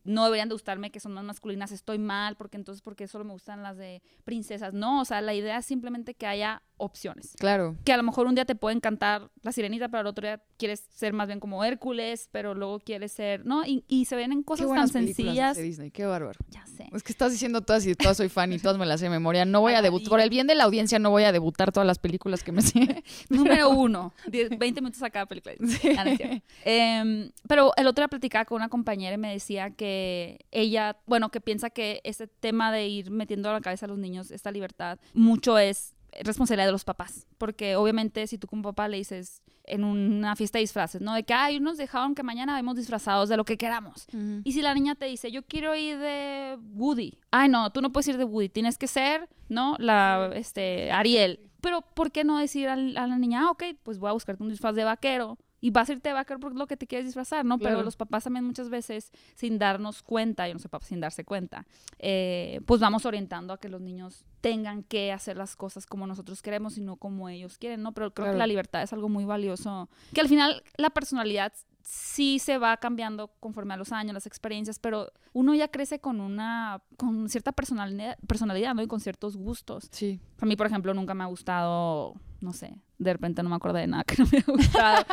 no 0.05 0.25
deberían 0.25 0.49
de 0.49 0.55
gustarme, 0.55 0.91
que 0.91 1.01
son 1.01 1.13
más 1.13 1.25
masculinas, 1.25 1.73
estoy 1.73 1.99
mal, 1.99 2.37
porque 2.37 2.57
entonces, 2.57 2.83
porque 2.83 3.07
solo 3.07 3.25
me 3.25 3.33
gustan 3.33 3.63
las 3.63 3.77
de 3.77 4.03
princesas. 4.25 4.73
No, 4.75 5.01
o 5.01 5.05
sea, 5.05 5.21
la 5.21 5.35
idea 5.35 5.59
es 5.59 5.67
simplemente 5.67 6.15
que 6.15 6.27
haya 6.27 6.63
opciones. 6.77 7.35
Claro. 7.39 7.77
Que 7.85 7.93
a 7.93 7.97
lo 7.97 8.03
mejor 8.03 8.27
un 8.27 8.35
día 8.35 8.47
te 8.47 8.55
puede 8.55 8.75
encantar 8.77 9.31
la 9.43 9.53
sirenita, 9.53 9.89
pero 9.89 10.01
al 10.01 10.07
otro 10.07 10.27
día 10.27 10.43
quieres 10.57 10.81
ser 10.95 11.13
más 11.13 11.27
bien 11.27 11.39
como 11.39 11.63
Hércules, 11.63 12.29
pero 12.33 12.55
luego 12.55 12.79
quieres 12.81 13.13
ser, 13.13 13.45
¿no? 13.45 13.67
Y, 13.67 13.85
y 13.87 14.07
se 14.07 14.17
ven 14.17 14.33
en 14.33 14.39
Qué 14.41 14.45
cosas 14.45 14.67
tan 14.67 14.75
películas 14.77 14.93
sencillas. 14.93 15.57
de 15.57 15.63
Disney, 15.63 15.91
qué 15.91 16.07
bárbaro. 16.07 16.39
Ya 16.49 16.65
sé. 16.67 16.89
Es 16.93 17.03
que 17.03 17.13
estás 17.13 17.33
diciendo 17.33 17.61
todas 17.61 17.85
y 17.93 17.95
todas 17.95 18.17
soy 18.17 18.29
fan 18.29 18.53
y 18.53 18.59
todas 18.59 18.79
me 18.79 18.87
las 18.87 19.01
sé 19.01 19.07
de 19.07 19.11
memoria. 19.11 19.45
No 19.45 19.61
voy 19.61 19.75
a 19.75 19.83
debutar, 19.83 20.09
por 20.09 20.21
el 20.21 20.31
bien 20.31 20.47
de 20.47 20.55
la 20.55 20.65
audiencia, 20.65 20.99
no 20.99 21.11
voy 21.11 21.25
a 21.25 21.33
debutar 21.33 21.73
todas 21.73 21.87
las 21.87 21.99
películas 21.99 22.43
que 22.43 22.53
me 22.53 22.63
sé. 22.63 23.05
Número 23.29 23.71
uno. 23.71 24.13
10, 24.27 24.59
20 24.59 24.81
minutos 24.81 25.03
a 25.03 25.11
cada 25.11 25.27
película. 25.27 25.55
Ah, 25.97 26.05
no 26.05 26.11
es 26.11 26.17
cierto. 26.17 26.47
Em, 26.65 27.31
pero 27.49 27.73
el 27.77 27.87
otro 27.87 28.03
día 28.03 28.09
platicaba 28.09 28.45
con 28.45 28.57
una 28.57 28.69
compañera 28.69 29.15
y 29.15 29.19
me 29.19 29.33
decía 29.33 29.71
que 29.71 30.39
ella, 30.51 30.97
bueno, 31.07 31.31
que 31.31 31.41
piensa 31.41 31.71
que 31.71 32.01
ese 32.05 32.27
tema 32.27 32.73
de 32.73 32.89
ir 32.89 33.11
metiendo 33.11 33.51
a 33.51 33.53
la 33.53 33.61
cabeza 33.61 33.87
a 33.87 33.89
los 33.89 33.99
niños 33.99 34.31
esta 34.31 34.51
libertad, 34.51 34.99
mucho 35.15 35.59
es 35.59 35.95
responsabilidad 36.23 36.67
de 36.67 36.73
los 36.73 36.85
papás. 36.85 37.27
Porque 37.39 37.77
obviamente 37.77 38.27
si 38.27 38.39
tú 38.39 38.47
como 38.47 38.63
papá 38.63 38.89
le 38.89 38.99
dices 38.99 39.43
en 39.65 39.85
una 39.85 40.37
fiesta 40.37 40.59
de 40.59 40.63
disfraces, 40.63 41.01
¿no? 41.01 41.15
De 41.15 41.23
que, 41.23 41.33
ay, 41.33 41.61
nos 41.61 41.77
dejaron 41.77 42.15
que 42.15 42.23
mañana 42.23 42.55
vemos 42.57 42.77
disfrazados 42.77 43.29
de 43.29 43.37
lo 43.37 43.45
que 43.45 43.57
queramos. 43.57 44.07
Y 44.45 44.53
si 44.53 44.63
la 44.63 44.75
niña 44.75 44.95
te 44.95 45.07
dice, 45.07 45.31
yo 45.31 45.43
quiero 45.45 45.75
ir 45.75 45.99
de 45.99 46.59
Woody. 46.75 47.19
Ay, 47.31 47.49
no, 47.49 47.71
tú 47.71 47.81
no 47.81 47.93
puedes 47.93 48.09
ir 48.09 48.19
de 48.19 48.25
Woody. 48.25 48.49
Tienes 48.49 48.79
que 48.79 48.89
ser, 48.89 49.29
¿no? 49.49 49.77
La, 49.79 50.31
este, 50.35 50.91
Ariel. 50.91 51.41
Pero, 51.61 51.83
¿por 51.83 52.11
qué 52.11 52.25
no 52.25 52.39
decir 52.39 52.69
a, 52.69 52.77
la 52.77 53.07
niña, 53.19 53.43
ah, 53.47 53.51
ok, 53.51 53.65
pues 53.83 53.99
voy 53.99 54.11
a 54.11 54.13
buscarte 54.13 54.43
un 54.43 54.49
disfraz 54.49 54.75
de 54.75 54.85
vaquero? 54.85 55.39
Y 55.61 55.71
vas 55.71 55.89
a 55.91 55.93
irte 55.93 56.09
de 56.09 56.15
vaquero 56.15 56.41
por 56.41 56.55
lo 56.55 56.67
que 56.67 56.77
te 56.77 56.87
quieres 56.87 57.07
disfrazar, 57.07 57.45
¿no? 57.45 57.59
Claro. 57.59 57.77
Pero 57.77 57.85
los 57.85 57.97
papás 57.97 58.25
también 58.25 58.45
muchas 58.45 58.71
veces, 58.71 59.13
sin 59.35 59.59
darnos 59.59 60.03
cuenta, 60.03 60.49
yo 60.49 60.55
no 60.55 60.61
sé, 60.61 60.69
papás, 60.69 60.89
sin 60.89 61.01
darse 61.01 61.25
cuenta, 61.25 61.67
eh, 61.99 62.61
pues 62.67 62.81
vamos 62.81 63.05
orientando 63.07 63.53
a 63.53 63.59
que 63.59 63.69
los 63.69 63.81
niños 63.81 64.25
tengan 64.41 64.83
que 64.83 65.13
hacer 65.13 65.37
las 65.37 65.57
cosas 65.57 65.85
como 65.87 66.07
nosotros 66.07 66.41
queremos 66.43 66.79
y 66.79 66.81
no 66.81 66.97
como 66.97 67.29
ellos 67.29 67.59
quieren, 67.59 67.83
¿no? 67.83 67.93
Pero 67.93 68.13
creo 68.15 68.25
Claro. 68.25 68.35
que 68.37 68.39
la 68.39 68.47
libertad 68.47 68.83
es 68.83 68.93
algo 68.93 69.09
muy 69.09 69.25
valioso. 69.25 69.89
Que 70.15 70.21
al 70.23 70.29
final 70.29 70.63
la 70.77 70.91
personalidad 70.91 71.53
sí 71.83 72.39
se 72.39 72.57
va 72.59 72.77
cambiando 72.77 73.29
conforme 73.41 73.75
a 73.75 73.77
los 73.77 73.91
años, 73.93 74.15
las 74.15 74.27
experiencias, 74.27 74.79
pero 74.79 75.11
uno 75.33 75.55
ya 75.55 75.69
crece 75.69 75.99
con 75.99 76.21
una, 76.21 76.83
con 76.97 77.29
cierta 77.29 77.53
personalidad, 77.53 78.19
personalidad, 78.27 78.75
¿no? 78.75 78.83
Y 78.83 78.87
con 78.87 79.01
ciertos 79.01 79.37
gustos. 79.37 79.89
Sí. 79.91 80.21
A 80.41 80.47
mí, 80.47 80.57
por 80.57 80.67
ejemplo, 80.67 80.95
nunca 80.95 81.15
me 81.15 81.25
ha 81.25 81.27
gustado, 81.27 82.15
no 82.41 82.53
sé, 82.53 82.77
de 83.01 83.13
repente 83.15 83.43
no 83.43 83.49
me 83.49 83.57
acuerdo 83.57 83.79
de 83.79 83.87
nada 83.87 84.05
que 84.05 84.15
no 84.23 84.29
me 84.31 84.39
ha 84.47 84.51
gustado. 84.53 85.05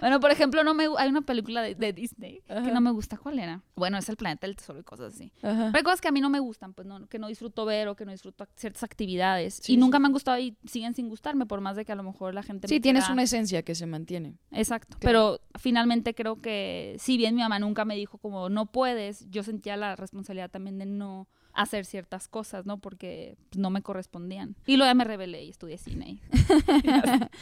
bueno, 0.00 0.18
por 0.20 0.30
ejemplo, 0.32 0.64
no 0.64 0.74
me, 0.74 0.86
hay 0.98 1.08
una 1.08 1.20
película 1.22 1.62
de, 1.62 1.74
de 1.76 1.92
Disney 1.92 2.42
que 2.46 2.72
no 2.72 2.80
me 2.80 2.90
gusta. 2.90 3.16
¿Cuál 3.16 3.38
era? 3.38 3.62
Bueno, 3.76 3.96
es 3.96 4.08
El 4.08 4.16
Planeta 4.16 4.46
del 4.46 4.56
Tesoro 4.56 4.80
y 4.80 4.82
cosas 4.82 5.14
así. 5.14 5.32
Ajá. 5.42 5.66
Pero 5.72 5.76
hay 5.78 5.82
cosas 5.84 6.00
que 6.00 6.08
a 6.08 6.12
mí 6.12 6.20
no 6.20 6.30
me 6.30 6.40
gustan, 6.40 6.74
pues 6.74 6.86
no, 6.86 7.06
que 7.06 7.18
no 7.18 7.28
disfruto 7.28 7.64
ver 7.64 7.86
o 7.88 7.94
que 7.96 8.04
no 8.04 8.10
disfruto 8.12 8.46
ciertas 8.56 8.82
actividades. 8.82 9.60
Sí, 9.62 9.74
y 9.74 9.76
nunca 9.76 9.98
me 10.00 10.06
han 10.06 10.12
gustado 10.12 10.38
y 10.38 10.56
siguen 10.64 10.94
sin 10.94 11.08
gustarme, 11.08 11.46
por 11.46 11.60
más 11.60 11.76
de 11.76 11.84
que 11.84 11.92
a 11.92 11.96
lo 11.96 12.02
mejor 12.02 12.34
la 12.34 12.42
gente 12.42 12.66
me 12.66 12.68
Sí, 12.74 12.80
tienes 12.80 13.04
quiera- 13.04 13.12
una 13.14 13.22
esencia 13.22 13.62
que 13.62 13.74
se 13.76 13.86
mantiene. 13.86 14.34
Exacto. 14.50 14.98
Claro. 14.98 15.38
Pero 15.40 15.40
finalmente 15.60 16.14
creo 16.14 16.40
que, 16.40 16.96
si 16.98 17.16
bien 17.16 17.34
mi 17.36 17.42
mamá 17.42 17.58
nunca 17.60 17.84
me 17.84 17.94
dijo 17.94 18.18
como 18.18 18.48
no 18.48 18.66
puedes, 18.66 19.30
yo 19.30 19.42
sentía 19.44 19.76
la 19.76 19.94
responsabilidad 19.96 20.50
también 20.50 20.78
de 20.78 20.86
no 20.86 21.28
hacer 21.54 21.84
ciertas 21.84 22.28
cosas, 22.28 22.66
¿no? 22.66 22.78
Porque 22.78 23.36
pues, 23.50 23.58
no 23.58 23.70
me 23.70 23.82
correspondían. 23.82 24.54
Y 24.66 24.76
luego 24.76 24.90
ya 24.90 24.94
me 24.94 25.04
rebelé 25.04 25.44
y 25.44 25.50
estudié 25.50 25.78
cine. 25.78 26.20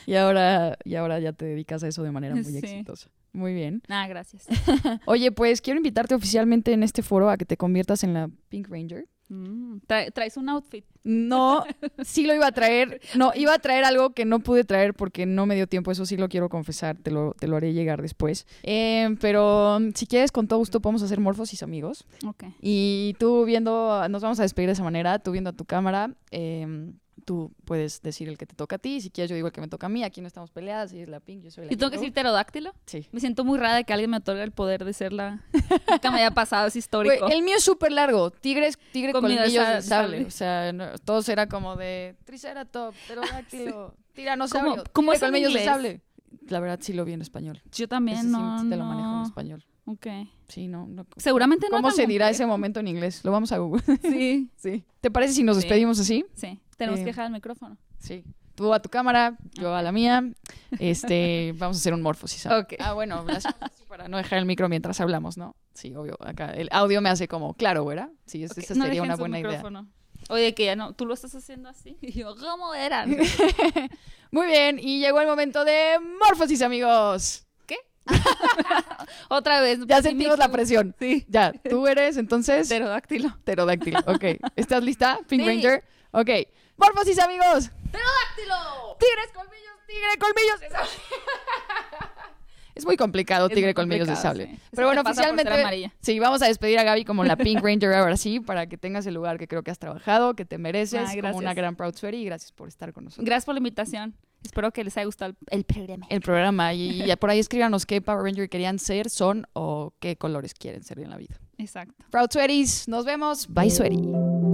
Y 0.07 0.15
ahora, 0.17 0.79
y 0.85 0.95
ahora 0.95 1.19
ya 1.21 1.33
te 1.33 1.45
dedicas 1.45 1.83
a 1.83 1.89
eso 1.89 2.03
de 2.03 2.13
manera 2.13 2.35
muy 2.35 2.45
Sí. 2.45 2.59
exitosa. 2.59 3.11
Muy 3.33 3.53
bien. 3.53 3.83
Nada, 3.89 4.07
gracias. 4.09 4.47
Oye, 5.07 5.31
pues 5.33 5.61
quiero 5.61 5.77
invitarte 5.79 6.15
oficialmente 6.15 6.73
en 6.73 6.83
este 6.83 7.03
foro 7.03 7.29
a 7.29 7.37
que 7.37 7.45
te 7.45 7.57
conviertas 7.59 8.03
en 8.03 8.15
la 8.15 8.31
Pink 8.49 8.69
Ranger. 8.69 9.07
Mm, 9.29 9.79
tra- 9.89 10.13
traes 10.13 10.37
un 10.37 10.49
outfit. 10.49 10.85
No, 11.03 11.65
sí 12.05 12.27
lo 12.27 12.35
iba 12.35 12.47
a 12.47 12.53
traer. 12.53 13.01
No, 13.17 13.33
iba 13.35 13.55
a 13.55 13.59
traer 13.59 13.85
algo 13.85 14.11
que 14.11 14.25
no 14.25 14.39
pude 14.41 14.65
traer 14.65 14.95
porque 14.95 15.27
no 15.27 15.47
me 15.47 15.55
dio 15.55 15.67
tiempo. 15.67 15.91
Eso 15.91 16.07
sí 16.07 16.17
lo 16.17 16.29
quiero 16.29 16.49
confesar. 16.49 16.97
Te 16.97 17.11
lo, 17.11 17.35
te 17.39 17.49
lo 17.49 17.57
haré 17.57 17.73
llegar 17.73 18.03
después. 18.03 18.47
Eh, 18.63 19.17
pero 19.21 19.77
um, 19.77 19.93
si 19.95 20.07
quieres, 20.07 20.33
con 20.33 20.47
todo 20.49 20.59
gusto 20.61 20.81
podemos 20.81 21.03
hacer 21.03 21.21
morfosis 21.21 21.63
amigos. 21.63 22.07
Ok. 22.27 22.45
Y 22.61 23.15
tú 23.19 23.45
viendo, 23.45 24.09
nos 24.09 24.23
vamos 24.23 24.39
a 24.41 24.43
despedir 24.43 24.69
de 24.69 24.75
esa 24.75 24.85
manera, 24.85 25.19
tú 25.19 25.33
viendo 25.33 25.51
a 25.51 25.55
tu 25.55 25.65
cámara, 25.65 26.15
eh, 26.31 26.93
tú 27.25 27.53
puedes 27.65 28.03
decir 28.03 28.29
el 28.29 28.39
que 28.39 28.47
te 28.47 28.55
toca 28.55 28.77
a 28.77 28.79
ti. 28.79 29.01
Si 29.01 29.11
quieres, 29.11 29.31
yo 29.31 29.35
digo 29.37 29.49
el 29.49 29.53
que 29.53 29.61
me 29.61 29.69
toca 29.69 29.87
a 29.87 29.89
mí. 29.89 30.05
Aquí 30.05 30.21
no 30.21 30.27
estamos 30.29 30.51
peleadas. 30.51 30.91
Si 30.91 31.01
es 31.01 31.09
la 31.09 31.21
pink, 31.21 31.43
yo 31.45 31.51
soy 31.51 31.67
la 31.67 31.73
¿Y 31.73 31.77
tengo 31.77 31.91
que 31.91 31.97
decir 31.99 32.13
pterodáctilo? 32.13 32.73
Sí. 32.87 33.09
Me 33.13 33.21
siento 33.21 33.45
muy 33.45 33.59
rara 33.59 33.77
de 33.77 33.85
que 33.85 33.93
alguien 33.93 34.11
me 34.11 34.19
otorgue 34.19 34.43
el 34.43 34.53
poder 34.53 34.85
de 34.85 34.93
ser 34.93 35.13
la... 35.13 35.43
Nunca 35.91 36.11
me 36.11 36.19
haya 36.19 36.31
pasado, 36.33 36.69
es 36.69 36.77
histórico. 36.77 37.29
El 37.29 37.43
mío 37.43 37.57
es 37.57 37.65
súper 37.65 37.93
largo. 37.93 38.31
Tigres, 38.31 38.79
tigre 38.93 39.13
Con 39.13 39.23
colmillos 39.23 39.53
de 39.69 39.83
sable. 39.83 40.25
O 40.27 40.31
sea, 40.31 40.73
no- 40.73 40.97
todos 41.05 41.29
era 41.29 41.49
como 41.49 41.75
de 41.77 42.15
triceratops, 42.25 42.97
pterodáctilo, 43.07 43.95
tiranosaurio, 44.13 44.71
¿Cómo- 44.73 44.85
cómo 44.93 45.13
tigre 45.13 45.27
colmillos 45.27 45.55
de 45.55 45.65
sable. 45.65 46.01
La 46.49 46.61
verdad 46.61 46.79
sí 46.83 46.93
lo 46.93 47.05
vi 47.05 47.13
en 47.13 47.23
español. 47.23 47.61
Yo 47.73 47.89
también 47.89 48.19
Ese 48.19 48.27
sí, 48.27 48.33
no, 48.33 48.61
sí 48.63 48.69
te 48.69 48.77
lo 48.77 48.85
manejo 48.85 49.17
en 49.19 49.23
español. 49.23 49.65
Ok. 49.87 50.07
Sí, 50.49 50.67
no, 50.69 50.87
no. 50.87 51.07
Seguramente 51.17 51.69
no 51.71 51.77
¿Cómo 51.79 51.91
se 51.93 52.07
dirá 52.07 52.27
mujer. 52.27 52.35
ese 52.35 52.47
momento 52.47 52.81
en 52.81 52.89
inglés? 52.89 53.25
Lo 53.25 53.31
vamos 53.33 53.53
a 53.53 53.59
Google. 53.59 53.83
Sí, 54.03 54.51
Sí. 54.57 54.85
¿Te 55.01 55.11
parece 55.11 55.33
si 55.35 55.43
nos 55.45 55.57
Sí. 55.57 55.63
despedimos 55.63 55.99
así? 56.01 56.25
sí. 56.35 56.61
Tenemos 56.77 57.01
Eh, 57.01 57.03
que 57.05 57.11
dejar 57.11 57.27
el 57.27 57.33
micrófono. 57.33 57.77
Sí. 57.99 58.25
Tú 58.55 58.73
a 58.73 58.81
tu 58.81 58.89
cámara, 58.89 59.37
yo 59.55 59.75
a 59.75 59.83
la 59.83 59.93
mía. 59.93 60.25
Este, 60.81 61.53
vamos 61.57 61.77
a 61.77 61.81
hacer 61.81 61.93
un 61.95 62.03
morfosis. 62.03 62.43
¿sabes? 62.43 62.65
Ok. 62.65 62.75
Ah, 62.79 62.93
bueno, 62.95 63.25
para 63.89 64.09
no 64.09 64.17
dejar 64.17 64.39
el 64.39 64.47
micro 64.47 64.69
mientras 64.69 65.01
hablamos, 65.01 65.37
¿no? 65.37 65.55
Sí, 65.75 65.95
obvio. 65.95 66.17
Acá 66.21 66.51
el 66.51 66.69
audio 66.73 67.01
me 67.01 67.09
hace 67.11 67.29
como, 67.29 67.55
claro, 67.55 67.85
¿verdad? 67.85 68.11
Sí, 68.27 68.45
es- 68.45 68.53
Ok, 68.53 68.59
esa 68.59 68.75
sería 68.75 69.03
una 69.03 69.17
buena 69.17 69.41
idea. 69.41 69.63
Oye, 70.29 70.55
que 70.55 70.65
ya 70.65 70.75
no, 70.77 70.93
tú 70.95 71.07
lo 71.07 71.15
estás 71.15 71.35
haciendo 71.35 71.69
así. 71.69 71.97
Y 72.03 72.13
yo, 72.13 72.35
¿cómo 72.37 72.75
eran? 72.75 73.17
Muy 74.33 74.47
bien, 74.47 74.79
y 74.81 74.99
llegó 75.01 75.21
el 75.21 75.27
momento 75.29 75.65
de 75.65 75.99
morfosis, 76.21 76.63
amigos. 76.63 77.43
Otra 79.29 79.61
vez. 79.61 79.81
Ya 79.87 80.01
sentimos 80.03 80.39
la 80.39 80.49
presión. 80.49 80.95
Sí. 80.99 81.25
Ya, 81.29 81.53
tú 81.53 81.87
eres 81.87 82.17
entonces 82.17 82.69
Pterodáctilo. 82.69 83.37
pterodáctilo. 83.45 83.99
Ok. 84.07 84.25
¿Estás 84.55 84.83
lista, 84.83 85.19
Pink 85.29 85.43
Sí. 85.43 85.47
Ranger? 85.49 85.85
Ok. 86.13 86.31
Morfosis, 86.77 87.19
amigos. 87.19 87.71
¡Pterodáctilo! 87.91 88.97
Tigres, 88.99 89.31
colmillos, 89.33 89.77
tigre, 89.87 90.19
colmillos 90.19 90.61
de 90.61 90.71
sable. 90.71 90.91
Es 92.75 92.85
muy 92.85 92.99
complicado, 92.99 93.47
Es 93.47 93.55
tigre, 93.55 93.69
muy 93.69 93.75
colmillos 93.75 94.07
de 94.07 94.17
sable. 94.17 94.49
sí. 94.49 94.59
Pero 94.73 94.89
bueno, 94.89 95.01
oficialmente. 95.01 95.91
Sí, 96.03 96.19
vamos 96.19 96.43
a 96.43 96.47
despedir 96.47 96.79
a 96.79 96.83
Gaby 96.83 97.07
como 97.07 97.25
la 97.25 97.35
Pink 97.37 97.63
Ranger 97.63 97.95
ahora 97.95 98.19
sí, 98.19 98.39
para 98.39 98.67
que 98.67 98.77
tengas 98.77 99.07
el 99.07 99.15
lugar 99.15 99.39
que 99.39 99.49
creo 99.49 99.63
que 99.63 99.71
has 99.71 99.79
trabajado, 99.79 100.37
que 100.37 100.45
te 100.45 100.59
mereces, 100.59 101.09
como 101.23 101.39
una 101.39 101.55
gran 101.55 101.75
Proud 101.75 101.95
Sweaty, 101.97 102.19
y 102.19 102.25
gracias 102.27 102.53
por 102.53 102.69
estar 102.69 102.93
con 102.93 103.05
nosotros. 103.05 103.25
Gracias 103.25 103.47
por 103.47 103.55
la 103.55 103.61
invitación. 103.61 104.15
Espero 104.45 104.71
que 104.73 104.85
les 104.85 104.95
haya 104.99 105.07
gustado 105.07 105.33
el, 105.49 105.59
el 105.61 105.65
programa. 105.65 106.07
el 106.11 106.21
programa 106.21 106.75
y, 106.75 107.11
y 107.11 107.17
por 107.17 107.31
ahí 107.31 107.39
escríbanos 107.39 107.87
qué 107.87 108.03
Power 108.03 108.23
Ranger 108.23 108.51
querían 108.51 108.79
ser, 108.79 109.09
son 109.09 109.47
o 109.55 109.95
qué 109.99 110.17
colores 110.17 110.53
quieren 110.53 110.85
ser 110.85 110.99
en 110.99 111.09
la 111.09 111.17
vida. 111.17 111.37
Exacto. 111.59 112.05
Proud 112.11 112.29
Sweaties, 112.31 112.87
nos 112.87 113.05
vemos. 113.05 113.47
Bye, 113.49 113.71
Sweaty. 113.71 113.99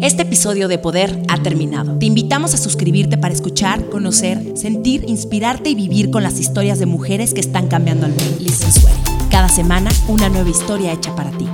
Este 0.00 0.22
episodio 0.22 0.68
de 0.68 0.78
Poder 0.78 1.22
ha 1.28 1.42
terminado. 1.42 1.98
Te 1.98 2.06
invitamos 2.06 2.54
a 2.54 2.56
suscribirte 2.56 3.18
para 3.18 3.34
escuchar, 3.34 3.88
conocer, 3.88 4.56
sentir, 4.56 5.04
inspirarte 5.08 5.70
y 5.70 5.74
vivir 5.74 6.10
con 6.10 6.22
las 6.22 6.38
historias 6.38 6.78
de 6.78 6.86
mujeres 6.86 7.34
que 7.34 7.40
están 7.40 7.68
cambiando 7.68 8.06
al 8.06 8.12
mundo. 8.12 8.36
Listen 8.40 8.72
Sweaty. 8.72 9.28
Cada 9.30 9.48
semana 9.48 9.90
una 10.08 10.28
nueva 10.28 10.50
historia 10.50 10.92
hecha 10.92 11.14
para 11.16 11.30
ti. 11.32 11.48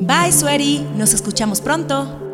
Bye, 0.00 0.32
Sweaty. 0.32 0.86
Nos 0.96 1.12
escuchamos 1.12 1.60
pronto. 1.60 2.25